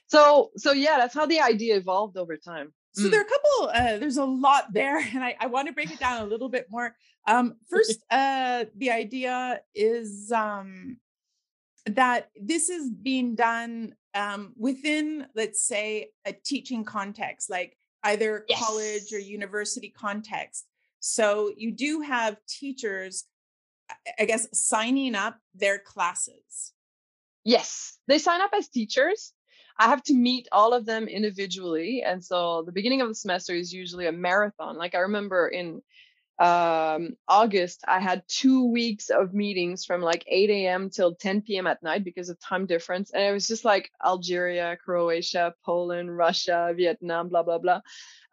So 0.08 0.52
so 0.58 0.72
yeah 0.72 0.98
that's 0.98 1.14
how 1.14 1.26
the 1.26 1.42
idea 1.42 1.78
evolved 1.78 2.18
over 2.18 2.38
time. 2.38 2.74
So 2.94 3.04
mm. 3.04 3.12
there 3.12 3.22
are 3.22 3.24
a 3.24 3.30
couple 3.30 3.70
uh, 3.70 3.98
there's 4.00 4.18
a 4.18 4.26
lot 4.26 4.66
there 4.74 4.98
and 5.14 5.24
i, 5.24 5.36
I 5.40 5.48
want 5.48 5.68
to 5.68 5.74
break 5.74 5.92
it 5.92 6.00
down 6.00 6.22
a 6.22 6.26
little 6.26 6.50
bit 6.50 6.68
more. 6.70 6.96
Um, 7.28 7.58
first 7.70 8.04
uh, 8.12 8.66
the 8.76 8.92
idea 8.92 9.62
is 9.76 10.32
um, 10.32 10.98
that 11.86 12.30
this 12.42 12.70
is 12.70 12.90
being 12.90 13.36
done 13.36 13.96
um, 14.14 14.54
within, 14.58 15.26
let's 15.36 15.66
say, 15.66 16.10
a 16.26 16.34
teaching 16.34 16.84
context, 16.84 17.50
like 17.50 17.78
either 18.04 18.46
yes. 18.48 18.64
college 18.64 19.14
or 19.14 19.20
university 19.20 19.90
context. 19.90 20.66
So 21.00 21.52
you 21.56 21.72
do 21.72 22.02
have 22.02 22.38
teachers, 22.48 23.26
I 24.20 24.26
guess, 24.26 24.48
signing 24.54 25.16
up 25.16 25.38
their 25.56 25.80
classes. 25.80 26.74
Yes, 27.44 27.98
they 28.08 28.20
sign 28.20 28.42
up 28.42 28.52
as 28.56 28.68
teachers. 28.68 29.34
I 29.78 29.88
have 29.88 30.04
to 30.04 30.14
meet 30.14 30.48
all 30.52 30.74
of 30.74 30.86
them 30.86 31.08
individually. 31.08 32.04
And 32.06 32.24
so 32.24 32.62
the 32.64 32.72
beginning 32.72 33.02
of 33.02 33.08
the 33.08 33.16
semester 33.16 33.54
is 33.54 33.74
usually 33.74 34.06
a 34.06 34.12
marathon. 34.12 34.78
Like 34.78 34.94
I 34.94 35.00
remember 35.00 35.48
in 35.48 35.82
um, 36.42 37.16
August, 37.28 37.84
I 37.88 38.00
had 38.00 38.24
two 38.28 38.66
weeks 38.66 39.12
of 39.12 39.32
meetings 39.32 39.86
from 39.86 40.02
like 40.02 40.24
8 40.28 40.50
a.m. 40.50 40.90
till 40.90 41.14
10 41.14 41.44
p.m. 41.44 41.68
at 41.68 41.84
night 41.84 42.04
because 42.04 42.30
of 42.30 42.40
time 42.40 42.66
difference. 42.66 43.12
And 43.12 43.22
it 43.22 43.32
was 43.32 43.48
just 43.48 43.64
like 43.64 43.92
Algeria, 44.04 44.76
Croatia, 44.84 45.54
Poland, 45.64 46.18
Russia, 46.18 46.74
Vietnam, 46.76 47.30
blah, 47.30 47.44
blah, 47.44 47.60
blah. 47.60 47.82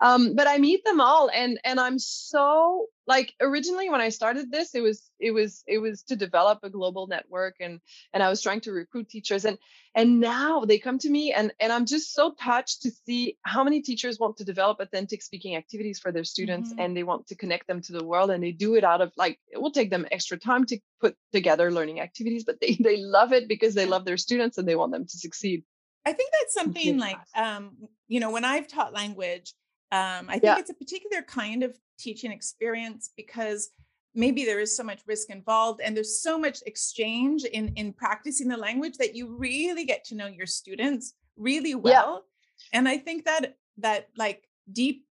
Um, 0.00 0.34
but 0.34 0.46
I 0.46 0.58
meet 0.58 0.84
them 0.84 1.00
all, 1.00 1.28
and 1.32 1.58
and 1.64 1.80
I'm 1.80 1.98
so 1.98 2.86
like 3.06 3.34
originally 3.40 3.90
when 3.90 4.00
I 4.00 4.10
started 4.10 4.52
this, 4.52 4.74
it 4.74 4.80
was 4.80 5.10
it 5.18 5.32
was 5.32 5.64
it 5.66 5.78
was 5.78 6.02
to 6.04 6.14
develop 6.14 6.60
a 6.62 6.70
global 6.70 7.08
network, 7.08 7.56
and 7.58 7.80
and 8.12 8.22
I 8.22 8.28
was 8.28 8.40
trying 8.40 8.60
to 8.62 8.72
recruit 8.72 9.08
teachers, 9.08 9.44
and 9.44 9.58
and 9.96 10.20
now 10.20 10.64
they 10.64 10.78
come 10.78 10.98
to 11.00 11.10
me, 11.10 11.32
and 11.32 11.52
and 11.58 11.72
I'm 11.72 11.84
just 11.84 12.14
so 12.14 12.32
touched 12.40 12.82
to 12.82 12.92
see 12.92 13.38
how 13.42 13.64
many 13.64 13.82
teachers 13.82 14.20
want 14.20 14.36
to 14.36 14.44
develop 14.44 14.78
authentic 14.78 15.20
speaking 15.20 15.56
activities 15.56 15.98
for 15.98 16.12
their 16.12 16.24
students, 16.24 16.70
mm-hmm. 16.70 16.80
and 16.80 16.96
they 16.96 17.02
want 17.02 17.26
to 17.28 17.34
connect 17.34 17.66
them 17.66 17.82
to 17.82 17.92
the 17.92 18.04
world, 18.04 18.30
and 18.30 18.42
they 18.42 18.52
do 18.52 18.76
it 18.76 18.84
out 18.84 19.00
of 19.00 19.10
like 19.16 19.40
it 19.48 19.60
will 19.60 19.72
take 19.72 19.90
them 19.90 20.06
extra 20.12 20.38
time 20.38 20.64
to 20.66 20.78
put 21.00 21.16
together 21.32 21.72
learning 21.72 22.00
activities, 22.00 22.44
but 22.44 22.60
they 22.60 22.76
they 22.80 22.98
love 22.98 23.32
it 23.32 23.48
because 23.48 23.74
they 23.74 23.86
love 23.86 24.04
their 24.04 24.16
students 24.16 24.58
and 24.58 24.68
they 24.68 24.76
want 24.76 24.92
them 24.92 25.06
to 25.06 25.18
succeed. 25.18 25.64
I 26.06 26.12
think 26.12 26.30
that's 26.40 26.54
something 26.54 26.98
like 26.98 27.18
um, 27.34 27.72
you 28.06 28.20
know 28.20 28.30
when 28.30 28.44
I've 28.44 28.68
taught 28.68 28.92
language 28.92 29.54
um, 29.90 30.26
I 30.28 30.32
think 30.32 30.44
yeah. 30.44 30.58
it's 30.58 30.70
a 30.70 30.74
particular 30.74 31.22
kind 31.22 31.62
of 31.62 31.78
teaching 31.98 32.30
experience 32.30 33.10
because 33.16 33.70
maybe 34.14 34.44
there 34.44 34.60
is 34.60 34.76
so 34.76 34.82
much 34.82 35.00
risk 35.06 35.30
involved 35.30 35.80
and 35.80 35.96
there's 35.96 36.20
so 36.20 36.38
much 36.38 36.62
exchange 36.66 37.44
in 37.44 37.68
in 37.76 37.92
practicing 37.92 38.48
the 38.48 38.56
language 38.56 38.98
that 38.98 39.14
you 39.14 39.36
really 39.36 39.84
get 39.84 40.04
to 40.04 40.14
know 40.14 40.26
your 40.26 40.46
students 40.46 41.14
really 41.36 41.74
well. 41.74 42.24
Yeah. 42.72 42.78
And 42.78 42.88
I 42.88 42.98
think 42.98 43.24
that 43.24 43.56
that 43.78 44.08
like 44.16 44.48
deep 44.70 45.06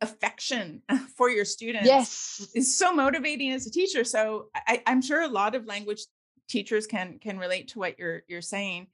affection 0.00 0.82
for 1.16 1.30
your 1.30 1.44
students 1.44 1.86
yes. 1.86 2.48
is 2.54 2.76
so 2.76 2.92
motivating 2.92 3.52
as 3.52 3.66
a 3.66 3.70
teacher. 3.70 4.04
So 4.04 4.48
I, 4.54 4.82
I'm 4.86 5.02
sure 5.02 5.22
a 5.22 5.28
lot 5.28 5.54
of 5.54 5.66
language 5.66 6.02
teachers 6.48 6.86
can 6.86 7.18
can 7.18 7.38
relate 7.38 7.68
to 7.68 7.78
what 7.78 7.98
you're 7.98 8.22
you're 8.28 8.42
saying. 8.42 8.88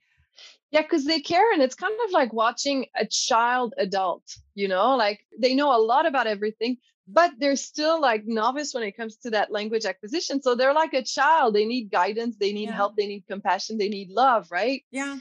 Yeah, 0.71 0.83
because 0.83 1.05
they 1.05 1.21
care. 1.21 1.53
And 1.53 1.63
it's 1.63 1.75
kind 1.75 1.95
of 2.07 2.13
like 2.13 2.33
watching 2.33 2.87
a 2.95 3.07
child 3.07 3.75
adult, 3.79 4.23
you 4.55 4.69
know, 4.69 4.97
like 4.97 5.21
they 5.39 5.55
know 5.55 5.75
a 5.75 5.81
lot 5.81 6.07
about 6.07 6.27
everything, 6.27 6.77
but 7.07 7.33
they're 7.39 7.57
still 7.57 8.01
like 8.01 8.25
novice 8.27 8.75
when 8.75 8.83
it 8.83 8.97
comes 8.97 9.17
to 9.19 9.31
that 9.31 9.51
language 9.51 9.87
acquisition. 9.87 10.43
So 10.43 10.55
they're 10.55 10.75
like 10.75 10.93
a 10.93 11.03
child. 11.03 11.55
They 11.55 11.65
need 11.65 11.91
guidance, 11.91 12.37
they 12.39 12.53
need 12.53 12.69
yeah. 12.69 12.77
help, 12.77 12.97
they 12.97 13.07
need 13.07 13.25
compassion, 13.27 13.79
they 13.79 13.89
need 13.89 14.11
love, 14.11 14.49
right? 14.51 14.83
Yeah. 14.91 15.17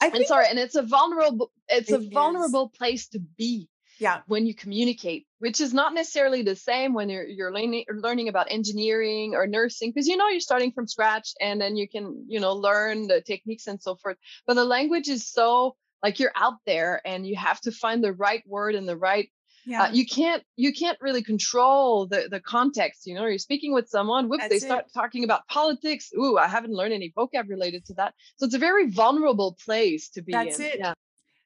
I 0.00 0.06
am 0.06 0.24
sorry, 0.24 0.46
and 0.48 0.60
it's 0.60 0.76
a 0.76 0.82
vulnerable, 0.82 1.50
it's 1.68 1.90
it 1.90 2.00
a 2.00 2.10
vulnerable 2.10 2.70
is. 2.72 2.78
place 2.78 3.08
to 3.08 3.18
be 3.18 3.68
yeah 3.98 4.20
when 4.26 4.46
you 4.46 4.54
communicate 4.54 5.26
which 5.38 5.60
is 5.60 5.74
not 5.74 5.94
necessarily 5.94 6.42
the 6.42 6.56
same 6.56 6.94
when 6.94 7.08
you're 7.08 7.26
you're 7.26 7.52
learning 7.52 7.84
learning 7.94 8.28
about 8.28 8.46
engineering 8.50 9.34
or 9.34 9.46
nursing 9.46 9.90
because 9.90 10.06
you 10.06 10.16
know 10.16 10.28
you're 10.28 10.40
starting 10.40 10.72
from 10.72 10.86
scratch 10.86 11.32
and 11.40 11.60
then 11.60 11.76
you 11.76 11.88
can 11.88 12.24
you 12.28 12.40
know 12.40 12.54
learn 12.54 13.06
the 13.06 13.20
techniques 13.20 13.66
and 13.66 13.80
so 13.82 13.96
forth 13.96 14.16
but 14.46 14.54
the 14.54 14.64
language 14.64 15.08
is 15.08 15.28
so 15.28 15.76
like 16.02 16.20
you're 16.20 16.32
out 16.36 16.54
there 16.66 17.00
and 17.04 17.26
you 17.26 17.36
have 17.36 17.60
to 17.60 17.72
find 17.72 18.02
the 18.02 18.12
right 18.12 18.42
word 18.46 18.74
and 18.74 18.88
the 18.88 18.96
right 18.96 19.28
uh, 19.66 19.70
yeah. 19.70 19.82
Uh, 19.82 19.92
you 19.92 20.06
can't 20.06 20.42
you 20.56 20.72
can't 20.72 20.96
really 21.02 21.22
control 21.22 22.06
the 22.06 22.28
the 22.30 22.40
context 22.40 23.06
you 23.06 23.14
know 23.14 23.26
you're 23.26 23.38
speaking 23.38 23.74
with 23.74 23.86
someone 23.88 24.28
whoops 24.28 24.44
That's 24.44 24.62
they 24.62 24.66
start 24.66 24.86
it. 24.86 24.92
talking 24.94 25.24
about 25.24 25.46
politics 25.48 26.10
ooh 26.16 26.38
i 26.38 26.46
haven't 26.46 26.72
learned 26.72 26.94
any 26.94 27.12
vocab 27.14 27.48
related 27.50 27.84
to 27.86 27.94
that 27.94 28.14
so 28.36 28.46
it's 28.46 28.54
a 28.54 28.58
very 28.58 28.88
vulnerable 28.88 29.58
place 29.62 30.08
to 30.10 30.22
be 30.22 30.32
That's 30.32 30.58
in 30.58 30.66
it. 30.66 30.76
yeah 30.78 30.94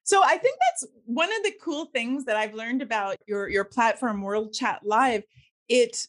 so 0.04 0.22
I 0.24 0.36
think 0.36 0.58
that's 0.60 0.92
one 1.04 1.30
of 1.30 1.42
the 1.44 1.54
cool 1.62 1.86
things 1.86 2.24
that 2.24 2.36
I've 2.36 2.54
learned 2.54 2.82
about 2.82 3.16
your 3.26 3.48
your 3.48 3.64
platform 3.64 4.22
World 4.22 4.52
Chat 4.52 4.80
Live. 4.84 5.22
It 5.68 6.06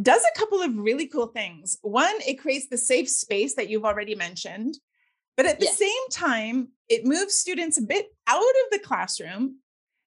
does 0.00 0.22
a 0.22 0.38
couple 0.38 0.62
of 0.62 0.76
really 0.76 1.06
cool 1.06 1.28
things. 1.28 1.78
One, 1.82 2.14
it 2.26 2.40
creates 2.40 2.68
the 2.68 2.78
safe 2.78 3.08
space 3.08 3.54
that 3.54 3.68
you've 3.68 3.84
already 3.84 4.14
mentioned. 4.14 4.78
But 5.36 5.46
at 5.46 5.60
the 5.60 5.66
yes. 5.66 5.78
same 5.78 6.08
time, 6.10 6.68
it 6.88 7.06
moves 7.06 7.34
students 7.34 7.78
a 7.78 7.82
bit 7.82 8.06
out 8.26 8.40
of 8.40 8.72
the 8.72 8.80
classroom 8.80 9.58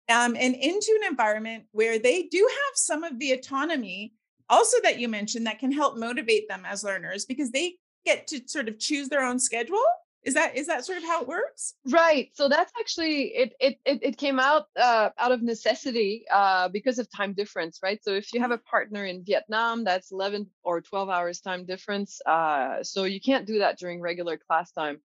um, 0.09 0.37
and 0.37 0.55
into 0.57 0.99
an 1.01 1.09
environment 1.09 1.64
where 1.70 2.01
they 2.01 2.24
do 2.24 2.49
have 2.51 2.74
some 2.74 3.05
of 3.05 3.18
the 3.20 3.33
autonomy, 3.33 4.12
also 4.49 4.76
that 4.83 4.99
you 4.99 5.09
mentioned, 5.09 5.47
that 5.47 5.61
can 5.61 5.70
help 5.70 5.97
motivate 5.97 6.49
them 6.49 6.64
as 6.66 6.83
learners 6.83 7.26
because 7.26 7.53
they 7.53 7.76
get 8.05 8.26
to 8.28 8.41
sort 8.47 8.68
of 8.68 8.78
choose 8.78 9.09
their 9.09 9.22
own 9.22 9.39
schedule 9.39 9.78
is 10.23 10.35
that 10.35 10.57
is 10.57 10.66
that 10.66 10.85
sort 10.85 10.99
of 10.99 11.05
how 11.05 11.23
it 11.23 11.29
works? 11.29 11.75
Right 11.87 12.31
so 12.35 12.49
that's 12.49 12.73
actually 12.79 13.29
it 13.29 13.55
it 13.61 13.79
it, 13.85 13.99
it 14.03 14.16
came 14.16 14.39
out 14.39 14.66
uh, 14.79 15.11
out 15.18 15.33
of 15.33 15.43
necessity 15.43 16.25
uh, 16.31 16.68
because 16.68 16.99
of 16.99 17.09
time 17.11 17.33
difference 17.33 17.81
right? 17.83 18.03
So 18.03 18.14
if 18.14 18.33
you 18.33 18.41
have 18.41 18.51
a 18.51 18.59
partner 18.59 19.05
in 19.05 19.25
vietnam 19.25 19.85
that's 19.85 20.12
11 20.12 20.47
or 20.62 20.81
12 20.81 21.09
hours 21.09 21.41
time 21.41 21.64
difference 21.64 22.21
uh, 22.27 22.83
so 22.83 23.05
you 23.05 23.21
can't 23.21 23.47
do 23.47 23.59
that 23.59 23.79
during 23.79 24.01
regular 24.01 24.37
class 24.37 24.73
time 24.73 25.01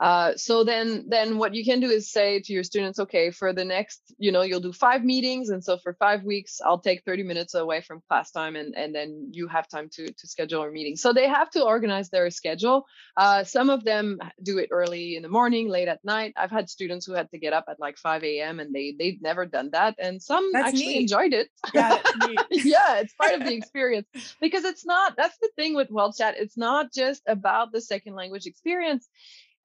uh, 0.00 0.36
so 0.36 0.62
then, 0.62 1.06
then 1.08 1.38
what 1.38 1.54
you 1.54 1.64
can 1.64 1.80
do 1.80 1.88
is 1.88 2.10
say 2.10 2.40
to 2.40 2.52
your 2.52 2.62
students, 2.62 3.00
okay, 3.00 3.32
for 3.32 3.52
the 3.52 3.64
next, 3.64 4.00
you 4.16 4.30
know, 4.30 4.42
you'll 4.42 4.60
do 4.60 4.72
five 4.72 5.04
meetings, 5.04 5.48
and 5.48 5.64
so 5.64 5.76
for 5.76 5.94
five 5.94 6.22
weeks, 6.22 6.60
I'll 6.64 6.78
take 6.78 7.02
30 7.04 7.24
minutes 7.24 7.54
away 7.54 7.80
from 7.80 8.02
class 8.08 8.30
time, 8.30 8.54
and 8.54 8.76
and 8.76 8.94
then 8.94 9.30
you 9.32 9.48
have 9.48 9.68
time 9.68 9.88
to 9.94 10.12
to 10.12 10.26
schedule 10.28 10.62
a 10.62 10.70
meeting. 10.70 10.96
So 10.96 11.12
they 11.12 11.26
have 11.26 11.50
to 11.50 11.64
organize 11.64 12.10
their 12.10 12.30
schedule. 12.30 12.86
Uh, 13.16 13.42
some 13.42 13.70
of 13.70 13.82
them 13.84 14.18
do 14.40 14.58
it 14.58 14.68
early 14.70 15.16
in 15.16 15.22
the 15.22 15.28
morning, 15.28 15.68
late 15.68 15.88
at 15.88 16.04
night. 16.04 16.32
I've 16.36 16.50
had 16.50 16.70
students 16.70 17.04
who 17.04 17.14
had 17.14 17.30
to 17.32 17.38
get 17.38 17.52
up 17.52 17.64
at 17.68 17.80
like 17.80 17.98
5 17.98 18.22
a.m. 18.22 18.60
and 18.60 18.72
they 18.72 18.94
they've 18.96 19.20
never 19.20 19.46
done 19.46 19.70
that, 19.72 19.96
and 19.98 20.22
some 20.22 20.52
that's 20.52 20.68
actually 20.68 20.86
neat. 20.86 21.02
enjoyed 21.02 21.32
it. 21.32 21.48
Yeah, 21.74 21.98
yeah, 22.50 23.00
it's 23.00 23.14
part 23.14 23.34
of 23.34 23.40
the 23.40 23.54
experience 23.60 24.06
because 24.40 24.64
it's 24.64 24.86
not. 24.86 25.16
That's 25.16 25.38
the 25.38 25.50
thing 25.56 25.74
with 25.74 25.90
World 25.90 26.14
Chat. 26.16 26.36
It's 26.38 26.56
not 26.56 26.92
just 26.92 27.22
about 27.26 27.72
the 27.72 27.80
second 27.80 28.14
language 28.14 28.46
experience 28.46 29.08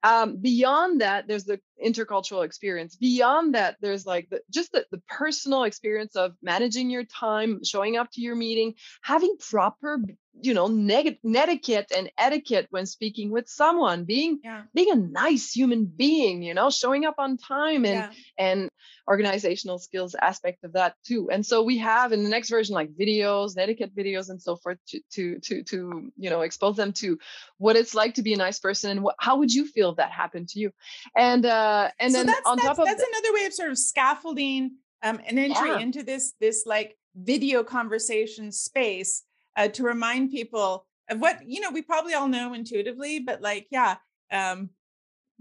um, 0.04 0.36
beyond 0.36 1.00
that 1.00 1.26
there's 1.26 1.44
the 1.44 1.58
intercultural 1.84 2.44
experience 2.44 2.94
beyond 2.94 3.54
that 3.54 3.76
there's 3.80 4.06
like 4.06 4.28
the, 4.30 4.40
just 4.50 4.70
the, 4.72 4.86
the 4.92 5.00
personal 5.08 5.64
experience 5.64 6.14
of 6.14 6.34
managing 6.42 6.90
your 6.90 7.04
time 7.04 7.64
showing 7.64 7.96
up 7.96 8.10
to 8.12 8.20
your 8.20 8.36
meeting 8.36 8.74
having 9.02 9.34
proper 9.40 9.98
you 10.40 10.52
know 10.52 10.66
neg- 10.66 11.18
etiquette 11.34 11.90
and 11.96 12.10
etiquette 12.18 12.66
when 12.70 12.86
speaking 12.86 13.30
with 13.30 13.48
someone 13.48 14.04
being 14.04 14.38
yeah. 14.44 14.62
being 14.74 14.92
a 14.92 14.96
nice 14.96 15.52
human 15.52 15.86
being 15.86 16.42
you 16.42 16.52
know 16.52 16.70
showing 16.70 17.06
up 17.06 17.14
on 17.18 17.36
time 17.38 17.84
and 17.86 17.94
yeah. 17.94 18.10
and 18.36 18.68
organizational 19.08 19.78
skills 19.78 20.14
aspect 20.14 20.64
of 20.64 20.72
that 20.72 20.94
too 21.04 21.30
and 21.30 21.44
so 21.44 21.62
we 21.62 21.78
have 21.78 22.12
in 22.12 22.22
the 22.22 22.28
next 22.28 22.50
version 22.50 22.74
like 22.74 22.90
videos 22.94 23.56
etiquette 23.58 23.94
videos 23.94 24.30
and 24.30 24.40
so 24.40 24.56
forth 24.56 24.78
to 24.86 25.00
to 25.10 25.38
to, 25.40 25.62
to 25.62 26.10
you 26.16 26.30
know 26.30 26.40
expose 26.40 26.76
them 26.76 26.92
to 26.92 27.18
what 27.58 27.76
it's 27.76 27.94
like 27.94 28.14
to 28.14 28.22
be 28.22 28.32
a 28.32 28.36
nice 28.36 28.58
person 28.58 28.90
and 28.90 29.02
what 29.02 29.14
how 29.18 29.36
would 29.36 29.52
you 29.52 29.66
feel 29.66 29.90
if 29.90 29.96
that 29.96 30.10
happened 30.10 30.48
to 30.48 30.58
you 30.58 30.70
and 31.16 31.44
uh 31.46 31.90
and 32.00 32.12
so 32.12 32.18
then 32.18 32.26
that's, 32.26 32.40
on 32.46 32.56
that's, 32.56 32.68
top 32.68 32.78
of 32.78 32.86
that's 32.86 33.02
another 33.02 33.34
way 33.34 33.44
of 33.44 33.52
sort 33.52 33.70
of 33.70 33.78
scaffolding 33.78 34.72
um 35.02 35.20
an 35.26 35.38
entry 35.38 35.68
yeah. 35.68 35.78
into 35.78 36.02
this 36.02 36.32
this 36.40 36.64
like 36.66 36.96
video 37.16 37.62
conversation 37.62 38.50
space 38.50 39.22
uh, 39.56 39.68
to 39.68 39.84
remind 39.84 40.30
people 40.30 40.86
of 41.08 41.20
what 41.20 41.46
you 41.46 41.60
know 41.60 41.70
we 41.70 41.82
probably 41.82 42.14
all 42.14 42.28
know 42.28 42.54
intuitively 42.54 43.20
but 43.20 43.40
like 43.40 43.66
yeah 43.70 43.96
um 44.32 44.70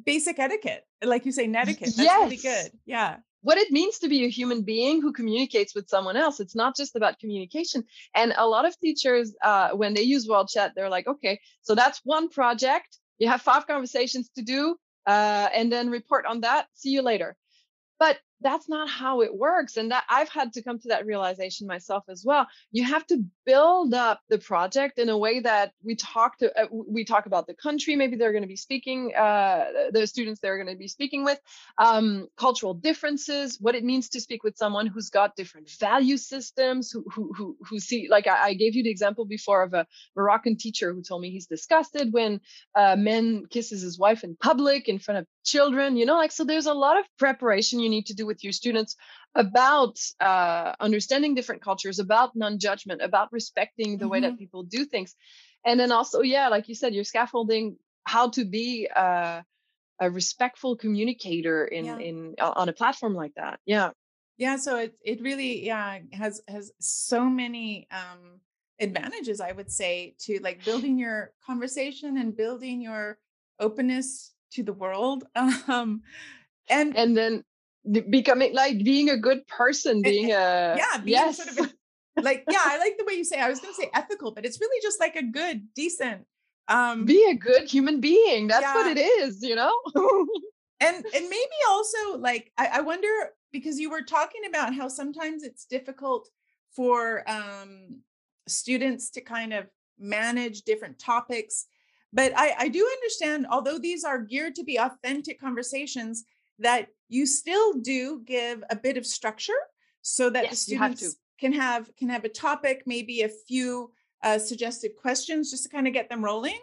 basic 0.06 0.40
etiquette 0.40 0.86
like 1.04 1.26
you 1.26 1.32
say 1.32 1.48
netiquette 1.48 1.94
that's 1.96 1.98
yes. 1.98 2.22
really 2.22 2.38
good 2.38 2.72
yeah 2.86 3.18
what 3.44 3.58
it 3.58 3.72
means 3.72 4.00
to 4.00 4.10
be 4.10 4.26
a 4.26 4.30
human 4.30 4.64
being 4.64 5.02
who 5.02 5.14
communicates 5.14 5.76
with 5.76 5.88
someone 5.88 6.18
else. 6.18 6.40
It's 6.40 6.56
not 6.56 6.76
just 6.76 6.96
about 6.96 7.20
communication. 7.20 7.84
And 8.16 8.34
a 8.36 8.48
lot 8.48 8.66
of 8.66 8.80
teachers 8.80 9.36
uh, 9.44 9.70
when 9.72 9.94
they 9.94 10.02
use 10.02 10.28
world 10.28 10.50
chat 10.50 10.74
they're 10.76 10.90
like 10.90 11.08
okay 11.08 11.40
so 11.62 11.76
that's 11.76 12.02
one 12.04 12.30
project. 12.30 12.98
You 13.20 13.28
have 13.30 13.42
five 13.42 13.68
conversations 13.68 14.30
to 14.36 14.42
do 14.42 14.76
uh, 15.06 15.50
and 15.54 15.72
then 15.72 15.90
report 15.90 16.26
on 16.26 16.42
that. 16.42 16.68
See 16.74 16.90
you 16.90 17.02
later. 17.02 17.36
But 18.00 18.18
that's 18.42 18.68
not 18.68 18.90
how 18.90 19.22
it 19.22 19.34
works. 19.34 19.78
And 19.78 19.92
that 19.92 20.04
i've 20.10 20.30
had 20.30 20.54
to 20.54 20.64
come 20.64 20.80
to 20.80 20.90
that 20.90 21.06
realization 21.06 21.68
myself 21.68 22.04
as 22.10 22.24
well. 22.26 22.48
You 22.72 22.84
have 22.86 23.06
to 23.08 23.24
build 23.46 23.94
up 23.94 24.22
the 24.30 24.38
project 24.38 25.00
in 25.00 25.10
a 25.10 25.18
way 25.18 25.40
that 25.40 25.72
we 25.84 25.96
talk 25.96 26.38
to 26.38 26.52
uh, 26.60 26.68
we 26.72 27.04
talk 27.04 27.26
about 27.26 27.48
the 27.48 27.54
country 27.54 27.96
maybe 27.96 28.16
they're 28.16 28.32
going 28.32 28.44
to 28.44 28.48
be 28.48 28.56
speaking 28.56 29.14
uh, 29.16 29.66
the 29.92 30.06
students 30.08 30.40
they're 30.40 30.58
going 30.58 30.74
to 30.74 30.78
be 30.78 30.88
speaking 30.88 31.24
with 31.24 31.40
um, 31.78 32.28
cultural 32.38 32.74
differences 32.74 33.58
what 33.60 33.76
it 33.76 33.84
means 33.84 34.10
to 34.10 34.22
speak 34.22 34.44
with 34.44 34.58
someone 34.58 34.88
who's 34.88 35.10
got 35.10 35.36
different 35.36 35.70
value 35.80 36.18
systems 36.18 36.92
who 36.92 37.04
who 37.14 37.34
who, 37.34 37.58
who 37.68 37.80
see 37.80 38.08
like 38.10 38.28
I, 38.28 38.50
I 38.50 38.54
gave 38.54 38.76
you 38.76 38.84
the 38.84 38.90
example 38.90 39.26
before 39.26 39.64
of 39.64 39.74
a 39.74 39.86
moroccan 40.16 40.58
teacher 40.58 40.94
who 40.94 41.02
told 41.02 41.22
me 41.22 41.32
he's 41.32 41.48
disgusted 41.48 42.14
when 42.14 42.40
a 42.76 42.98
man 42.98 43.46
kisses 43.50 43.82
his 43.82 43.98
wife 44.00 44.24
in 44.24 44.36
public 44.36 44.88
in 44.88 45.00
front 45.00 45.20
of 45.20 45.28
children 45.44 45.98
you 45.98 46.06
know 46.06 46.16
like 46.16 46.32
so 46.32 46.44
there's 46.44 46.66
a 46.66 46.74
lot 46.74 46.98
of 46.98 47.06
preparation 47.18 47.80
you 47.80 47.90
need 47.90 48.06
to 48.06 48.14
do 48.14 48.26
with 48.26 48.44
your 48.44 48.54
students 48.54 48.96
about 49.36 49.98
uh, 50.20 50.74
understanding 50.80 51.36
different 51.36 51.62
cultures, 51.62 52.00
about 52.00 52.36
non-judgment, 52.36 53.02
about 53.02 53.32
respecting 53.32 53.98
the 53.98 54.06
mm-hmm. 54.06 54.12
way 54.12 54.20
that 54.22 54.28
mm-hmm. 54.28 54.38
people 54.38 54.64
do 54.64 54.86
things, 54.86 55.16
and 55.66 55.80
then 55.80 55.92
also, 55.92 56.22
yeah, 56.22 56.50
like 56.50 56.68
you 56.68 56.76
said, 56.76 56.94
you're 56.94 57.04
scaffolding 57.04 57.78
how 58.06 58.30
to 58.30 58.46
be 58.46 58.88
uh, 58.94 59.42
a 60.00 60.12
respectful 60.12 60.76
communicator 60.76 61.66
in 61.66 61.86
yeah. 61.86 61.98
in 61.98 62.36
on 62.40 62.70
a 62.70 62.74
platform 62.74 63.14
like 63.14 63.34
that. 63.36 63.60
Yeah, 63.66 63.92
yeah. 64.38 64.58
So 64.58 64.78
it 64.78 64.96
it 65.04 65.22
really 65.22 65.66
yeah 65.66 66.00
has 66.12 66.42
has 66.48 66.72
so 66.80 67.26
many 67.26 67.88
um, 67.92 68.42
advantages, 68.80 69.40
I 69.40 69.52
would 69.52 69.72
say, 69.72 70.16
to 70.22 70.40
like 70.42 70.66
building 70.66 70.98
your 70.98 71.32
conversation 71.46 72.18
and 72.18 72.36
building 72.36 72.82
your 72.82 73.18
openness 73.60 74.34
to 74.54 74.64
the 74.64 74.74
world. 74.74 75.24
Um, 75.68 76.02
and 76.70 76.96
and 76.96 77.16
then 77.16 77.44
becoming 78.10 78.54
like 78.54 78.84
being 78.84 79.10
a 79.10 79.18
good 79.18 79.46
person 79.48 80.02
being 80.02 80.32
a 80.32 80.76
yeah 80.78 80.98
being 80.98 81.18
yes. 81.18 81.38
sort 81.38 81.50
of 81.50 81.66
a, 81.66 82.22
like 82.22 82.44
yeah 82.50 82.62
i 82.64 82.78
like 82.78 82.98
the 82.98 83.04
way 83.06 83.14
you 83.14 83.26
say 83.26 83.40
i 83.40 83.50
was 83.50 83.60
going 83.60 83.74
to 83.74 83.82
say 83.82 83.90
ethical 83.94 84.32
but 84.32 84.46
it's 84.46 84.60
really 84.62 84.82
just 84.82 85.00
like 85.00 85.16
a 85.16 85.24
good 85.24 85.68
decent 85.76 86.26
um 86.70 87.06
be 87.06 87.30
a 87.30 87.36
good 87.36 87.70
human 87.70 88.00
being 88.00 88.48
that's 88.48 88.62
yeah. 88.62 88.74
what 88.74 88.98
it 88.98 89.00
is 89.00 89.44
you 89.44 89.56
know 89.56 89.74
and 90.80 90.96
and 91.16 91.30
maybe 91.30 91.58
also 91.70 92.18
like 92.18 92.52
I, 92.58 92.70
I 92.76 92.82
wonder 92.82 93.08
because 93.52 93.80
you 93.80 93.90
were 93.90 94.02
talking 94.02 94.42
about 94.48 94.74
how 94.74 94.88
sometimes 94.88 95.44
it's 95.44 95.66
difficult 95.66 96.30
for 96.76 97.30
um 97.30 98.00
students 98.48 99.10
to 99.12 99.22
kind 99.22 99.54
of 99.54 99.66
manage 100.00 100.62
different 100.62 101.00
topics 101.00 101.68
but 102.12 102.32
I, 102.36 102.56
I 102.60 102.68
do 102.68 102.86
understand 102.86 103.48
although 103.50 103.80
these 103.80 104.04
are 104.04 104.20
geared 104.20 104.56
to 104.56 104.64
be 104.64 104.78
authentic 104.78 105.40
conversations 105.40 106.26
that 106.60 106.88
you 107.10 107.26
still 107.26 107.74
do 107.74 108.22
give 108.26 108.64
a 108.70 108.76
bit 108.76 108.98
of 108.98 109.06
structure 109.06 109.54
so 110.02 110.30
that 110.30 110.44
yes, 110.44 110.52
the 110.52 110.58
students 110.58 111.16
can 111.40 111.54
have 111.54 111.90
can 111.98 112.10
have 112.10 112.26
a 112.26 112.30
topic 112.30 112.84
maybe 112.86 113.22
a 113.22 113.30
few 113.30 113.92
uh, 114.24 114.38
suggested 114.38 114.92
questions 115.00 115.52
just 115.52 115.64
to 115.64 115.70
kind 115.70 115.88
of 115.88 115.94
get 115.94 116.10
them 116.10 116.24
rolling 116.24 116.60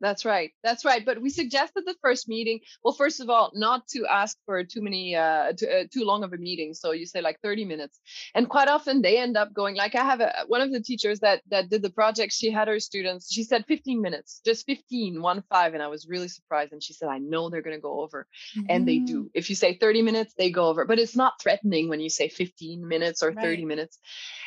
that's 0.00 0.24
right. 0.24 0.52
That's 0.62 0.84
right. 0.84 1.04
But 1.04 1.20
we 1.20 1.30
suggested 1.30 1.84
the 1.86 1.94
first 2.02 2.28
meeting. 2.28 2.60
Well, 2.82 2.94
first 2.94 3.20
of 3.20 3.30
all, 3.30 3.50
not 3.54 3.86
to 3.88 4.06
ask 4.06 4.36
for 4.46 4.64
too 4.64 4.82
many, 4.82 5.14
uh, 5.16 5.52
too, 5.52 5.68
uh, 5.68 5.84
too 5.92 6.04
long 6.04 6.24
of 6.24 6.32
a 6.32 6.36
meeting. 6.36 6.74
So 6.74 6.92
you 6.92 7.06
say 7.06 7.20
like 7.20 7.40
30 7.42 7.64
minutes. 7.64 8.00
And 8.34 8.48
quite 8.48 8.68
often 8.68 9.02
they 9.02 9.18
end 9.18 9.36
up 9.36 9.52
going 9.52 9.76
like 9.76 9.94
I 9.94 10.04
have 10.04 10.20
a, 10.20 10.32
one 10.46 10.60
of 10.60 10.72
the 10.72 10.80
teachers 10.80 11.20
that 11.20 11.42
that 11.50 11.68
did 11.70 11.82
the 11.82 11.90
project. 11.90 12.32
She 12.32 12.50
had 12.50 12.68
her 12.68 12.80
students. 12.80 13.32
She 13.32 13.44
said 13.44 13.64
15 13.66 14.00
minutes, 14.00 14.40
just 14.44 14.66
15, 14.66 15.20
one 15.20 15.42
five, 15.50 15.74
and 15.74 15.82
I 15.82 15.88
was 15.88 16.06
really 16.08 16.28
surprised. 16.28 16.72
And 16.72 16.82
she 16.82 16.92
said, 16.92 17.08
I 17.08 17.18
know 17.18 17.50
they're 17.50 17.62
going 17.62 17.76
to 17.76 17.80
go 17.82 18.00
over, 18.00 18.26
mm-hmm. 18.56 18.66
and 18.68 18.88
they 18.88 18.98
do. 18.98 19.24
Mm. 19.24 19.30
If 19.34 19.50
you 19.50 19.56
say 19.56 19.76
30 19.76 20.02
minutes, 20.02 20.34
they 20.36 20.50
go 20.50 20.68
over. 20.68 20.84
But 20.84 20.98
it's 20.98 21.16
not 21.16 21.40
threatening 21.40 21.88
when 21.88 22.00
you 22.00 22.10
say 22.10 22.28
15 22.28 22.86
minutes 22.86 23.22
or 23.22 23.32
30 23.32 23.46
right. 23.46 23.66
minutes. 23.66 23.98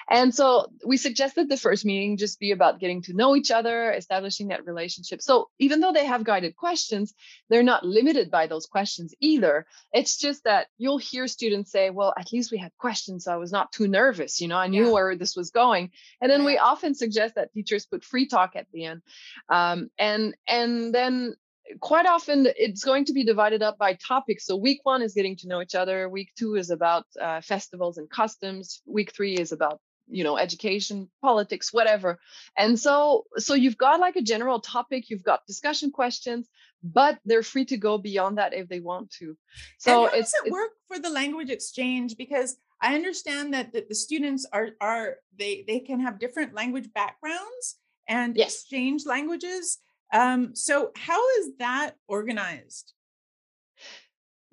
And 0.10 0.34
so 0.34 0.68
we 0.86 0.98
suggested 0.98 1.50
the 1.50 1.58
first 1.58 1.86
meeting 1.86 2.18
just 2.18 2.40
be 2.40 2.52
about 2.52 2.80
getting 2.80 3.02
to 3.04 3.14
know 3.14 3.36
each 3.36 3.52
other, 3.52 3.92
establishing 3.92 4.50
that 4.50 4.66
relationship. 4.66 5.22
So 5.22 5.37
even 5.60 5.80
though 5.80 5.94
they 5.94 6.06
have 6.06 6.24
guided 6.24 6.56
questions, 6.56 7.14
they're 7.50 7.64
not 7.64 7.86
limited 7.86 8.30
by 8.30 8.48
those 8.48 8.66
questions 8.66 9.14
either. 9.20 9.66
It's 9.94 10.18
just 10.18 10.44
that 10.44 10.68
you'll 10.78 10.98
hear 10.98 11.28
students 11.28 11.72
say, 11.72 11.90
well, 11.90 12.14
at 12.18 12.32
least 12.32 12.52
we 12.52 12.58
had 12.58 12.72
questions. 12.78 13.26
So 13.26 13.34
I 13.34 13.38
was 13.38 13.52
not 13.52 13.72
too 13.72 13.88
nervous. 13.88 14.42
You 14.42 14.48
know, 14.48 14.58
I 14.58 14.68
knew 14.68 14.86
yeah. 14.86 14.92
where 14.92 15.16
this 15.16 15.36
was 15.36 15.52
going. 15.52 15.92
And 16.22 16.32
then 16.32 16.42
yeah. 16.42 16.46
we 16.48 16.58
often 16.58 16.96
suggest 16.96 17.36
that 17.36 17.54
teachers 17.54 17.86
put 17.86 18.04
free 18.04 18.28
talk 18.28 18.56
at 18.56 18.68
the 18.72 18.86
end. 18.86 19.02
Um, 19.50 19.90
and, 19.98 20.36
and 20.48 20.94
then 20.94 21.36
quite 21.80 22.06
often 22.06 22.48
it's 22.56 22.84
going 22.84 23.06
to 23.06 23.14
be 23.14 23.24
divided 23.24 23.62
up 23.62 23.78
by 23.78 23.94
topics. 23.94 24.46
So 24.46 24.56
week 24.56 24.80
one 24.84 25.02
is 25.02 25.14
getting 25.14 25.36
to 25.38 25.48
know 25.48 25.62
each 25.62 25.76
other. 25.76 26.10
Week 26.10 26.32
two 26.38 26.56
is 26.56 26.70
about 26.70 27.06
uh, 27.20 27.42
festivals 27.42 27.98
and 27.98 28.10
customs. 28.10 28.82
Week 28.86 29.14
three 29.14 29.36
is 29.36 29.52
about 29.52 29.82
you 30.10 30.24
know 30.24 30.38
education 30.38 31.10
politics 31.22 31.74
whatever. 31.74 32.20
And 32.58 32.80
so 32.80 33.26
so 33.38 33.54
you've 33.54 33.78
got 33.78 34.00
like 34.00 34.16
a 34.16 34.22
general 34.22 34.60
topic 34.60 35.10
you've 35.10 35.24
got 35.24 35.46
discussion 35.46 35.92
questions 35.92 36.48
but 36.84 37.20
they're 37.26 37.44
free 37.44 37.66
to 37.66 37.78
go 37.78 37.98
beyond 37.98 38.38
that 38.38 38.54
if 38.54 38.70
they 38.70 38.80
want 38.80 39.12
to. 39.12 39.36
So 39.78 40.04
and 40.06 40.12
how 40.12 40.18
does 40.18 40.34
it 40.46 40.52
work 40.52 40.72
for 40.88 41.00
the 41.00 41.10
language 41.10 41.50
exchange? 41.50 42.18
Because 42.18 42.58
i 42.80 42.94
understand 42.94 43.56
that, 43.56 43.74
that 43.74 43.90
the 43.90 43.96
students 43.96 44.46
are 44.54 44.70
are 44.80 45.16
they 45.38 45.64
they 45.68 45.80
can 45.80 46.00
have 46.00 46.20
different 46.20 46.54
language 46.54 46.88
backgrounds 46.94 47.80
and 48.08 48.36
yes. 48.38 48.54
exchange 48.54 49.06
languages. 49.06 49.80
Um 50.14 50.56
so 50.56 50.92
how 50.96 51.22
is 51.40 51.58
that 51.60 51.96
organized 52.08 52.94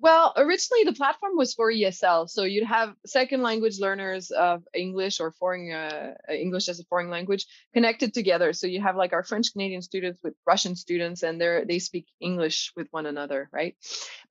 well, 0.05 0.33
originally 0.37 0.83
the 0.83 0.93
platform 0.93 1.35
was 1.35 1.55
for 1.55 1.71
ESL, 1.71 2.29
so 2.29 2.43
you'd 2.43 2.67
have 2.67 2.93
second 3.07 3.41
language 3.41 3.79
learners 3.79 4.29
of 4.29 4.61
English 4.71 5.19
or 5.19 5.31
foreign 5.31 5.71
uh, 5.71 6.13
English 6.29 6.69
as 6.69 6.79
a 6.79 6.83
foreign 6.83 7.09
language 7.09 7.47
connected 7.73 8.13
together. 8.13 8.53
So 8.53 8.67
you 8.67 8.83
have 8.83 8.95
like 8.95 9.13
our 9.13 9.23
French 9.23 9.51
Canadian 9.51 9.81
students 9.81 10.19
with 10.23 10.35
Russian 10.45 10.75
students, 10.75 11.23
and 11.23 11.41
they 11.41 11.63
they 11.67 11.79
speak 11.79 12.05
English 12.19 12.71
with 12.75 12.87
one 12.91 13.07
another, 13.07 13.49
right? 13.51 13.75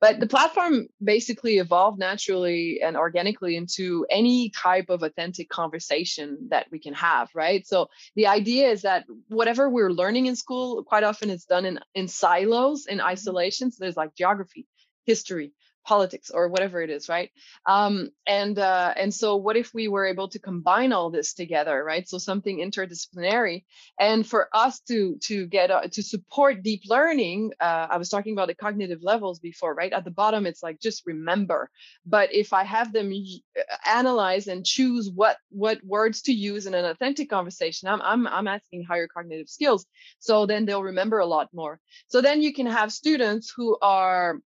But 0.00 0.20
the 0.20 0.28
platform 0.28 0.86
basically 1.02 1.58
evolved 1.58 1.98
naturally 1.98 2.80
and 2.80 2.96
organically 2.96 3.56
into 3.56 4.06
any 4.08 4.50
type 4.50 4.90
of 4.90 5.02
authentic 5.02 5.48
conversation 5.48 6.50
that 6.50 6.66
we 6.70 6.78
can 6.78 6.94
have, 6.94 7.30
right? 7.34 7.66
So 7.66 7.88
the 8.14 8.28
idea 8.28 8.70
is 8.70 8.82
that 8.82 9.06
whatever 9.26 9.68
we're 9.68 9.90
learning 9.90 10.26
in 10.26 10.36
school, 10.36 10.84
quite 10.84 11.02
often 11.02 11.30
it's 11.30 11.46
done 11.46 11.64
in 11.66 11.80
in 11.96 12.06
silos, 12.06 12.86
in 12.86 12.98
mm-hmm. 12.98 13.08
isolation. 13.08 13.72
So 13.72 13.78
there's 13.80 13.96
like 13.96 14.14
geography 14.14 14.68
history 15.04 15.52
politics 15.84 16.30
or 16.30 16.48
whatever 16.48 16.80
it 16.82 16.90
is 16.90 17.08
right? 17.08 17.30
Um, 17.66 18.10
and 18.26 18.58
uh, 18.58 18.94
and 18.96 19.12
so 19.12 19.36
what 19.36 19.56
if 19.56 19.72
we 19.74 19.88
were 19.88 20.06
able 20.06 20.28
to 20.28 20.38
combine 20.38 20.92
all 20.92 21.10
this 21.10 21.34
together 21.34 21.82
right? 21.84 22.08
So 22.08 22.18
something 22.18 22.58
interdisciplinary. 22.58 23.64
And 23.98 24.26
for 24.26 24.48
us 24.52 24.80
to 24.88 25.16
to 25.24 25.46
get 25.46 25.70
uh, 25.70 25.88
to 25.92 26.02
support 26.02 26.62
deep 26.62 26.82
learning 26.88 27.52
uh, 27.60 27.86
i 27.90 27.96
was 27.96 28.08
talking 28.08 28.32
about 28.32 28.48
the 28.48 28.54
cognitive 28.54 29.02
levels 29.02 29.38
before 29.40 29.74
right? 29.74 29.92
At 29.92 30.04
the 30.04 30.10
bottom 30.10 30.46
it's 30.46 30.62
like 30.62 30.80
just 30.80 31.06
remember. 31.06 31.70
But 32.06 32.34
if 32.34 32.52
i 32.52 32.64
have 32.64 32.92
them 32.92 33.12
uh, 33.12 33.60
analyze 33.86 34.46
and 34.48 34.64
choose 34.64 35.10
what 35.14 35.36
what 35.50 35.78
words 35.84 36.22
to 36.22 36.32
use 36.32 36.66
in 36.66 36.74
an 36.74 36.84
authentic 36.84 37.28
conversation 37.30 37.88
i'm 37.88 38.02
i'm, 38.02 38.26
I'm 38.26 38.48
asking 38.48 38.84
higher 38.84 39.08
cognitive 39.08 39.48
skills. 39.48 39.86
So 40.18 40.46
then 40.46 40.64
they'll 40.64 40.82
remember 40.82 41.18
a 41.18 41.26
lot 41.26 41.48
more. 41.52 41.80
So 42.08 42.20
then 42.20 42.42
you 42.42 42.52
can 42.52 42.66
have 42.66 42.92
students 42.92 43.52
who 43.54 43.76
are 43.82 44.40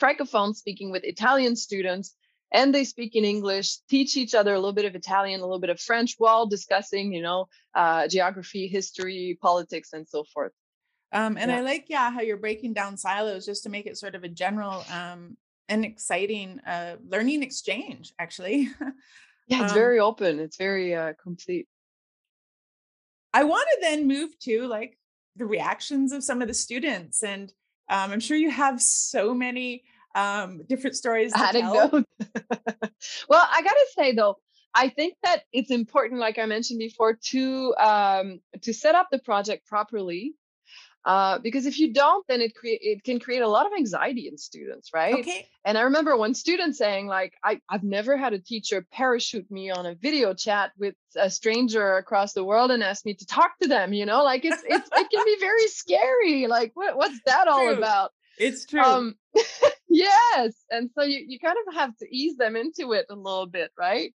francophone 0.00 0.54
speaking 0.54 0.90
with 0.90 1.04
Italian 1.04 1.56
students 1.56 2.14
and 2.52 2.74
they 2.74 2.84
speak 2.84 3.16
in 3.16 3.24
English, 3.24 3.78
teach 3.88 4.16
each 4.16 4.34
other 4.34 4.54
a 4.54 4.58
little 4.58 4.72
bit 4.72 4.84
of 4.84 4.94
Italian, 4.94 5.40
a 5.40 5.44
little 5.44 5.58
bit 5.58 5.70
of 5.70 5.80
French 5.80 6.14
while 6.18 6.46
discussing, 6.46 7.12
you 7.12 7.22
know, 7.22 7.48
uh, 7.74 8.06
geography, 8.06 8.68
history, 8.68 9.36
politics, 9.42 9.92
and 9.92 10.06
so 10.06 10.24
forth. 10.24 10.52
Um, 11.12 11.36
and 11.36 11.50
yeah. 11.50 11.58
I 11.58 11.60
like, 11.60 11.86
yeah, 11.88 12.10
how 12.10 12.20
you're 12.20 12.36
breaking 12.36 12.72
down 12.72 12.96
silos 12.96 13.46
just 13.46 13.64
to 13.64 13.68
make 13.68 13.86
it 13.86 13.98
sort 13.98 14.14
of 14.14 14.24
a 14.24 14.28
general 14.28 14.84
um, 14.92 15.36
and 15.68 15.84
exciting 15.84 16.60
uh, 16.60 16.96
learning 17.08 17.42
exchange, 17.42 18.12
actually. 18.18 18.68
yeah, 19.48 19.62
it's 19.62 19.72
um, 19.72 19.78
very 19.78 19.98
open. 19.98 20.38
It's 20.38 20.56
very 20.56 20.94
uh, 20.94 21.14
complete. 21.20 21.68
I 23.32 23.44
want 23.44 23.68
to 23.72 23.78
then 23.82 24.06
move 24.06 24.38
to 24.40 24.66
like 24.66 24.98
the 25.36 25.46
reactions 25.46 26.12
of 26.12 26.24
some 26.24 26.42
of 26.42 26.48
the 26.48 26.54
students 26.54 27.22
and 27.22 27.52
um, 27.88 28.12
I'm 28.12 28.20
sure 28.20 28.36
you 28.36 28.50
have 28.50 28.80
so 28.80 29.34
many 29.34 29.84
um, 30.14 30.62
different 30.68 30.96
stories 30.96 31.32
to 31.32 31.48
tell. 31.52 31.90
well, 33.28 33.48
I 33.52 33.62
gotta 33.62 33.86
say 33.96 34.12
though, 34.12 34.36
I 34.74 34.88
think 34.88 35.14
that 35.22 35.42
it's 35.52 35.70
important, 35.70 36.20
like 36.20 36.38
I 36.38 36.46
mentioned 36.46 36.78
before, 36.78 37.18
to 37.30 37.74
um, 37.76 38.40
to 38.62 38.72
set 38.72 38.94
up 38.94 39.08
the 39.10 39.18
project 39.18 39.66
properly 39.66 40.34
uh, 41.06 41.38
because 41.38 41.66
if 41.66 41.78
you 41.78 41.92
don't, 41.92 42.26
then 42.26 42.40
it 42.40 42.52
create 42.56 42.80
it 42.82 43.04
can 43.04 43.20
create 43.20 43.40
a 43.40 43.48
lot 43.48 43.64
of 43.64 43.72
anxiety 43.78 44.26
in 44.26 44.36
students, 44.36 44.90
right? 44.92 45.20
Okay. 45.20 45.46
And 45.64 45.78
I 45.78 45.82
remember 45.82 46.16
one 46.16 46.34
student 46.34 46.74
saying, 46.74 47.06
like, 47.06 47.32
I, 47.44 47.60
I've 47.70 47.84
never 47.84 48.16
had 48.16 48.32
a 48.32 48.40
teacher 48.40 48.84
parachute 48.92 49.48
me 49.48 49.70
on 49.70 49.86
a 49.86 49.94
video 49.94 50.34
chat 50.34 50.72
with 50.76 50.96
a 51.14 51.30
stranger 51.30 51.96
across 51.96 52.32
the 52.32 52.42
world 52.42 52.72
and 52.72 52.82
ask 52.82 53.06
me 53.06 53.14
to 53.14 53.24
talk 53.24 53.52
to 53.62 53.68
them. 53.68 53.92
You 53.92 54.04
know, 54.04 54.24
like 54.24 54.44
it's 54.44 54.60
it's 54.66 54.88
it 54.92 55.10
can 55.10 55.24
be 55.24 55.36
very 55.40 55.68
scary. 55.68 56.46
Like, 56.48 56.72
what 56.74 56.96
what's 56.96 57.20
that 57.26 57.46
all 57.46 57.66
true. 57.66 57.76
about? 57.76 58.10
It's 58.36 58.66
true. 58.66 58.82
Um, 58.82 59.14
yes, 59.88 60.54
and 60.70 60.90
so 60.92 61.04
you 61.04 61.24
you 61.28 61.38
kind 61.38 61.56
of 61.68 61.74
have 61.74 61.96
to 61.98 62.06
ease 62.10 62.36
them 62.36 62.56
into 62.56 62.94
it 62.94 63.06
a 63.10 63.14
little 63.14 63.46
bit, 63.46 63.70
right? 63.78 64.12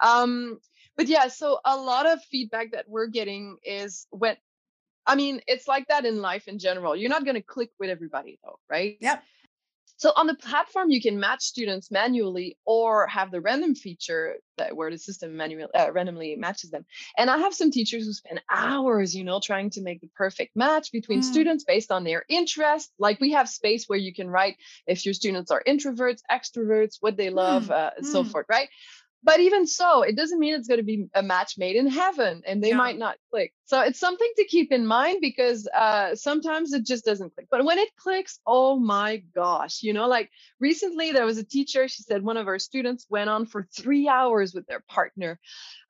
Um, 0.00 0.60
but 0.96 1.08
yeah, 1.08 1.26
so 1.28 1.58
a 1.64 1.76
lot 1.76 2.06
of 2.06 2.22
feedback 2.24 2.72
that 2.72 2.84
we're 2.88 3.08
getting 3.08 3.56
is 3.64 4.06
when 4.10 4.36
I 5.08 5.14
mean, 5.14 5.40
it's 5.46 5.66
like 5.66 5.88
that 5.88 6.04
in 6.04 6.20
life 6.20 6.46
in 6.46 6.58
general. 6.58 6.94
You're 6.94 7.10
not 7.10 7.24
going 7.24 7.34
to 7.34 7.42
click 7.42 7.70
with 7.80 7.90
everybody, 7.90 8.38
though, 8.44 8.58
right? 8.70 8.98
Yep. 9.00 9.22
So 9.98 10.12
on 10.14 10.28
the 10.28 10.34
platform, 10.34 10.90
you 10.90 11.02
can 11.02 11.18
match 11.18 11.42
students 11.42 11.90
manually 11.90 12.56
or 12.64 13.08
have 13.08 13.32
the 13.32 13.40
random 13.40 13.74
feature 13.74 14.36
that 14.56 14.76
where 14.76 14.92
the 14.92 14.98
system 14.98 15.36
manually 15.36 15.66
uh, 15.74 15.90
randomly 15.90 16.36
matches 16.36 16.70
them. 16.70 16.86
And 17.16 17.28
I 17.28 17.38
have 17.38 17.52
some 17.52 17.72
teachers 17.72 18.04
who 18.04 18.12
spend 18.12 18.40
hours, 18.48 19.12
you 19.12 19.24
know, 19.24 19.40
trying 19.42 19.70
to 19.70 19.80
make 19.80 20.00
the 20.00 20.08
perfect 20.14 20.54
match 20.54 20.92
between 20.92 21.20
mm. 21.20 21.24
students 21.24 21.64
based 21.64 21.90
on 21.90 22.04
their 22.04 22.24
interest. 22.28 22.92
Like 23.00 23.20
we 23.20 23.32
have 23.32 23.48
space 23.48 23.86
where 23.88 23.98
you 23.98 24.14
can 24.14 24.30
write 24.30 24.56
if 24.86 25.04
your 25.04 25.14
students 25.14 25.50
are 25.50 25.64
introverts, 25.66 26.20
extroverts, 26.30 26.98
what 27.00 27.16
they 27.16 27.30
love, 27.30 27.64
mm. 27.64 27.70
uh, 27.70 27.90
mm. 28.00 28.04
so 28.04 28.22
forth, 28.22 28.46
right? 28.48 28.68
But 29.22 29.40
even 29.40 29.66
so, 29.66 30.02
it 30.02 30.16
doesn't 30.16 30.38
mean 30.38 30.54
it's 30.54 30.68
going 30.68 30.78
to 30.78 30.84
be 30.84 31.08
a 31.14 31.22
match 31.22 31.58
made 31.58 31.76
in 31.76 31.88
heaven 31.88 32.42
and 32.46 32.62
they 32.62 32.70
yeah. 32.70 32.76
might 32.76 32.98
not 32.98 33.16
click. 33.30 33.52
So 33.64 33.80
it's 33.80 33.98
something 33.98 34.30
to 34.36 34.44
keep 34.44 34.72
in 34.72 34.86
mind 34.86 35.18
because 35.20 35.66
uh, 35.68 36.14
sometimes 36.14 36.72
it 36.72 36.86
just 36.86 37.04
doesn't 37.04 37.34
click. 37.34 37.48
But 37.50 37.64
when 37.64 37.78
it 37.78 37.88
clicks, 37.96 38.38
oh 38.46 38.78
my 38.78 39.22
gosh, 39.34 39.82
you 39.82 39.92
know, 39.92 40.06
like 40.06 40.30
recently 40.60 41.12
there 41.12 41.26
was 41.26 41.38
a 41.38 41.44
teacher, 41.44 41.88
she 41.88 42.02
said 42.02 42.22
one 42.22 42.36
of 42.36 42.46
her 42.46 42.58
students 42.58 43.06
went 43.10 43.28
on 43.28 43.46
for 43.46 43.66
three 43.74 44.08
hours 44.08 44.54
with 44.54 44.66
their 44.66 44.84
partner. 44.88 45.40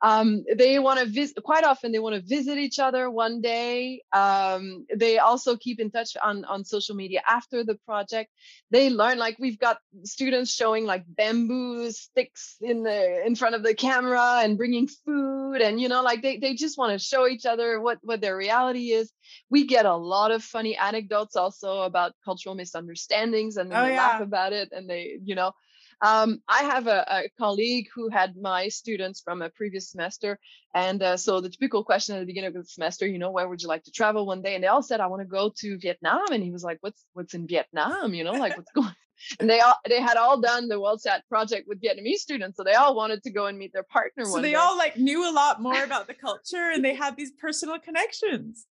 Um, 0.00 0.44
they 0.56 0.78
want 0.78 1.00
to 1.00 1.06
visit 1.06 1.42
quite 1.42 1.64
often, 1.64 1.92
they 1.92 1.98
want 1.98 2.14
to 2.14 2.22
visit 2.22 2.58
each 2.58 2.78
other 2.78 3.10
one 3.10 3.40
day. 3.40 4.02
Um, 4.12 4.86
they 4.94 5.18
also 5.18 5.56
keep 5.56 5.80
in 5.80 5.90
touch 5.90 6.16
on, 6.22 6.44
on 6.44 6.64
social 6.64 6.94
media 6.94 7.22
after 7.28 7.64
the 7.64 7.74
project. 7.86 8.30
They 8.70 8.90
learn, 8.90 9.18
like, 9.18 9.38
we've 9.38 9.58
got 9.58 9.78
students 10.04 10.52
showing 10.52 10.84
like 10.84 11.04
bamboo 11.06 11.90
sticks 11.90 12.56
in 12.60 12.82
the 12.82 13.26
in 13.26 13.34
front 13.34 13.54
of 13.54 13.62
the 13.62 13.74
camera 13.74 14.40
and 14.42 14.56
bringing 14.56 14.88
food 14.88 15.60
and 15.60 15.80
you 15.80 15.88
know 15.88 16.02
like 16.02 16.22
they, 16.22 16.38
they 16.38 16.54
just 16.54 16.78
want 16.78 16.92
to 16.92 16.98
show 16.98 17.26
each 17.26 17.46
other 17.46 17.80
what 17.80 17.98
what 18.02 18.20
their 18.20 18.36
reality 18.36 18.90
is 18.90 19.12
we 19.50 19.66
get 19.66 19.86
a 19.86 19.94
lot 19.94 20.30
of 20.30 20.42
funny 20.42 20.76
anecdotes 20.76 21.36
also 21.36 21.82
about 21.82 22.12
cultural 22.24 22.54
misunderstandings 22.54 23.56
and 23.56 23.72
oh, 23.72 23.82
they 23.82 23.94
yeah. 23.94 24.06
laugh 24.06 24.20
about 24.20 24.52
it 24.52 24.68
and 24.72 24.88
they 24.88 25.18
you 25.22 25.34
know 25.34 25.52
um, 26.00 26.40
I 26.48 26.62
have 26.64 26.86
a, 26.86 27.04
a, 27.08 27.28
colleague 27.38 27.88
who 27.94 28.08
had 28.08 28.36
my 28.36 28.68
students 28.68 29.20
from 29.20 29.42
a 29.42 29.50
previous 29.50 29.90
semester. 29.90 30.38
And 30.74 31.02
uh, 31.02 31.16
so 31.16 31.40
the 31.40 31.48
typical 31.48 31.82
question 31.82 32.14
at 32.14 32.20
the 32.20 32.26
beginning 32.26 32.48
of 32.48 32.54
the 32.54 32.64
semester, 32.64 33.06
you 33.06 33.18
know, 33.18 33.30
where 33.30 33.48
would 33.48 33.62
you 33.62 33.68
like 33.68 33.82
to 33.84 33.90
travel 33.90 34.24
one 34.24 34.42
day? 34.42 34.54
And 34.54 34.62
they 34.62 34.68
all 34.68 34.82
said, 34.82 35.00
I 35.00 35.08
want 35.08 35.22
to 35.22 35.26
go 35.26 35.52
to 35.58 35.78
Vietnam. 35.78 36.30
And 36.30 36.42
he 36.42 36.50
was 36.50 36.62
like, 36.62 36.78
what's, 36.82 37.04
what's 37.14 37.34
in 37.34 37.48
Vietnam? 37.48 38.14
You 38.14 38.24
know, 38.24 38.32
like 38.32 38.56
what's 38.56 38.70
going 38.72 38.94
and 39.40 39.48
they 39.48 39.60
all 39.60 39.74
they 39.88 40.00
had 40.00 40.16
all 40.16 40.40
done 40.40 40.68
the 40.68 40.80
World 40.80 41.00
Chat 41.04 41.26
project 41.28 41.66
with 41.68 41.80
Vietnamese 41.82 42.18
students, 42.18 42.56
so 42.56 42.64
they 42.64 42.74
all 42.74 42.94
wanted 42.94 43.22
to 43.24 43.30
go 43.30 43.46
and 43.46 43.58
meet 43.58 43.72
their 43.72 43.82
partner. 43.84 44.24
So 44.24 44.40
they 44.40 44.50
day. 44.50 44.54
all 44.54 44.76
like 44.76 44.96
knew 44.96 45.28
a 45.28 45.32
lot 45.32 45.60
more 45.60 45.82
about 45.82 46.06
the 46.06 46.14
culture, 46.26 46.70
and 46.72 46.84
they 46.84 46.94
had 46.94 47.16
these 47.16 47.32
personal 47.32 47.78
connections. 47.78 48.66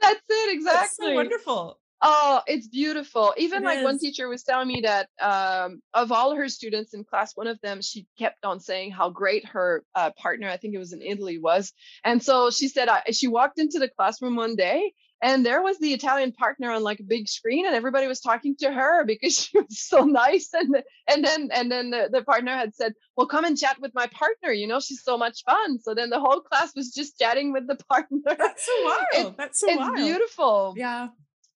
That's 0.00 0.20
it, 0.28 0.54
exactly. 0.54 0.80
That's 0.80 0.96
so 0.96 1.14
wonderful. 1.14 1.80
Oh, 2.00 2.42
it's 2.46 2.68
beautiful. 2.68 3.34
Even 3.36 3.62
it 3.62 3.66
like 3.66 3.78
is. 3.78 3.84
one 3.84 3.98
teacher 3.98 4.28
was 4.28 4.44
telling 4.44 4.68
me 4.68 4.82
that 4.82 5.08
um, 5.20 5.82
of 5.94 6.12
all 6.12 6.34
her 6.34 6.48
students 6.48 6.94
in 6.94 7.04
class, 7.04 7.36
one 7.36 7.48
of 7.48 7.60
them, 7.60 7.82
she 7.82 8.06
kept 8.18 8.44
on 8.44 8.60
saying 8.60 8.92
how 8.92 9.10
great 9.10 9.44
her 9.46 9.84
uh, 9.94 10.10
partner, 10.16 10.48
I 10.48 10.56
think 10.56 10.74
it 10.74 10.78
was 10.78 10.92
in 10.92 11.02
Italy, 11.02 11.38
was. 11.38 11.72
And 12.04 12.22
so 12.22 12.50
she 12.50 12.68
said, 12.68 12.88
I, 12.88 13.02
she 13.10 13.26
walked 13.26 13.58
into 13.58 13.78
the 13.78 13.88
classroom 13.88 14.36
one 14.36 14.54
day 14.54 14.92
and 15.20 15.44
there 15.44 15.62
was 15.62 15.78
the 15.78 15.92
Italian 15.92 16.32
partner 16.32 16.70
on 16.70 16.82
like 16.82 17.00
a 17.00 17.04
big 17.04 17.28
screen, 17.28 17.66
and 17.66 17.74
everybody 17.74 18.06
was 18.06 18.20
talking 18.20 18.54
to 18.60 18.70
her 18.70 19.04
because 19.04 19.36
she 19.38 19.58
was 19.58 19.78
so 19.80 20.04
nice. 20.04 20.50
And 20.52 20.76
and 21.08 21.24
then 21.24 21.50
and 21.52 21.70
then 21.70 21.90
the, 21.90 22.08
the 22.10 22.22
partner 22.22 22.52
had 22.52 22.74
said, 22.74 22.94
"Well, 23.16 23.26
come 23.26 23.44
and 23.44 23.58
chat 23.58 23.80
with 23.80 23.94
my 23.94 24.06
partner. 24.06 24.52
You 24.52 24.66
know, 24.66 24.80
she's 24.80 25.02
so 25.02 25.18
much 25.18 25.42
fun." 25.44 25.80
So 25.80 25.94
then 25.94 26.10
the 26.10 26.20
whole 26.20 26.40
class 26.40 26.74
was 26.76 26.92
just 26.92 27.18
chatting 27.18 27.52
with 27.52 27.66
the 27.66 27.76
partner. 27.88 28.18
That's 28.24 28.64
so 28.64 28.84
wild. 28.84 29.02
It, 29.12 29.36
That's 29.36 29.60
so 29.60 29.68
it's 29.68 29.78
wild. 29.78 29.96
beautiful. 29.96 30.74
Yeah. 30.76 31.08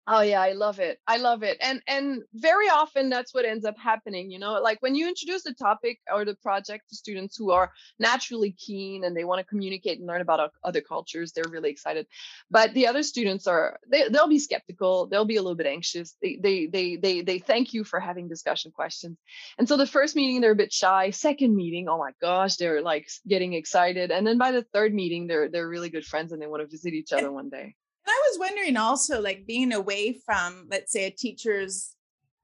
Oh 0.09 0.21
yeah, 0.21 0.41
I 0.41 0.53
love 0.53 0.81
it. 0.81 0.99
I 1.07 1.19
love 1.19 1.45
it. 1.45 1.59
And 1.61 1.81
and 1.87 2.23
very 2.35 2.69
often 2.69 3.09
that's 3.09 3.33
what 3.33 3.45
ends 3.45 3.65
up 3.65 3.79
happening, 3.79 4.33
you 4.33 4.41
know, 4.41 4.55
like 4.55 4.83
when 4.83 4.97
you 4.97 5.07
introduce 5.07 5.45
the 5.45 5.55
topic 5.55 6.01
or 6.13 6.25
the 6.25 6.35
project 6.35 6.89
to 6.89 6.97
students 6.97 7.37
who 7.37 7.53
are 7.53 7.71
naturally 8.01 8.51
keen 8.51 9.05
and 9.05 9.17
they 9.17 9.23
want 9.23 9.39
to 9.39 9.47
communicate 9.47 9.99
and 10.01 10.09
learn 10.09 10.21
about 10.21 10.51
other 10.65 10.81
cultures, 10.81 11.31
they're 11.31 11.49
really 11.49 11.71
excited. 11.71 12.09
But 12.51 12.75
the 12.75 12.89
other 12.89 13.05
students 13.05 13.47
are 13.47 13.79
they 13.89 14.09
they'll 14.09 14.27
be 14.27 14.41
skeptical, 14.41 15.07
they'll 15.07 15.25
be 15.25 15.37
a 15.37 15.43
little 15.43 15.55
bit 15.55 15.69
anxious. 15.69 16.17
They 16.21 16.37
they 16.43 16.67
they 16.67 16.97
they 16.97 17.23
they 17.23 17.39
thank 17.39 17.73
you 17.73 17.85
for 17.85 18.01
having 18.01 18.27
discussion 18.29 18.73
questions. 18.73 19.17
And 19.57 19.69
so 19.69 19.77
the 19.77 19.87
first 19.87 20.17
meeting 20.17 20.41
they're 20.41 20.51
a 20.51 20.57
bit 20.57 20.73
shy, 20.73 21.11
second 21.11 21.55
meeting, 21.55 21.89
oh 21.89 21.99
my 21.99 22.11
gosh, 22.21 22.57
they're 22.57 22.83
like 22.83 23.09
getting 23.29 23.53
excited. 23.53 24.11
And 24.11 24.27
then 24.27 24.37
by 24.37 24.51
the 24.51 24.67
third 24.73 24.93
meeting 24.95 25.29
they're 25.29 25.49
they're 25.49 25.69
really 25.69 25.91
good 25.91 26.05
friends 26.05 26.33
and 26.33 26.43
they 26.43 26.49
want 26.49 26.63
to 26.63 26.67
visit 26.67 26.93
each 26.93 27.13
other 27.13 27.31
one 27.31 27.51
day. 27.51 27.77
And 28.05 28.13
I 28.13 28.31
was 28.31 28.39
wondering 28.39 28.77
also, 28.77 29.21
like 29.21 29.47
being 29.47 29.73
away 29.73 30.21
from, 30.25 30.67
let's 30.71 30.93
say, 30.93 31.05
a 31.05 31.11
teacher's 31.11 31.95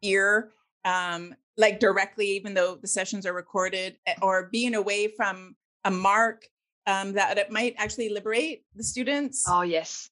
ear, 0.02 0.50
um, 0.84 1.34
like 1.56 1.80
directly, 1.80 2.28
even 2.28 2.54
though 2.54 2.76
the 2.76 2.86
sessions 2.86 3.26
are 3.26 3.32
recorded, 3.32 3.96
eh, 4.06 4.14
or 4.22 4.48
being 4.52 4.74
away 4.74 5.08
from 5.08 5.56
a 5.84 5.90
mark 5.90 6.46
um, 6.88 7.12
that 7.12 7.36
it 7.36 7.50
might 7.50 7.74
actually 7.76 8.08
liberate 8.08 8.64
the 8.74 8.82
students. 8.82 9.44
Oh 9.46 9.60
yes, 9.60 10.08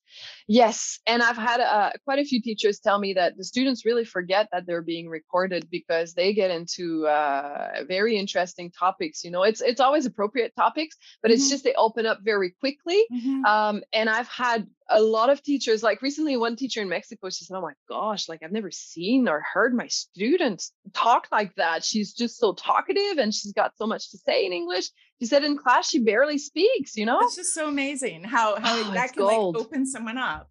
yes. 0.47 0.99
And 1.07 1.23
I've 1.23 1.39
had 1.39 1.61
uh, 1.61 1.93
quite 2.05 2.19
a 2.19 2.25
few 2.25 2.43
teachers 2.43 2.81
tell 2.81 2.99
me 2.99 3.15
that 3.15 3.37
the 3.39 3.45
students 3.45 3.87
really 3.87 4.05
forget 4.05 4.49
that 4.53 4.67
they're 4.67 4.83
being 4.83 5.09
recorded 5.09 5.69
because 5.71 6.13
they 6.13 6.35
get 6.35 6.51
into 6.51 7.07
uh, 7.07 7.85
very 7.89 8.19
interesting 8.19 8.71
topics. 8.71 9.25
You 9.25 9.31
know, 9.31 9.43
it's 9.43 9.63
it's 9.63 9.81
always 9.81 10.05
appropriate 10.05 10.53
topics, 10.55 10.97
but 11.23 11.31
mm-hmm. 11.31 11.37
it's 11.37 11.49
just 11.49 11.65
they 11.65 11.75
open 11.75 12.05
up 12.05 12.19
very 12.23 12.55
quickly. 12.61 13.03
Mm-hmm. 13.11 13.45
Um, 13.47 13.83
and 13.95 14.11
I've 14.11 14.29
had 14.29 14.67
a 14.89 15.01
lot 15.01 15.31
of 15.31 15.43
teachers 15.43 15.83
like 15.83 16.01
recently 16.03 16.37
one 16.37 16.55
teacher 16.55 16.81
in 16.81 16.89
mexico 16.89 17.29
she 17.29 17.45
said 17.45 17.57
oh 17.57 17.61
my 17.61 17.73
gosh 17.89 18.29
like 18.29 18.43
i've 18.43 18.53
never 18.53 18.71
seen 18.71 19.29
or 19.29 19.41
heard 19.53 19.75
my 19.75 19.89
students 19.89 20.73
talk 20.95 21.27
like 21.33 21.53
that 21.57 21.85
she's 21.85 22.13
just 22.13 22.39
so 22.39 22.53
talkative 22.55 23.19
and 23.19 23.35
she's 23.35 23.53
got 23.53 23.73
so 23.77 23.87
much 23.87 24.11
to 24.11 24.19
say 24.19 24.47
in 24.47 24.53
english 24.53 24.89
she 25.21 25.27
said 25.27 25.45
in 25.45 25.57
class 25.57 25.89
she 25.89 25.99
barely 25.99 26.39
speaks 26.39 26.97
you 26.97 27.07
know 27.07 27.21
it's 27.21 27.37
just 27.37 27.55
so 27.55 27.69
amazing 27.69 28.23
how 28.23 28.59
how 28.61 28.77
oh, 28.79 28.93
that 28.93 29.13
can 29.13 29.23
gold. 29.23 29.57
like 29.57 29.67
open 29.67 29.87
someone 29.87 30.19
up 30.19 30.51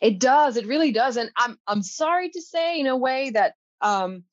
it 0.00 0.18
does 0.18 0.56
it 0.56 0.66
really 0.66 0.92
does 0.92 1.16
and 1.16 1.30
i'm 1.36 1.58
i'm 1.66 1.82
sorry 1.82 2.28
to 2.28 2.40
say 2.40 2.78
in 2.78 2.86
a 2.86 2.96
way 2.96 3.30
that 3.30 3.54
um 3.80 4.24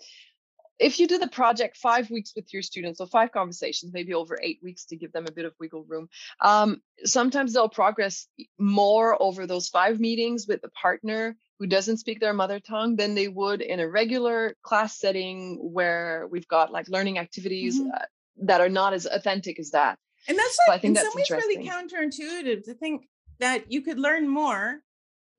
if 0.81 0.99
you 0.99 1.07
do 1.07 1.19
the 1.19 1.27
project 1.27 1.77
five 1.77 2.09
weeks 2.09 2.33
with 2.35 2.51
your 2.51 2.63
students, 2.63 2.99
or 2.99 3.05
five 3.05 3.31
conversations, 3.31 3.93
maybe 3.93 4.15
over 4.15 4.39
eight 4.41 4.59
weeks 4.63 4.85
to 4.85 4.95
give 4.95 5.11
them 5.11 5.27
a 5.27 5.31
bit 5.31 5.45
of 5.45 5.53
wiggle 5.59 5.83
room, 5.83 6.09
um, 6.41 6.81
sometimes 7.05 7.53
they'll 7.53 7.69
progress 7.69 8.27
more 8.57 9.21
over 9.21 9.45
those 9.45 9.69
five 9.69 9.99
meetings 9.99 10.47
with 10.47 10.59
the 10.63 10.69
partner 10.69 11.37
who 11.59 11.67
doesn't 11.67 11.97
speak 11.97 12.19
their 12.19 12.33
mother 12.33 12.59
tongue 12.59 12.95
than 12.95 13.13
they 13.13 13.27
would 13.27 13.61
in 13.61 13.79
a 13.79 13.87
regular 13.87 14.55
class 14.63 14.97
setting 14.97 15.59
where 15.61 16.27
we've 16.31 16.47
got 16.47 16.71
like 16.71 16.89
learning 16.89 17.19
activities 17.19 17.79
mm-hmm. 17.79 17.91
uh, 17.93 18.05
that 18.37 18.61
are 18.61 18.69
not 18.69 18.93
as 18.93 19.05
authentic 19.05 19.59
as 19.59 19.71
that. 19.71 19.97
And 20.27 20.37
that's 20.37 20.57
like, 20.67 20.67
so 20.67 20.73
I 20.73 20.77
think 20.77 20.89
in 20.89 20.93
that's 20.93 21.07
some 21.07 21.15
ways 21.15 21.29
really 21.29 21.67
counterintuitive 21.67 22.63
to 22.65 22.73
think 22.73 23.07
that 23.39 23.71
you 23.71 23.81
could 23.81 23.99
learn 23.99 24.27
more 24.27 24.81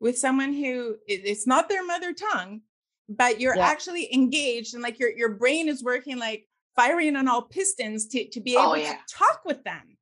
with 0.00 0.18
someone 0.18 0.52
who 0.52 0.96
it's 1.06 1.46
not 1.46 1.68
their 1.68 1.84
mother 1.84 2.12
tongue, 2.12 2.62
but 3.08 3.40
you're 3.40 3.56
yeah. 3.56 3.66
actually 3.66 4.12
engaged 4.12 4.74
and 4.74 4.82
like 4.82 4.98
your 4.98 5.10
your 5.16 5.30
brain 5.30 5.68
is 5.68 5.82
working 5.82 6.18
like 6.18 6.46
firing 6.74 7.16
on 7.16 7.28
all 7.28 7.42
pistons 7.42 8.06
to 8.08 8.28
to 8.30 8.40
be 8.40 8.56
oh, 8.56 8.62
able 8.62 8.72
oh, 8.72 8.74
yeah. 8.76 8.92
to 8.92 9.14
talk 9.14 9.42
with 9.44 9.62
them 9.64 9.96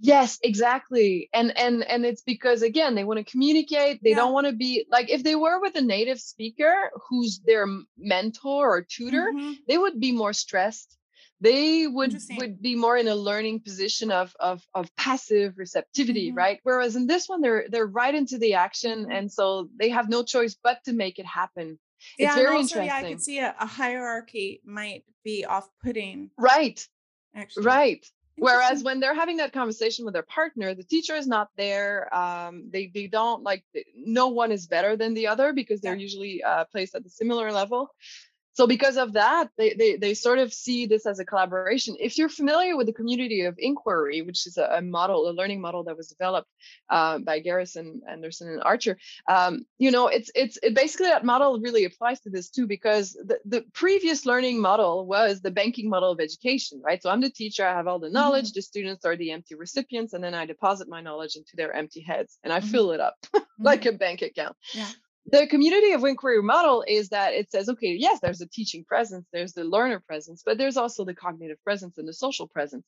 yes 0.00 0.38
exactly 0.42 1.28
and 1.34 1.56
and 1.58 1.84
and 1.84 2.06
it's 2.06 2.22
because 2.22 2.62
again 2.62 2.94
they 2.94 3.04
want 3.04 3.18
to 3.18 3.30
communicate 3.30 4.02
they 4.02 4.10
yeah. 4.10 4.16
don't 4.16 4.32
want 4.32 4.46
to 4.46 4.52
be 4.52 4.86
like 4.90 5.10
if 5.10 5.22
they 5.22 5.34
were 5.34 5.60
with 5.60 5.76
a 5.76 5.80
native 5.80 6.18
speaker 6.18 6.90
who's 7.08 7.40
their 7.40 7.66
mentor 7.98 8.70
or 8.70 8.82
tutor 8.82 9.30
mm-hmm. 9.34 9.52
they 9.68 9.76
would 9.76 10.00
be 10.00 10.10
more 10.10 10.32
stressed 10.32 10.96
they 11.40 11.86
would 11.86 12.16
would 12.38 12.60
be 12.60 12.74
more 12.74 12.96
in 12.96 13.08
a 13.08 13.14
learning 13.14 13.60
position 13.60 14.10
of 14.10 14.34
of 14.40 14.62
of 14.74 14.94
passive 14.96 15.54
receptivity 15.56 16.28
mm-hmm. 16.28 16.38
right 16.38 16.60
whereas 16.62 16.96
in 16.96 17.06
this 17.06 17.28
one 17.28 17.40
they're 17.40 17.66
they're 17.70 17.86
right 17.86 18.14
into 18.14 18.38
the 18.38 18.54
action 18.54 19.10
and 19.10 19.30
so 19.30 19.68
they 19.78 19.88
have 19.88 20.08
no 20.08 20.22
choice 20.22 20.56
but 20.62 20.82
to 20.84 20.92
make 20.92 21.18
it 21.18 21.26
happen 21.26 21.78
yeah, 22.18 22.28
it's 22.28 22.36
very 22.36 22.56
also, 22.56 22.80
interesting. 22.80 22.86
Yeah, 22.86 22.96
I 22.96 23.10
could 23.10 23.22
see 23.22 23.38
a, 23.38 23.54
a 23.58 23.66
hierarchy 23.66 24.60
might 24.64 25.04
be 25.24 25.44
off-putting. 25.44 26.30
Right. 26.38 26.86
Actually. 27.34 27.66
Right. 27.66 28.06
Whereas 28.36 28.84
when 28.84 29.00
they're 29.00 29.16
having 29.16 29.38
that 29.38 29.52
conversation 29.52 30.04
with 30.04 30.14
their 30.14 30.22
partner, 30.22 30.72
the 30.72 30.84
teacher 30.84 31.16
is 31.16 31.26
not 31.26 31.48
there. 31.56 32.14
Um, 32.14 32.68
they 32.70 32.86
they 32.94 33.08
don't 33.08 33.42
like 33.42 33.64
no 33.96 34.28
one 34.28 34.52
is 34.52 34.68
better 34.68 34.96
than 34.96 35.14
the 35.14 35.26
other 35.26 35.52
because 35.52 35.80
they're 35.80 35.96
yeah. 35.96 36.02
usually 36.02 36.42
uh, 36.44 36.64
placed 36.66 36.94
at 36.94 37.04
a 37.04 37.10
similar 37.10 37.50
level 37.50 37.90
so 38.58 38.66
because 38.66 38.96
of 38.96 39.12
that 39.12 39.48
they, 39.56 39.72
they 39.74 39.94
they 39.94 40.14
sort 40.14 40.40
of 40.40 40.52
see 40.52 40.84
this 40.84 41.06
as 41.06 41.20
a 41.20 41.24
collaboration 41.24 41.94
if 42.00 42.18
you're 42.18 42.28
familiar 42.28 42.76
with 42.76 42.88
the 42.88 42.92
community 42.92 43.42
of 43.42 43.54
inquiry 43.56 44.20
which 44.22 44.48
is 44.48 44.58
a, 44.58 44.64
a 44.78 44.82
model 44.82 45.30
a 45.30 45.34
learning 45.40 45.60
model 45.60 45.84
that 45.84 45.96
was 45.96 46.08
developed 46.08 46.50
uh, 46.90 47.18
by 47.18 47.38
garrison 47.38 48.02
anderson 48.10 48.48
and 48.48 48.60
archer 48.64 48.98
um, 49.28 49.64
you 49.78 49.92
know 49.92 50.08
it's 50.08 50.28
it's 50.34 50.58
it 50.64 50.74
basically 50.74 51.06
that 51.06 51.24
model 51.24 51.60
really 51.60 51.84
applies 51.84 52.18
to 52.18 52.30
this 52.30 52.50
too 52.50 52.66
because 52.66 53.12
the, 53.12 53.38
the 53.44 53.64
previous 53.72 54.26
learning 54.26 54.60
model 54.60 55.06
was 55.06 55.40
the 55.40 55.52
banking 55.52 55.88
model 55.88 56.10
of 56.10 56.18
education 56.18 56.82
right 56.84 57.00
so 57.00 57.10
i'm 57.10 57.20
the 57.20 57.30
teacher 57.30 57.64
i 57.64 57.72
have 57.72 57.86
all 57.86 58.00
the 58.00 58.10
knowledge 58.10 58.46
mm-hmm. 58.46 58.58
the 58.58 58.62
students 58.62 59.04
are 59.04 59.14
the 59.14 59.30
empty 59.30 59.54
recipients 59.54 60.14
and 60.14 60.24
then 60.24 60.34
i 60.34 60.44
deposit 60.44 60.88
my 60.88 61.00
knowledge 61.00 61.36
into 61.36 61.54
their 61.54 61.72
empty 61.72 62.00
heads 62.00 62.38
and 62.42 62.52
i 62.52 62.58
mm-hmm. 62.58 62.70
fill 62.70 62.90
it 62.90 62.98
up 62.98 63.14
like 63.60 63.82
mm-hmm. 63.82 63.94
a 63.94 63.98
bank 63.98 64.22
account 64.22 64.56
yeah 64.74 64.90
the 65.30 65.46
community 65.46 65.92
of 65.92 66.04
inquiry 66.04 66.42
model 66.42 66.84
is 66.86 67.10
that 67.10 67.34
it 67.34 67.50
says 67.50 67.68
okay 67.68 67.96
yes 67.98 68.20
there's 68.20 68.40
a 68.40 68.48
teaching 68.48 68.84
presence 68.84 69.26
there's 69.32 69.52
the 69.52 69.64
learner 69.64 70.00
presence 70.06 70.42
but 70.44 70.58
there's 70.58 70.76
also 70.76 71.04
the 71.04 71.14
cognitive 71.14 71.62
presence 71.64 71.98
and 71.98 72.08
the 72.08 72.12
social 72.12 72.48
presence. 72.48 72.84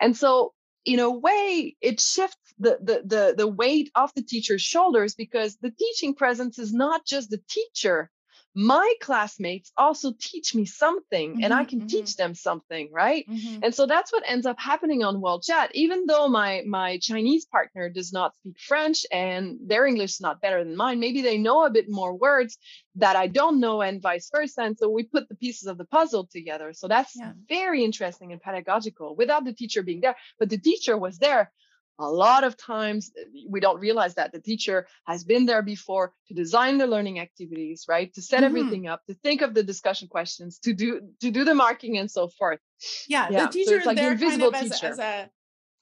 And 0.00 0.16
so 0.16 0.52
in 0.84 1.00
a 1.00 1.10
way 1.10 1.76
it 1.80 2.00
shifts 2.00 2.36
the, 2.58 2.78
the 2.82 3.02
the 3.04 3.34
the 3.36 3.46
weight 3.46 3.90
off 3.94 4.14
the 4.14 4.22
teacher's 4.22 4.62
shoulders 4.62 5.14
because 5.14 5.56
the 5.56 5.70
teaching 5.70 6.14
presence 6.14 6.58
is 6.58 6.72
not 6.72 7.04
just 7.06 7.30
the 7.30 7.40
teacher 7.48 8.10
my 8.54 8.94
classmates 9.00 9.70
also 9.76 10.12
teach 10.18 10.54
me 10.54 10.64
something 10.64 11.32
mm-hmm, 11.32 11.44
and 11.44 11.52
I 11.52 11.62
mm-hmm, 11.62 11.68
can 11.68 11.78
mm-hmm. 11.80 11.88
teach 11.88 12.16
them 12.16 12.34
something, 12.34 12.88
right? 12.92 13.24
Mm-hmm. 13.28 13.60
And 13.62 13.74
so 13.74 13.86
that's 13.86 14.12
what 14.12 14.24
ends 14.26 14.46
up 14.46 14.58
happening 14.58 15.04
on 15.04 15.20
World 15.20 15.44
Chat. 15.44 15.70
Even 15.74 16.06
though 16.06 16.28
my 16.28 16.62
my 16.66 16.98
Chinese 16.98 17.44
partner 17.46 17.88
does 17.88 18.12
not 18.12 18.34
speak 18.36 18.58
French 18.58 19.06
and 19.12 19.58
their 19.66 19.86
English 19.86 20.14
is 20.14 20.20
not 20.20 20.40
better 20.40 20.64
than 20.64 20.76
mine, 20.76 20.98
maybe 21.00 21.22
they 21.22 21.38
know 21.38 21.64
a 21.64 21.70
bit 21.70 21.88
more 21.88 22.14
words 22.16 22.58
that 22.96 23.16
I 23.16 23.28
don't 23.28 23.60
know 23.60 23.80
and 23.80 24.02
vice 24.02 24.30
versa. 24.34 24.62
And 24.62 24.76
so 24.76 24.88
we 24.88 25.04
put 25.04 25.28
the 25.28 25.36
pieces 25.36 25.68
of 25.68 25.78
the 25.78 25.84
puzzle 25.84 26.26
together. 26.26 26.72
So 26.72 26.88
that's 26.88 27.14
yeah. 27.16 27.32
very 27.48 27.84
interesting 27.84 28.32
and 28.32 28.40
pedagogical 28.40 29.14
without 29.14 29.44
the 29.44 29.52
teacher 29.52 29.82
being 29.82 30.00
there. 30.00 30.16
But 30.38 30.50
the 30.50 30.58
teacher 30.58 30.96
was 30.96 31.18
there 31.18 31.52
a 31.98 32.08
lot 32.08 32.44
of 32.44 32.56
times 32.56 33.10
uh, 33.18 33.24
we 33.48 33.60
don't 33.60 33.80
realize 33.80 34.14
that 34.14 34.32
the 34.32 34.40
teacher 34.40 34.86
has 35.06 35.24
been 35.24 35.46
there 35.46 35.62
before 35.62 36.12
to 36.28 36.34
design 36.34 36.78
the 36.78 36.86
learning 36.86 37.18
activities 37.18 37.86
right 37.88 38.12
to 38.14 38.22
set 38.22 38.38
mm-hmm. 38.38 38.44
everything 38.44 38.86
up 38.86 39.04
to 39.06 39.14
think 39.14 39.42
of 39.42 39.54
the 39.54 39.62
discussion 39.62 40.08
questions 40.08 40.58
to 40.58 40.72
do 40.72 41.00
to 41.20 41.30
do 41.30 41.44
the 41.44 41.54
marking 41.54 41.98
and 41.98 42.10
so 42.10 42.28
forth 42.28 42.60
yeah, 43.08 43.28
yeah. 43.30 43.46
the 43.46 43.52
teacher 43.52 43.70
so 43.70 43.76
is 43.76 43.86
like 43.86 43.96
there 43.96 44.16
kind 44.16 44.42
of 44.42 44.54
as, 44.54 44.82
as, 44.82 44.98
a 44.98 45.28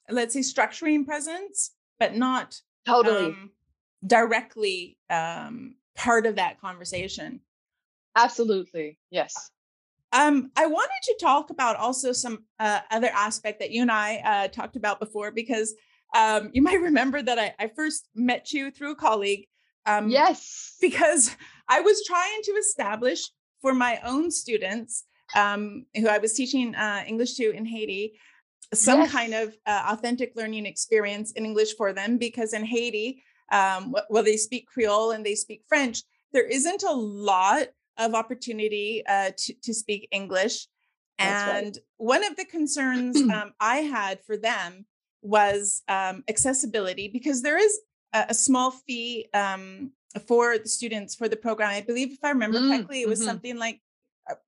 let's 0.09 0.33
say 0.33 0.39
structuring 0.39 1.05
presence 1.05 1.71
but 1.99 2.15
not 2.15 2.59
totally 2.85 3.27
um, 3.27 3.51
directly 4.05 4.97
um, 5.09 5.75
part 5.95 6.25
of 6.25 6.35
that 6.35 6.59
conversation 6.59 7.41
absolutely 8.15 8.97
yes 9.11 9.51
um, 10.13 10.51
I 10.55 10.67
wanted 10.67 11.01
to 11.03 11.17
talk 11.19 11.49
about 11.49 11.75
also 11.75 12.13
some 12.13 12.45
uh, 12.59 12.79
other 12.91 13.09
aspect 13.13 13.59
that 13.59 13.71
you 13.71 13.81
and 13.81 13.91
I 13.91 14.15
uh, 14.23 14.47
talked 14.47 14.77
about 14.77 15.01
before 15.01 15.31
because 15.31 15.75
um, 16.15 16.51
you 16.53 16.61
might 16.61 16.81
remember 16.89 17.21
that 17.21 17.39
I, 17.39 17.53
I, 17.59 17.67
first 17.67 18.07
met 18.15 18.51
you 18.53 18.71
through 18.71 18.91
a 18.91 18.95
colleague. 18.95 19.47
Um, 19.85 20.09
yes. 20.09 20.75
Because 20.81 21.35
I 21.67 21.81
was 21.81 22.03
trying 22.05 22.41
to 22.43 22.51
establish 22.51 23.29
for 23.61 23.73
my 23.73 23.99
own 24.03 24.31
students 24.31 25.05
um, 25.35 25.85
who 25.95 26.07
I 26.07 26.17
was 26.17 26.33
teaching 26.33 26.75
uh, 26.75 27.03
English 27.07 27.35
to 27.35 27.51
in 27.51 27.65
Haiti 27.65 28.13
some 28.73 28.99
yes. 28.99 29.11
kind 29.11 29.33
of 29.33 29.55
uh, 29.65 29.83
authentic 29.89 30.33
learning 30.35 30.65
experience 30.65 31.31
in 31.31 31.45
English 31.45 31.75
for 31.75 31.93
them 31.93 32.17
because 32.17 32.53
in 32.53 32.65
Haiti, 32.65 33.23
um, 33.51 33.95
well, 34.09 34.23
they 34.23 34.37
speak 34.37 34.67
Creole 34.67 35.11
and 35.11 35.25
they 35.25 35.35
speak 35.35 35.63
French. 35.67 36.03
There 36.33 36.45
isn't 36.45 36.83
a 36.83 36.91
lot 36.91 37.67
of 37.97 38.13
opportunity 38.13 39.03
uh, 39.07 39.31
to, 39.37 39.53
to 39.63 39.73
speak 39.73 40.07
English. 40.11 40.67
That's 41.17 41.51
and 41.51 41.65
right. 41.65 41.77
one 41.97 42.23
of 42.25 42.35
the 42.35 42.45
concerns 42.45 43.15
um, 43.33 43.53
I 43.59 43.77
had 43.77 44.19
for 44.25 44.37
them 44.37 44.85
was 45.21 45.83
um, 45.87 46.23
accessibility 46.27 47.07
because 47.07 47.41
there 47.41 47.57
is 47.57 47.79
a, 48.13 48.27
a 48.29 48.33
small 48.33 48.71
fee 48.71 49.27
um, 49.33 49.91
for 50.25 50.57
the 50.57 50.67
students 50.67 51.15
for 51.15 51.27
the 51.27 51.35
program. 51.35 51.69
I 51.69 51.81
believe, 51.81 52.11
if 52.11 52.23
I 52.23 52.29
remember 52.29 52.59
mm, 52.59 52.69
correctly, 52.69 53.01
it 53.01 53.09
was 53.09 53.19
mm-hmm. 53.19 53.27
something 53.27 53.57
like 53.57 53.81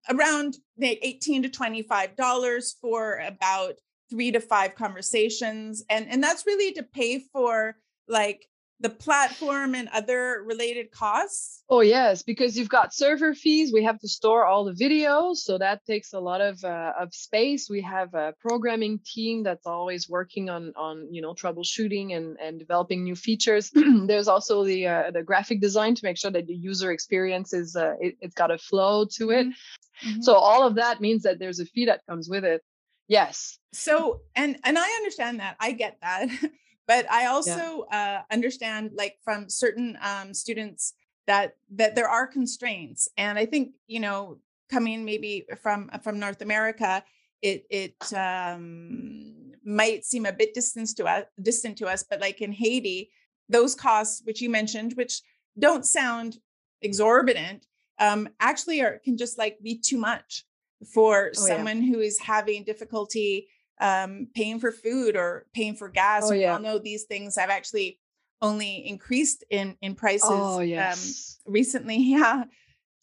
around 0.10 0.58
18 0.82 1.44
to 1.44 1.50
25 1.50 2.16
dollars 2.16 2.76
for 2.82 3.18
about 3.26 3.76
three 4.10 4.32
to 4.32 4.40
five 4.40 4.76
conversations 4.76 5.84
and 5.90 6.08
and 6.10 6.22
that's 6.22 6.46
really 6.46 6.74
to 6.74 6.84
pay 6.84 7.20
for 7.20 7.78
like 8.08 8.48
the 8.82 8.90
platform 8.90 9.76
and 9.76 9.90
other 9.90 10.42
related 10.46 10.92
costs? 10.92 11.64
Oh, 11.70 11.82
yes, 11.82 12.24
because 12.24 12.58
you've 12.58 12.70
got 12.70 12.94
server 12.94 13.34
fees. 13.34 13.74
We 13.74 13.84
have 13.84 14.00
to 14.00 14.08
store 14.08 14.46
all 14.46 14.64
the 14.64 14.72
videos. 14.72 15.38
So 15.38 15.58
that 15.58 15.86
takes 15.86 16.14
a 16.14 16.20
lot 16.20 16.40
of, 16.40 16.64
uh, 16.64 16.94
of 17.00 17.14
space. 17.14 17.70
We 17.70 17.82
have 17.82 18.14
a 18.14 18.34
programming 18.40 19.00
team 19.06 19.44
that's 19.44 19.68
always 19.68 20.08
working 20.08 20.50
on, 20.50 20.74
on 20.78 21.14
you 21.14 21.22
know, 21.22 21.34
troubleshooting 21.34 22.16
and, 22.16 22.38
and 22.40 22.58
developing 22.58 23.04
new 23.04 23.16
features. 23.16 23.70
There's 24.08 24.30
also 24.30 24.64
the, 24.64 24.88
uh, 24.88 25.12
the 25.12 25.24
graphic 25.24 25.60
design 25.60 25.96
to 25.96 26.02
make 26.04 26.18
sure 26.18 26.32
that 26.32 26.48
the 26.48 26.56
user 26.56 26.92
experience 26.92 27.54
is, 27.54 27.76
uh, 27.76 27.96
it, 28.00 28.16
has 28.22 28.34
got 28.34 28.52
a 28.52 28.58
flow 28.58 29.06
to 29.18 29.32
it. 29.32 29.48
Mm-hmm. 29.48 30.10
mm-hmm. 30.10 30.22
So 30.22 30.36
all 30.36 30.66
of 30.66 30.76
that 30.76 31.02
means 31.02 31.24
that 31.24 31.38
there's 31.40 31.60
a 31.60 31.66
fee 31.66 31.86
that 31.88 32.02
comes 32.08 32.30
with 32.30 32.46
it. 32.46 32.62
Yes. 33.10 33.58
So, 33.74 34.22
and, 34.36 34.58
and 34.64 34.78
I 34.78 34.88
understand 34.98 35.40
that. 35.42 35.58
I 35.60 35.74
get 35.74 35.98
that. 36.02 36.30
but 36.90 37.10
i 37.12 37.28
also 37.28 37.86
yeah. 37.92 37.98
uh, 37.98 38.34
understand 38.34 38.92
like 38.96 39.16
from 39.24 39.48
certain 39.48 39.98
um, 40.02 40.34
students 40.34 40.94
that 41.28 41.56
that 41.70 41.96
there 41.96 42.10
are 42.10 42.28
constraints 42.28 43.08
and 43.18 43.38
i 43.38 43.46
think 43.46 43.72
you 43.88 44.02
know 44.02 44.38
coming 44.70 45.06
maybe 45.06 45.46
from 45.62 45.90
from 46.04 46.20
north 46.20 46.42
america 46.42 47.04
it 47.42 47.66
it 47.70 48.14
um, 48.14 49.54
might 49.64 50.04
seem 50.04 50.26
a 50.26 50.34
bit 50.34 50.54
distant 50.54 50.90
to 50.98 51.06
us 51.06 51.24
distant 51.42 51.78
to 51.78 51.86
us 51.86 52.04
but 52.10 52.20
like 52.20 52.42
in 52.42 52.52
haiti 52.52 53.10
those 53.48 53.76
costs 53.76 54.22
which 54.26 54.42
you 54.42 54.50
mentioned 54.50 54.94
which 54.94 55.22
don't 55.58 55.86
sound 55.86 56.40
exorbitant 56.82 57.66
um, 58.00 58.30
actually 58.40 58.82
are 58.82 59.00
can 59.06 59.18
just 59.18 59.38
like 59.38 59.62
be 59.62 59.78
too 59.78 59.98
much 59.98 60.46
for 60.94 61.30
oh, 61.30 61.34
someone 61.34 61.84
yeah. 61.84 61.94
who 61.94 62.00
is 62.00 62.18
having 62.20 62.64
difficulty 62.64 63.48
um, 63.80 64.28
paying 64.36 64.60
for 64.60 64.72
food 64.72 65.16
or 65.16 65.46
paying 65.54 65.76
for 65.76 65.90
gas. 65.90 66.24
Oh, 66.26 66.32
we 66.32 66.42
yeah. 66.42 66.54
all 66.54 66.60
know 66.60 66.80
these 66.80 67.04
things 67.04 67.38
have 67.38 67.50
actually 67.50 68.00
only 68.42 68.88
increased 68.88 69.44
in 69.50 69.76
in 69.82 69.96
prices 69.96 70.30
oh, 70.30 70.62
um, 70.62 70.68
yes. 70.68 71.40
um, 71.46 71.54
recently. 71.54 71.98
Yeah, 72.10 72.44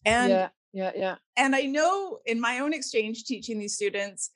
and 0.05 0.29
yeah, 0.29 0.49
yeah, 0.73 0.91
yeah. 0.95 1.15
And 1.35 1.55
I 1.55 1.61
know 1.61 2.19
in 2.25 2.39
my 2.39 2.59
own 2.59 2.73
exchange 2.73 3.25
teaching 3.25 3.59
these 3.59 3.75
students 3.75 4.31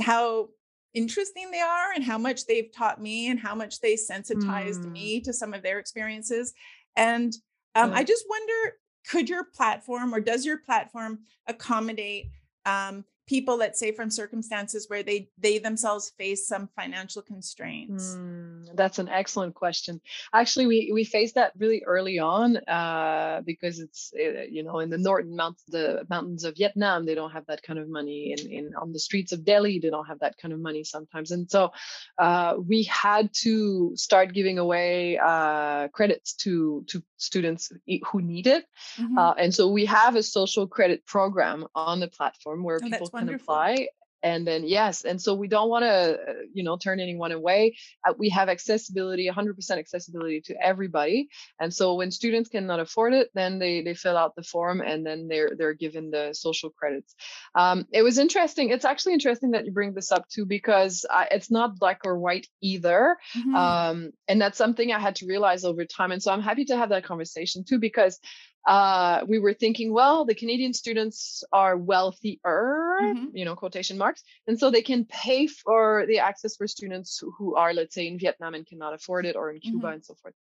how 0.00 0.48
interesting 0.94 1.50
they 1.50 1.60
are 1.60 1.92
and 1.94 2.04
how 2.04 2.18
much 2.18 2.46
they've 2.46 2.70
taught 2.74 3.00
me 3.00 3.30
and 3.30 3.38
how 3.38 3.54
much 3.54 3.80
they 3.80 3.96
sensitized 3.96 4.82
mm. 4.82 4.92
me 4.92 5.20
to 5.20 5.32
some 5.32 5.54
of 5.54 5.62
their 5.62 5.78
experiences. 5.78 6.52
And 6.96 7.32
um, 7.74 7.90
yeah. 7.90 7.98
I 7.98 8.04
just 8.04 8.24
wonder 8.28 8.76
could 9.08 9.28
your 9.28 9.44
platform 9.44 10.14
or 10.14 10.20
does 10.20 10.44
your 10.44 10.58
platform 10.58 11.20
accommodate 11.46 12.30
um, 12.66 13.04
people 13.26 13.56
let's 13.56 13.78
say 13.78 13.92
from 13.92 14.10
circumstances 14.10 14.86
where 14.88 15.02
they 15.02 15.28
they 15.38 15.58
themselves 15.58 16.12
face 16.18 16.46
some 16.46 16.68
financial 16.76 17.22
constraints. 17.22 18.16
Mm, 18.16 18.74
that's 18.74 18.98
an 18.98 19.08
excellent 19.08 19.54
question. 19.54 20.00
Actually 20.32 20.66
we 20.66 20.90
we 20.92 21.04
faced 21.04 21.36
that 21.36 21.52
really 21.58 21.82
early 21.86 22.18
on 22.18 22.56
uh, 22.56 23.42
because 23.44 23.78
it's 23.80 24.12
uh, 24.18 24.42
you 24.50 24.62
know 24.62 24.80
in 24.80 24.90
the 24.90 24.98
northern 24.98 25.36
mountains 25.36 25.64
the 25.68 26.04
mountains 26.08 26.44
of 26.44 26.56
vietnam 26.56 27.06
they 27.06 27.14
don't 27.14 27.32
have 27.32 27.46
that 27.46 27.62
kind 27.62 27.78
of 27.78 27.88
money. 27.88 28.34
In, 28.36 28.50
in 28.50 28.74
on 28.74 28.92
the 28.92 28.98
streets 28.98 29.32
of 29.32 29.44
delhi 29.44 29.78
they 29.78 29.90
don't 29.90 30.06
have 30.06 30.20
that 30.20 30.36
kind 30.38 30.52
of 30.52 30.60
money 30.60 30.84
sometimes. 30.84 31.30
And 31.30 31.50
so 31.50 31.70
uh, 32.18 32.56
we 32.58 32.82
had 32.84 33.32
to 33.42 33.92
start 33.94 34.32
giving 34.32 34.58
away 34.58 35.18
uh, 35.18 35.88
credits 35.88 36.34
to 36.34 36.84
to 36.88 37.02
students 37.22 37.72
who 38.10 38.20
need 38.20 38.46
it 38.46 38.64
mm-hmm. 38.98 39.18
Uh, 39.18 39.32
and 39.34 39.54
so 39.54 39.68
we 39.68 39.84
have 39.84 40.16
a 40.16 40.22
social 40.22 40.66
credit 40.66 41.04
program 41.06 41.66
on 41.74 42.00
the 42.00 42.08
platform 42.08 42.62
where 42.62 42.80
oh, 42.82 42.84
people 42.84 43.08
can 43.08 43.26
wonderful. 43.26 43.54
apply 43.54 43.88
and 44.22 44.46
then 44.46 44.64
yes 44.64 45.04
and 45.04 45.20
so 45.20 45.34
we 45.34 45.48
don't 45.48 45.68
want 45.68 45.82
to 45.82 45.88
uh, 45.88 46.32
you 46.52 46.62
know 46.62 46.76
turn 46.76 47.00
anyone 47.00 47.32
away 47.32 47.76
uh, 48.06 48.12
we 48.18 48.28
have 48.28 48.48
accessibility 48.48 49.28
100% 49.28 49.70
accessibility 49.78 50.40
to 50.40 50.54
everybody 50.62 51.28
and 51.60 51.72
so 51.72 51.94
when 51.94 52.10
students 52.10 52.48
cannot 52.48 52.80
afford 52.80 53.12
it 53.12 53.30
then 53.34 53.58
they 53.58 53.82
they 53.82 53.94
fill 53.94 54.16
out 54.16 54.34
the 54.36 54.42
form 54.42 54.80
and 54.80 55.04
then 55.04 55.28
they're 55.28 55.52
they're 55.56 55.74
given 55.74 56.10
the 56.10 56.32
social 56.32 56.70
credits 56.70 57.14
um, 57.54 57.86
it 57.92 58.02
was 58.02 58.18
interesting 58.18 58.70
it's 58.70 58.84
actually 58.84 59.12
interesting 59.12 59.52
that 59.52 59.66
you 59.66 59.72
bring 59.72 59.94
this 59.94 60.12
up 60.12 60.28
too 60.28 60.46
because 60.46 61.04
I, 61.10 61.28
it's 61.30 61.50
not 61.50 61.78
black 61.78 62.00
or 62.04 62.18
white 62.18 62.46
either 62.60 63.16
mm-hmm. 63.36 63.54
um, 63.54 64.12
and 64.28 64.40
that's 64.40 64.58
something 64.58 64.92
i 64.92 64.98
had 64.98 65.16
to 65.16 65.26
realize 65.26 65.64
over 65.64 65.84
time 65.84 66.12
and 66.12 66.22
so 66.22 66.32
i'm 66.32 66.42
happy 66.42 66.64
to 66.66 66.76
have 66.76 66.90
that 66.90 67.04
conversation 67.04 67.64
too 67.64 67.78
because 67.78 68.20
uh, 68.66 69.24
we 69.26 69.38
were 69.38 69.54
thinking, 69.54 69.92
well, 69.92 70.24
the 70.24 70.34
Canadian 70.34 70.72
students 70.72 71.42
are 71.52 71.76
wealthier, 71.76 72.98
mm-hmm. 73.02 73.36
you 73.36 73.44
know, 73.44 73.56
quotation 73.56 73.98
marks, 73.98 74.22
and 74.46 74.58
so 74.58 74.70
they 74.70 74.82
can 74.82 75.04
pay 75.04 75.46
for 75.46 76.04
the 76.06 76.20
access 76.20 76.56
for 76.56 76.66
students 76.66 77.22
who, 77.38 77.56
are, 77.56 77.74
let's 77.74 77.94
say, 77.94 78.06
in 78.06 78.18
Vietnam 78.18 78.54
and 78.54 78.66
cannot 78.66 78.94
afford 78.94 79.26
it, 79.26 79.36
or 79.36 79.50
in 79.50 79.58
Cuba 79.60 79.86
mm-hmm. 79.86 79.94
and 79.94 80.04
so 80.04 80.14
forth. 80.14 80.34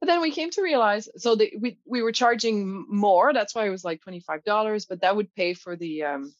But 0.00 0.06
then 0.06 0.20
we 0.20 0.30
came 0.30 0.50
to 0.50 0.62
realize, 0.62 1.08
so 1.16 1.34
the, 1.34 1.52
we 1.60 1.78
we 1.84 2.02
were 2.02 2.12
charging 2.12 2.86
more. 2.88 3.32
That's 3.32 3.54
why 3.54 3.66
it 3.66 3.70
was 3.70 3.84
like 3.84 4.02
twenty 4.02 4.20
five 4.20 4.44
dollars, 4.44 4.86
but 4.86 5.00
that 5.00 5.16
would 5.16 5.34
pay 5.34 5.54
for 5.54 5.74
the 5.76 6.04
um, 6.04 6.34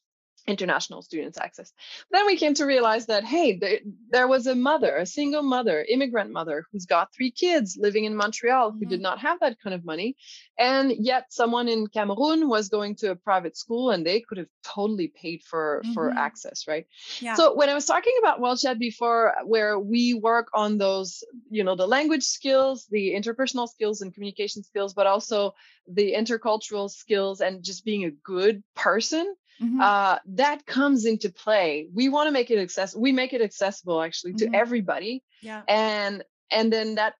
international 0.46 1.02
students 1.02 1.38
access. 1.38 1.72
Then 2.10 2.26
we 2.26 2.36
came 2.36 2.54
to 2.54 2.66
realize 2.66 3.06
that, 3.06 3.24
hey, 3.24 3.58
there, 3.58 3.78
there, 4.10 4.28
was 4.28 4.46
a 4.46 4.54
mother, 4.54 4.96
a 4.96 5.06
single 5.06 5.42
mother, 5.42 5.84
immigrant 5.88 6.30
mother, 6.30 6.64
who's 6.70 6.86
got 6.86 7.14
three 7.14 7.30
kids 7.30 7.78
living 7.80 8.04
in 8.04 8.14
Montreal 8.14 8.72
who 8.72 8.80
mm-hmm. 8.80 8.90
did 8.90 9.00
not 9.00 9.20
have 9.20 9.40
that 9.40 9.58
kind 9.62 9.74
of 9.74 9.84
money. 9.84 10.16
And 10.58 10.92
yet 10.92 11.26
someone 11.30 11.68
in 11.68 11.86
Cameroon 11.86 12.48
was 12.48 12.68
going 12.68 12.96
to 12.96 13.10
a 13.10 13.16
private 13.16 13.56
school 13.56 13.90
and 13.90 14.04
they 14.04 14.20
could 14.20 14.38
have 14.38 14.48
totally 14.62 15.08
paid 15.08 15.42
for, 15.42 15.82
mm-hmm. 15.82 15.94
for 15.94 16.10
access, 16.10 16.66
right? 16.68 16.86
Yeah. 17.20 17.34
So 17.34 17.54
when 17.54 17.68
I 17.68 17.74
was 17.74 17.86
talking 17.86 18.14
about 18.18 18.40
World 18.40 18.60
Chat 18.60 18.78
before, 18.78 19.34
where 19.44 19.78
we 19.78 20.14
work 20.14 20.48
on 20.52 20.76
those, 20.78 21.24
you 21.50 21.64
know, 21.64 21.74
the 21.74 21.86
language 21.86 22.24
skills, 22.24 22.86
the 22.90 23.14
interpersonal 23.14 23.68
skills 23.68 24.02
and 24.02 24.12
communication 24.12 24.62
skills, 24.62 24.92
but 24.92 25.06
also 25.06 25.54
the 25.88 26.14
intercultural 26.14 26.90
skills 26.90 27.40
and 27.40 27.62
just 27.62 27.84
being 27.84 28.04
a 28.04 28.10
good 28.10 28.62
person 28.74 29.34
Mm-hmm. 29.62 29.80
Uh, 29.80 30.18
that 30.26 30.66
comes 30.66 31.04
into 31.04 31.30
play. 31.30 31.88
We 31.94 32.08
want 32.08 32.26
to 32.28 32.32
make 32.32 32.50
it 32.50 32.58
accessible. 32.58 33.02
We 33.02 33.12
make 33.12 33.32
it 33.32 33.40
accessible 33.40 34.02
actually 34.02 34.34
to 34.34 34.46
mm-hmm. 34.46 34.54
everybody. 34.54 35.22
Yeah. 35.40 35.62
And 35.68 36.24
and 36.50 36.72
then 36.72 36.96
that 36.96 37.14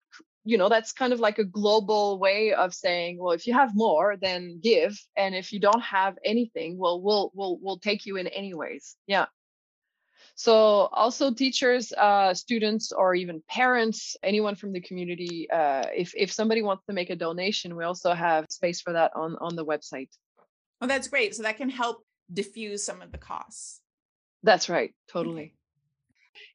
you 0.44 0.58
know 0.58 0.68
that's 0.68 0.92
kind 0.92 1.12
of 1.12 1.20
like 1.20 1.38
a 1.38 1.44
global 1.44 2.18
way 2.18 2.52
of 2.52 2.74
saying 2.74 3.18
well 3.18 3.32
if 3.32 3.46
you 3.46 3.54
have 3.54 3.74
more 3.74 4.16
then 4.20 4.60
give 4.62 4.96
and 5.16 5.34
if 5.34 5.52
you 5.52 5.58
don't 5.58 5.82
have 5.82 6.16
anything 6.24 6.78
well 6.78 7.00
we'll 7.00 7.32
we'll 7.34 7.58
we'll 7.60 7.78
take 7.78 8.06
you 8.06 8.16
in 8.16 8.26
anyways 8.28 8.96
yeah 9.06 9.26
so 10.36 10.52
also 10.92 11.32
teachers 11.32 11.92
uh, 11.92 12.34
students 12.34 12.90
or 12.90 13.14
even 13.14 13.42
parents 13.48 14.16
anyone 14.22 14.54
from 14.54 14.72
the 14.72 14.80
community 14.80 15.48
uh, 15.50 15.84
if 15.94 16.12
if 16.16 16.32
somebody 16.32 16.60
wants 16.60 16.84
to 16.86 16.92
make 16.92 17.10
a 17.10 17.16
donation 17.16 17.76
we 17.76 17.84
also 17.84 18.12
have 18.12 18.44
space 18.50 18.80
for 18.80 18.92
that 18.92 19.12
on 19.14 19.36
on 19.40 19.56
the 19.56 19.64
website 19.64 20.10
oh 20.80 20.86
that's 20.86 21.08
great 21.08 21.34
so 21.34 21.42
that 21.42 21.56
can 21.56 21.70
help 21.70 22.03
diffuse 22.32 22.82
some 22.84 23.02
of 23.02 23.12
the 23.12 23.18
costs. 23.18 23.80
That's 24.42 24.68
right 24.68 24.92
totally. 25.08 25.42
okay 25.44 25.54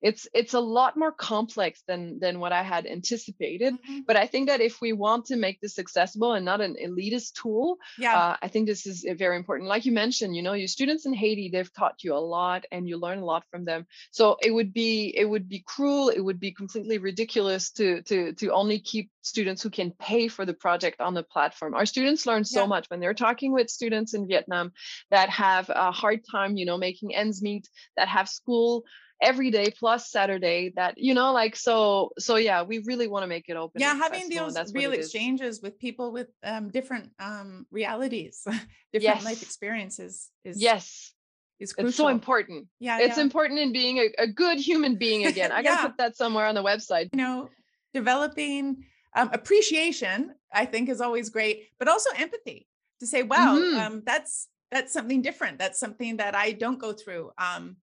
it's 0.01 0.27
it's 0.33 0.53
a 0.53 0.59
lot 0.59 0.97
more 0.97 1.11
complex 1.11 1.83
than 1.87 2.19
than 2.19 2.39
what 2.39 2.51
i 2.51 2.63
had 2.63 2.85
anticipated 2.85 3.73
mm-hmm. 3.73 3.99
but 4.07 4.15
i 4.15 4.25
think 4.25 4.47
that 4.47 4.61
if 4.61 4.81
we 4.81 4.93
want 4.93 5.25
to 5.25 5.35
make 5.35 5.59
this 5.61 5.79
accessible 5.79 6.33
and 6.33 6.45
not 6.45 6.61
an 6.61 6.75
elitist 6.81 7.33
tool 7.33 7.77
yeah 7.97 8.17
uh, 8.17 8.35
i 8.41 8.47
think 8.47 8.67
this 8.67 8.85
is 8.85 9.05
very 9.17 9.35
important 9.35 9.69
like 9.69 9.85
you 9.85 9.91
mentioned 9.91 10.35
you 10.35 10.41
know 10.41 10.53
your 10.53 10.67
students 10.67 11.05
in 11.05 11.13
haiti 11.13 11.49
they've 11.49 11.73
taught 11.73 12.03
you 12.03 12.13
a 12.13 12.17
lot 12.17 12.65
and 12.71 12.87
you 12.87 12.97
learn 12.97 13.19
a 13.19 13.25
lot 13.25 13.43
from 13.51 13.65
them 13.65 13.85
so 14.11 14.37
it 14.41 14.51
would 14.51 14.73
be 14.73 15.13
it 15.15 15.25
would 15.25 15.47
be 15.47 15.63
cruel 15.65 16.09
it 16.09 16.19
would 16.19 16.39
be 16.39 16.51
completely 16.51 16.97
ridiculous 16.97 17.71
to 17.71 18.01
to 18.03 18.33
to 18.33 18.51
only 18.51 18.79
keep 18.79 19.09
students 19.21 19.61
who 19.61 19.69
can 19.69 19.91
pay 19.91 20.27
for 20.27 20.45
the 20.45 20.53
project 20.53 21.01
on 21.01 21.13
the 21.13 21.23
platform 21.23 21.73
our 21.73 21.85
students 21.85 22.25
learn 22.25 22.43
so 22.43 22.61
yeah. 22.61 22.67
much 22.67 22.89
when 22.89 22.99
they're 22.99 23.13
talking 23.13 23.51
with 23.51 23.69
students 23.69 24.13
in 24.13 24.27
vietnam 24.27 24.71
that 25.11 25.29
have 25.29 25.69
a 25.69 25.91
hard 25.91 26.21
time 26.29 26.57
you 26.57 26.65
know 26.65 26.77
making 26.77 27.15
ends 27.15 27.41
meet 27.41 27.67
that 27.95 28.07
have 28.07 28.29
school 28.29 28.83
every 29.21 29.51
day 29.51 29.71
plus 29.77 30.09
Saturday 30.09 30.71
that 30.75 30.97
you 30.97 31.13
know 31.13 31.33
like 31.33 31.55
so 31.55 32.11
so 32.17 32.35
yeah 32.35 32.63
we 32.63 32.79
really 32.79 33.07
want 33.07 33.23
to 33.23 33.27
make 33.27 33.45
it 33.49 33.57
open 33.57 33.81
yeah 33.81 33.95
having 33.95 34.29
those 34.29 34.55
real 34.73 34.93
exchanges 34.93 35.61
with 35.61 35.77
people 35.79 36.11
with 36.11 36.27
um 36.43 36.69
different 36.69 37.11
um 37.19 37.65
realities 37.71 38.41
different 38.93 39.17
yes. 39.17 39.25
life 39.25 39.41
experiences 39.41 40.29
is 40.43 40.61
yes 40.61 41.13
is 41.59 41.73
crucial. 41.73 41.89
It's 41.89 41.97
so 41.97 42.07
important. 42.07 42.67
Yeah. 42.79 42.99
It's 42.99 43.17
yeah. 43.17 43.23
important 43.23 43.59
in 43.59 43.73
being 43.73 43.97
a, 43.97 44.23
a, 44.23 44.27
good 44.27 44.59
human 44.59 44.95
being 44.95 45.25
again. 45.31 45.51
I 45.51 45.61
gotta 45.61 45.89
put 45.89 45.97
that 45.97 46.15
somewhere 46.15 46.45
on 46.45 46.55
the 46.55 46.63
website. 46.63 47.09
You 47.13 47.17
know, 47.17 47.49
developing 47.93 48.85
um, 49.15 49.29
appreciation, 49.33 50.33
I 50.53 50.65
think 50.65 50.89
is 50.89 51.01
always 51.01 51.29
great, 51.29 51.67
but 51.77 51.87
also 51.87 52.09
empathy 52.15 52.67
to 52.99 53.07
say, 53.07 53.23
wow, 53.23 53.57
mm-hmm. 53.57 53.79
um, 53.79 54.03
that's 54.05 54.47
that's 54.71 54.93
something 54.93 55.21
different. 55.21 55.57
That's 55.57 55.79
something 55.79 56.17
that 56.17 56.35
I 56.35 56.51
don't 56.51 56.79
go 56.79 56.93
through. 56.93 57.31
Um, 57.37 57.77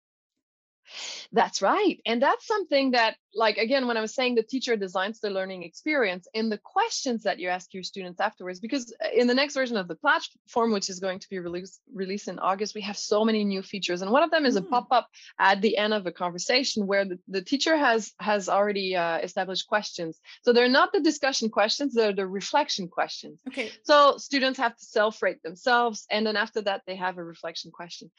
that's 1.32 1.62
right. 1.62 2.00
And 2.06 2.22
that's 2.22 2.46
something 2.46 2.92
that, 2.92 3.16
like, 3.34 3.58
again, 3.58 3.88
when 3.88 3.98
I 3.98 4.02
was 4.02 4.14
saying 4.14 4.36
the 4.36 4.44
teacher 4.44 4.76
designs 4.76 5.20
the 5.20 5.30
learning 5.30 5.64
experience 5.64 6.28
in 6.34 6.50
the 6.50 6.58
questions 6.58 7.24
that 7.24 7.40
you 7.40 7.50
ask 7.50 7.74
your 7.74 7.84
students 7.84 8.20
afterwards, 8.20 8.60
because 8.60 8.94
uh, 9.04 9.10
in 9.14 9.28
the 9.28 9.34
next 9.34 9.56
version 9.56 9.78
of 9.78 9.88
the 9.88 9.96
platform, 9.96 10.72
which 10.72 10.90
is 10.90 11.00
going 11.00 11.20
to 11.20 11.30
be 11.30 11.40
released, 11.40 11.82
released 11.94 12.28
in 12.28 12.40
August, 12.40 12.76
we 12.76 12.82
have 12.82 12.98
so 12.98 13.26
many 13.26 13.44
new 13.44 13.62
features. 13.62 14.02
And 14.02 14.12
one 14.12 14.24
of 14.24 14.32
them 14.32 14.46
is 14.46 14.56
mm. 14.56 14.60
a 14.60 14.62
pop 14.64 14.88
up 14.92 15.08
at 15.40 15.62
the 15.62 15.78
end 15.78 15.94
of 15.94 16.06
a 16.06 16.12
conversation 16.12 16.88
where 16.88 17.06
the, 17.06 17.20
the 17.28 17.42
teacher 17.42 17.76
has, 17.76 18.14
has 18.20 18.48
already 18.48 18.96
uh, 18.96 19.18
established 19.18 19.68
questions. 19.68 20.20
So 20.44 20.54
they're 20.54 20.70
not 20.70 20.94
the 20.94 21.02
discussion 21.02 21.50
questions, 21.50 21.94
they're 21.94 22.14
the 22.14 22.28
reflection 22.28 22.88
questions. 22.88 23.40
Okay. 23.48 23.72
So 23.84 24.18
students 24.18 24.60
have 24.60 24.76
to 24.78 24.86
self 24.86 25.22
rate 25.22 25.42
themselves. 25.44 26.06
And 26.10 26.26
then 26.26 26.36
after 26.36 26.62
that, 26.62 26.82
they 26.88 26.96
have 26.96 27.18
a 27.18 27.24
reflection 27.24 27.72
question. 27.72 28.12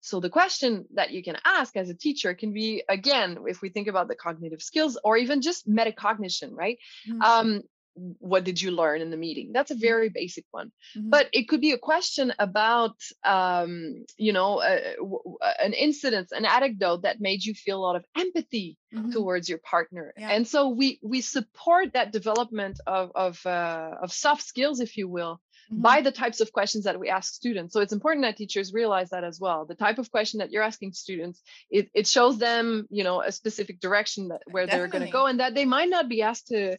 So 0.00 0.18
the 0.18 0.30
question 0.30 0.86
that 0.94 1.12
you 1.12 1.22
can 1.22 1.36
ask 1.44 1.76
as 1.76 1.88
a 1.88 1.94
teacher 1.94 2.11
can 2.38 2.52
be, 2.52 2.82
again, 2.88 3.38
if 3.46 3.62
we 3.62 3.68
think 3.68 3.88
about 3.88 4.08
the 4.08 4.14
cognitive 4.14 4.62
skills 4.62 4.98
or 5.02 5.16
even 5.16 5.40
just 5.40 5.68
metacognition, 5.68 6.50
right? 6.52 6.78
Mm-hmm. 7.08 7.22
Um, 7.22 7.62
what 7.94 8.44
did 8.44 8.60
you 8.60 8.70
learn 8.70 9.02
in 9.02 9.10
the 9.10 9.16
meeting? 9.16 9.50
That's 9.52 9.70
a 9.70 9.74
mm-hmm. 9.74 9.80
very 9.80 10.08
basic 10.08 10.44
one. 10.50 10.72
Mm-hmm. 10.96 11.10
But 11.10 11.28
it 11.32 11.48
could 11.48 11.60
be 11.60 11.72
a 11.72 11.78
question 11.78 12.32
about, 12.38 12.96
um, 13.24 14.04
you 14.16 14.32
know, 14.32 14.62
an 14.62 15.72
incident, 15.72 16.28
an 16.32 16.46
anecdote 16.46 17.02
that 17.02 17.20
made 17.20 17.44
you 17.44 17.54
feel 17.54 17.78
a 17.78 17.84
lot 17.84 17.96
of 17.96 18.04
empathy 18.16 18.78
mm-hmm. 18.94 19.10
towards 19.10 19.48
your 19.48 19.58
partner. 19.58 20.12
Yeah. 20.16 20.30
And 20.30 20.46
so 20.48 20.70
we 20.70 20.98
we 21.02 21.20
support 21.20 21.92
that 21.92 22.12
development 22.12 22.80
of 22.86 23.12
of 23.14 23.44
uh, 23.44 23.96
of 24.02 24.12
soft 24.12 24.42
skills, 24.42 24.80
if 24.80 24.96
you 24.96 25.08
will, 25.08 25.40
mm-hmm. 25.72 25.82
by 25.82 26.00
the 26.02 26.12
types 26.12 26.40
of 26.40 26.52
questions 26.52 26.84
that 26.84 27.00
we 27.00 27.08
ask 27.08 27.34
students. 27.34 27.72
So 27.72 27.80
it's 27.80 27.92
important 27.92 28.24
that 28.24 28.36
teachers 28.36 28.72
realize 28.72 29.10
that 29.10 29.24
as 29.24 29.40
well. 29.40 29.64
The 29.64 29.74
type 29.74 29.98
of 29.98 30.10
question 30.10 30.38
that 30.38 30.50
you're 30.50 30.62
asking 30.62 30.92
students, 30.92 31.40
it, 31.70 31.88
it 31.94 32.06
shows 32.06 32.38
them, 32.38 32.86
you 32.90 33.04
know, 33.04 33.22
a 33.22 33.32
specific 33.32 33.80
direction 33.80 34.28
that 34.28 34.42
where 34.50 34.66
Definitely. 34.66 34.78
they're 34.78 34.98
going 34.98 35.06
to 35.06 35.12
go 35.12 35.26
and 35.26 35.40
that 35.40 35.54
they 35.54 35.64
might 35.64 35.88
not 35.88 36.08
be 36.08 36.22
asked 36.22 36.48
to 36.48 36.76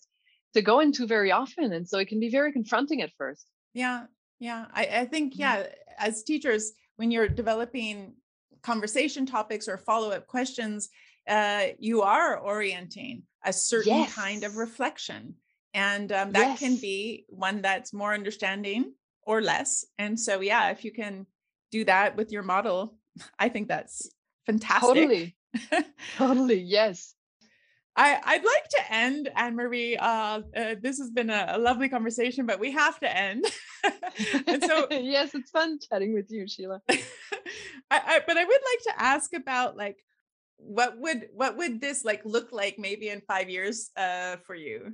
to 0.54 0.62
go 0.62 0.82
into 0.82 1.08
very 1.08 1.32
often. 1.32 1.74
And 1.74 1.90
so 1.90 1.98
it 1.98 2.08
can 2.08 2.20
be 2.20 2.30
very 2.30 2.52
confronting 2.52 3.02
at 3.02 3.12
first. 3.18 3.48
Yeah. 3.74 4.06
Yeah. 4.40 4.66
I, 4.72 4.86
I 4.86 5.06
think, 5.06 5.34
mm-hmm. 5.34 5.42
yeah, 5.42 5.68
as 5.98 6.24
teachers, 6.24 6.74
when 6.98 7.10
you're 7.10 7.28
developing 7.28 8.14
conversation 8.62 9.26
topics 9.26 9.68
or 9.68 9.78
follow-up 9.78 10.28
questions, 10.28 10.90
uh, 11.28 11.68
you 11.80 12.04
are 12.04 12.38
orienting 12.40 13.24
a 13.44 13.52
certain 13.52 13.98
yes. 13.98 14.14
kind 14.14 14.44
of 14.44 14.58
reflection 14.58 15.36
and 15.74 16.12
um, 16.12 16.32
that 16.32 16.50
yes. 16.50 16.60
can 16.60 16.76
be 16.78 17.26
one 17.30 17.62
that's 17.62 17.94
more 17.94 18.14
understanding 18.14 18.94
or 19.24 19.42
less 19.42 19.86
and 19.98 20.20
so 20.20 20.42
yeah 20.42 20.70
if 20.70 20.84
you 20.84 20.92
can 20.92 21.26
do 21.72 21.84
that 21.86 22.16
with 22.16 22.32
your 22.32 22.44
model 22.44 22.96
i 23.40 23.50
think 23.50 23.68
that's 23.68 24.10
fantastic 24.46 24.88
totally 24.88 25.36
totally 26.18 26.60
yes 26.60 27.16
I, 27.96 28.20
I'd 28.24 28.44
like 28.44 28.70
to 28.70 28.92
end, 28.92 29.30
Anne 29.36 29.56
Marie. 29.56 29.96
Uh, 29.98 30.42
uh, 30.56 30.76
this 30.82 30.98
has 30.98 31.12
been 31.12 31.30
a, 31.30 31.46
a, 31.50 31.60
lovely 31.60 31.90
conversation, 31.90 32.48
but 32.48 32.60
we 32.60 32.72
have 32.72 33.00
to 33.02 33.18
end. 33.18 33.46
and 34.48 34.64
so, 34.64 34.88
yes, 34.92 35.36
it's 35.36 35.52
fun 35.52 35.78
chatting 35.78 36.14
with 36.14 36.26
you, 36.32 36.48
Sheila. 36.48 36.82
I, 36.90 36.98
I, 37.92 38.22
but 38.26 38.38
I 38.38 38.46
would 38.46 38.52
like 38.52 38.96
to 38.96 39.02
ask 39.02 39.34
about 39.34 39.78
like 39.78 39.98
what 40.58 40.98
would 41.00 41.28
what 41.34 41.58
would 41.58 41.82
this 41.82 42.04
like 42.06 42.22
look 42.26 42.52
like 42.52 42.80
maybe 42.80 43.10
in 43.10 43.22
five 43.22 43.50
years 43.50 43.92
uh, 43.96 44.38
for 44.38 44.56
you? 44.56 44.94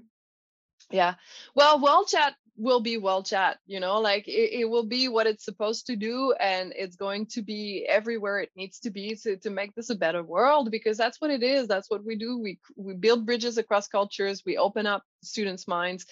Yeah. 0.92 1.16
Well 1.56 1.82
World 1.82 2.08
Chat 2.08 2.36
will 2.58 2.82
be 2.82 2.98
World 2.98 3.26
Chat 3.26 3.58
you 3.68 3.80
know 3.80 4.00
like 4.00 4.28
it, 4.28 4.60
it, 4.60 4.70
will 4.70 4.86
be 4.86 5.08
what 5.08 5.28
it's 5.28 5.46
supposed 5.46 5.88
to 5.88 5.96
do 5.96 6.34
and 6.42 6.74
it's 6.76 6.98
going 6.98 7.26
to 7.26 7.42
be 7.42 7.86
everywhere 7.88 8.42
it 8.42 8.50
needs 8.56 8.80
to 8.82 8.90
be 8.90 9.16
to, 9.16 9.38
to 9.38 9.50
make 9.50 9.74
this 9.76 9.90
a 9.90 9.96
better 9.96 10.24
world 10.24 10.70
because 10.70 10.98
that's 10.98 11.22
what 11.22 11.32
it 11.32 11.42
is 11.42 11.68
that's 11.68 11.90
what 11.90 12.04
we 12.04 12.18
do. 12.18 12.38
We 12.38 12.60
we 12.76 12.96
build 12.96 13.26
bridges 13.26 13.58
across 13.58 13.88
cultures 13.88 14.44
we 14.46 14.58
open 14.58 14.86
up 14.86 15.04
students 15.22 15.68
minds. 15.68 16.06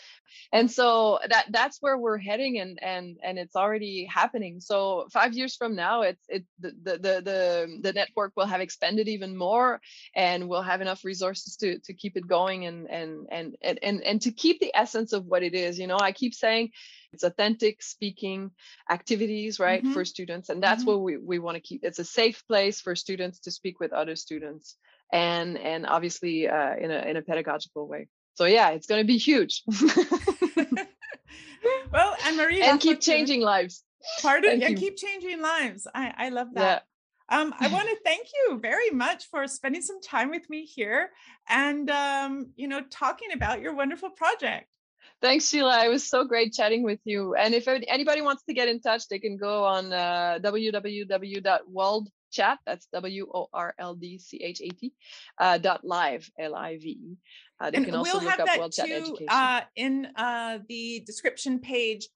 And 0.52 0.70
so 0.70 1.20
that 1.28 1.46
that's 1.50 1.78
where 1.82 1.98
we're 1.98 2.18
heading 2.18 2.60
and 2.60 2.80
and 2.82 3.18
and 3.24 3.38
it's 3.40 3.56
already 3.56 4.06
happening. 4.06 4.60
So 4.60 5.08
five 5.12 5.34
years 5.34 5.56
from 5.56 5.76
now 5.76 6.02
it's 6.02 6.24
it 6.28 6.46
the 6.60 6.72
the 6.84 6.98
the, 7.22 7.80
the 7.82 7.94
network 7.94 8.34
will 8.36 8.46
have 8.46 8.62
expanded 8.62 9.08
even 9.08 9.36
more 9.36 9.80
and 10.16 10.48
we'll 10.48 10.62
have 10.62 10.82
enough 10.82 11.04
resources 11.04 11.56
to 11.58 11.80
to 11.80 11.94
keep 11.94 12.18
it 12.18 12.28
going 12.28 12.66
and 12.66 12.90
and 12.90 13.28
and 13.32 13.56
and 13.62 13.80
and, 13.82 14.04
and 14.04 14.22
to 14.24 14.32
keep 14.32 14.60
the 14.60 14.76
essence 14.76 15.14
of 15.14 15.26
what 15.26 15.44
it 15.44 15.54
is. 15.54 15.80
You 15.80 15.88
know 15.88 15.98
i 16.00 16.12
keep 16.12 16.34
saying 16.34 16.72
it's 17.14 17.24
authentic 17.24 17.82
speaking 17.82 18.52
activities 18.90 19.60
right 19.60 19.82
mm-hmm. 19.82 19.94
for 19.94 20.06
students 20.06 20.50
and 20.50 20.62
that's 20.62 20.82
mm-hmm. 20.82 20.92
what 20.92 21.02
we, 21.02 21.18
we 21.18 21.40
want 21.40 21.56
to 21.56 21.62
keep. 21.62 21.84
It's 21.84 22.00
a 22.00 22.06
safe 22.06 22.44
place 22.48 22.82
for 22.82 22.96
students 22.96 23.40
to 23.40 23.52
speak 23.52 23.80
with 23.80 23.94
other 23.94 24.16
students 24.16 24.76
and 25.12 25.58
and 25.58 25.86
obviously 25.86 26.48
uh, 26.48 26.76
in 26.76 26.92
a 26.92 27.00
in 27.00 27.18
a 27.18 27.22
pedagogical 27.22 27.88
way 27.88 28.08
so 28.38 28.46
yeah 28.46 28.70
it's 28.70 28.86
going 28.88 29.02
to 29.02 29.08
be 29.08 29.18
huge 29.18 29.64
well 31.92 32.16
Anne-Marie 32.26 32.62
and 32.62 32.80
keep 32.80 33.02
changing 33.02 33.42
lives 33.42 33.84
pardon 34.22 34.62
yeah 34.62 34.74
keep 34.74 34.96
changing 34.96 35.42
lives 35.42 35.88
i 35.94 36.14
i 36.18 36.30
love 36.30 36.48
that 36.54 36.84
yeah. 37.32 37.42
um, 37.42 37.54
I 37.60 37.68
want 37.74 37.90
to 37.90 37.98
thank 38.06 38.28
you 38.34 38.60
very 38.60 38.92
much 38.92 39.26
for 39.30 39.48
spending 39.48 39.82
some 39.82 40.00
time 40.02 40.30
with 40.30 40.48
me 40.50 40.66
here 40.66 41.10
and 41.50 41.90
um, 41.90 42.52
you 42.56 42.68
know 42.68 42.82
talking 42.90 43.32
about 43.34 43.60
your 43.62 43.76
wonderful 43.76 44.12
project. 44.12 44.68
Thanks, 45.20 45.50
Sheila. 45.50 45.84
It 45.84 45.90
was 45.90 46.08
so 46.08 46.26
great 46.26 46.54
chatting 46.54 46.84
with 46.84 47.00
you. 47.04 47.34
And 47.34 47.56
if 47.56 47.68
anybody 47.68 48.22
wants 48.22 48.44
to 48.44 48.54
get 48.54 48.68
in 48.68 48.80
touch, 48.80 49.08
they 49.08 49.18
can 49.18 49.36
go 49.36 49.66
on 49.66 49.92
uh, 49.92 50.38
www.worldchat. 52.32 52.58
That's 52.66 52.88
W 52.94 53.28
O 53.34 53.48
R 53.54 53.74
L 53.80 53.96
D 53.96 54.18
C 54.18 54.38
H 54.44 54.62
A 54.62 54.70
T 54.70 54.94
uh, 55.40 55.58
dot 55.58 55.86
live 55.86 56.30
L 56.40 56.56
I 56.56 56.78
V 56.78 56.90
E. 56.90 57.18
Uh, 57.60 57.72
they 57.72 57.78
and 57.78 57.86
can 57.86 57.96
also 57.96 58.20
we'll 58.20 58.24
look 58.24 58.40
up 58.40 58.58
World 58.58 58.74
Chat 58.74 58.90
Education 58.90 59.28
uh, 59.30 59.62
in 59.76 60.08
uh, 60.16 60.60
the 60.68 61.04
description 61.06 61.60
page 61.60 62.08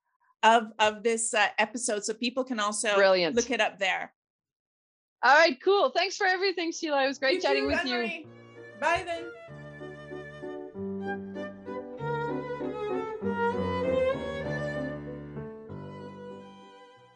of 0.43 0.67
of 0.79 1.03
this 1.03 1.33
uh, 1.33 1.47
episode, 1.57 2.03
so 2.03 2.13
people 2.13 2.43
can 2.43 2.59
also 2.59 2.95
Brilliant. 2.95 3.35
look 3.35 3.51
it 3.51 3.61
up 3.61 3.79
there. 3.79 4.13
All 5.23 5.35
right, 5.35 5.57
cool. 5.63 5.91
Thanks 5.91 6.17
for 6.17 6.25
everything, 6.25 6.71
Sheila. 6.71 7.03
It 7.03 7.07
was 7.07 7.19
great 7.19 7.35
you 7.35 7.41
chatting 7.41 7.63
too, 7.63 7.67
with 7.67 7.85
you. 7.85 8.25
Bye 8.79 9.03
then. 9.05 9.25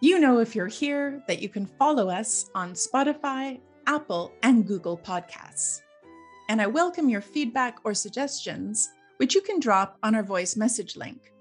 You 0.06 0.20
know, 0.20 0.38
if 0.38 0.56
you're 0.56 0.68
here, 0.68 1.24
that 1.28 1.42
you 1.42 1.50
can 1.50 1.66
follow 1.66 2.12
us 2.12 2.52
on 2.54 2.74
Spotify, 2.74 3.60
Apple, 3.88 4.32
and 4.44 4.68
Google 4.68 5.00
Podcasts. 5.00 5.82
And 6.48 6.62
I 6.62 6.68
welcome 6.68 7.10
your 7.10 7.22
feedback 7.22 7.80
or 7.84 7.96
suggestions 7.96 8.88
which 9.18 9.34
you 9.34 9.42
can 9.42 9.60
drop 9.60 9.98
on 10.04 10.14
our 10.14 10.22
voice 10.22 10.56
message 10.56 10.96
link. 10.96 11.34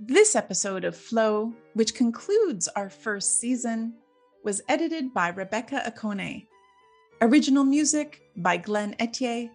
This 0.00 0.34
episode 0.34 0.84
of 0.84 0.96
Flow, 0.96 1.54
which 1.74 1.94
concludes 1.94 2.66
our 2.66 2.90
first 2.90 3.38
season, 3.38 3.94
was 4.42 4.60
edited 4.68 5.14
by 5.14 5.28
Rebecca 5.28 5.80
Akone. 5.86 6.48
Original 7.20 7.62
music 7.62 8.20
by 8.38 8.56
Glenn 8.56 8.96
Etier 8.98 9.48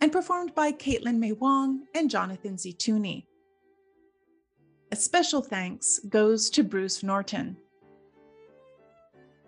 and 0.00 0.10
performed 0.10 0.52
by 0.56 0.72
Caitlin 0.72 1.18
May 1.18 1.30
Wong 1.30 1.82
and 1.94 2.10
Jonathan 2.10 2.56
Zituni. 2.56 3.26
A 4.92 4.96
special 4.96 5.42
thanks 5.42 5.98
goes 6.08 6.48
to 6.50 6.62
Bruce 6.62 7.02
Norton. 7.02 7.56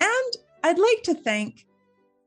And 0.01 0.36
I'd 0.64 0.78
like 0.78 1.03
to 1.05 1.14
thank 1.14 1.66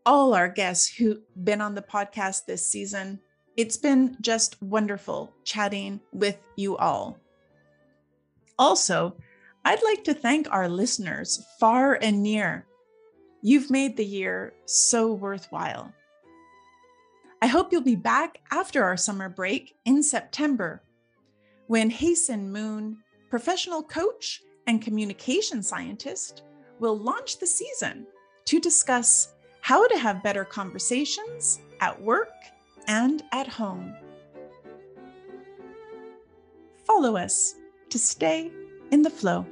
all 0.05 0.33
our 0.33 0.47
guests 0.47 0.87
who've 0.95 1.19
been 1.43 1.59
on 1.61 1.75
the 1.75 1.81
podcast 1.81 2.45
this 2.45 2.65
season. 2.65 3.19
It's 3.57 3.75
been 3.75 4.15
just 4.21 4.61
wonderful 4.61 5.33
chatting 5.43 5.99
with 6.13 6.37
you 6.55 6.77
all. 6.77 7.17
Also, 8.57 9.17
I'd 9.65 9.83
like 9.83 10.05
to 10.05 10.13
thank 10.13 10.47
our 10.49 10.69
listeners 10.69 11.45
far 11.59 11.95
and 11.95 12.23
near. 12.23 12.65
You've 13.41 13.69
made 13.69 13.97
the 13.97 14.05
year 14.05 14.53
so 14.65 15.11
worthwhile. 15.11 15.93
I 17.41 17.47
hope 17.47 17.71
you'll 17.71 17.81
be 17.81 17.95
back 17.95 18.39
after 18.51 18.83
our 18.83 18.95
summer 18.95 19.27
break 19.27 19.75
in 19.83 20.01
September 20.01 20.81
when 21.71 21.89
Hasten 21.89 22.51
Moon, 22.51 22.97
professional 23.29 23.81
coach 23.81 24.41
and 24.67 24.81
communication 24.81 25.63
scientist, 25.63 26.43
will 26.79 26.99
launch 26.99 27.39
the 27.39 27.47
season 27.47 28.05
to 28.43 28.59
discuss 28.59 29.35
how 29.61 29.87
to 29.87 29.97
have 29.97 30.21
better 30.21 30.43
conversations 30.43 31.61
at 31.79 32.01
work 32.01 32.33
and 32.89 33.23
at 33.31 33.47
home. 33.47 33.95
Follow 36.83 37.15
us 37.15 37.55
to 37.89 37.97
stay 37.97 38.51
in 38.91 39.01
the 39.01 39.09
flow. 39.09 39.45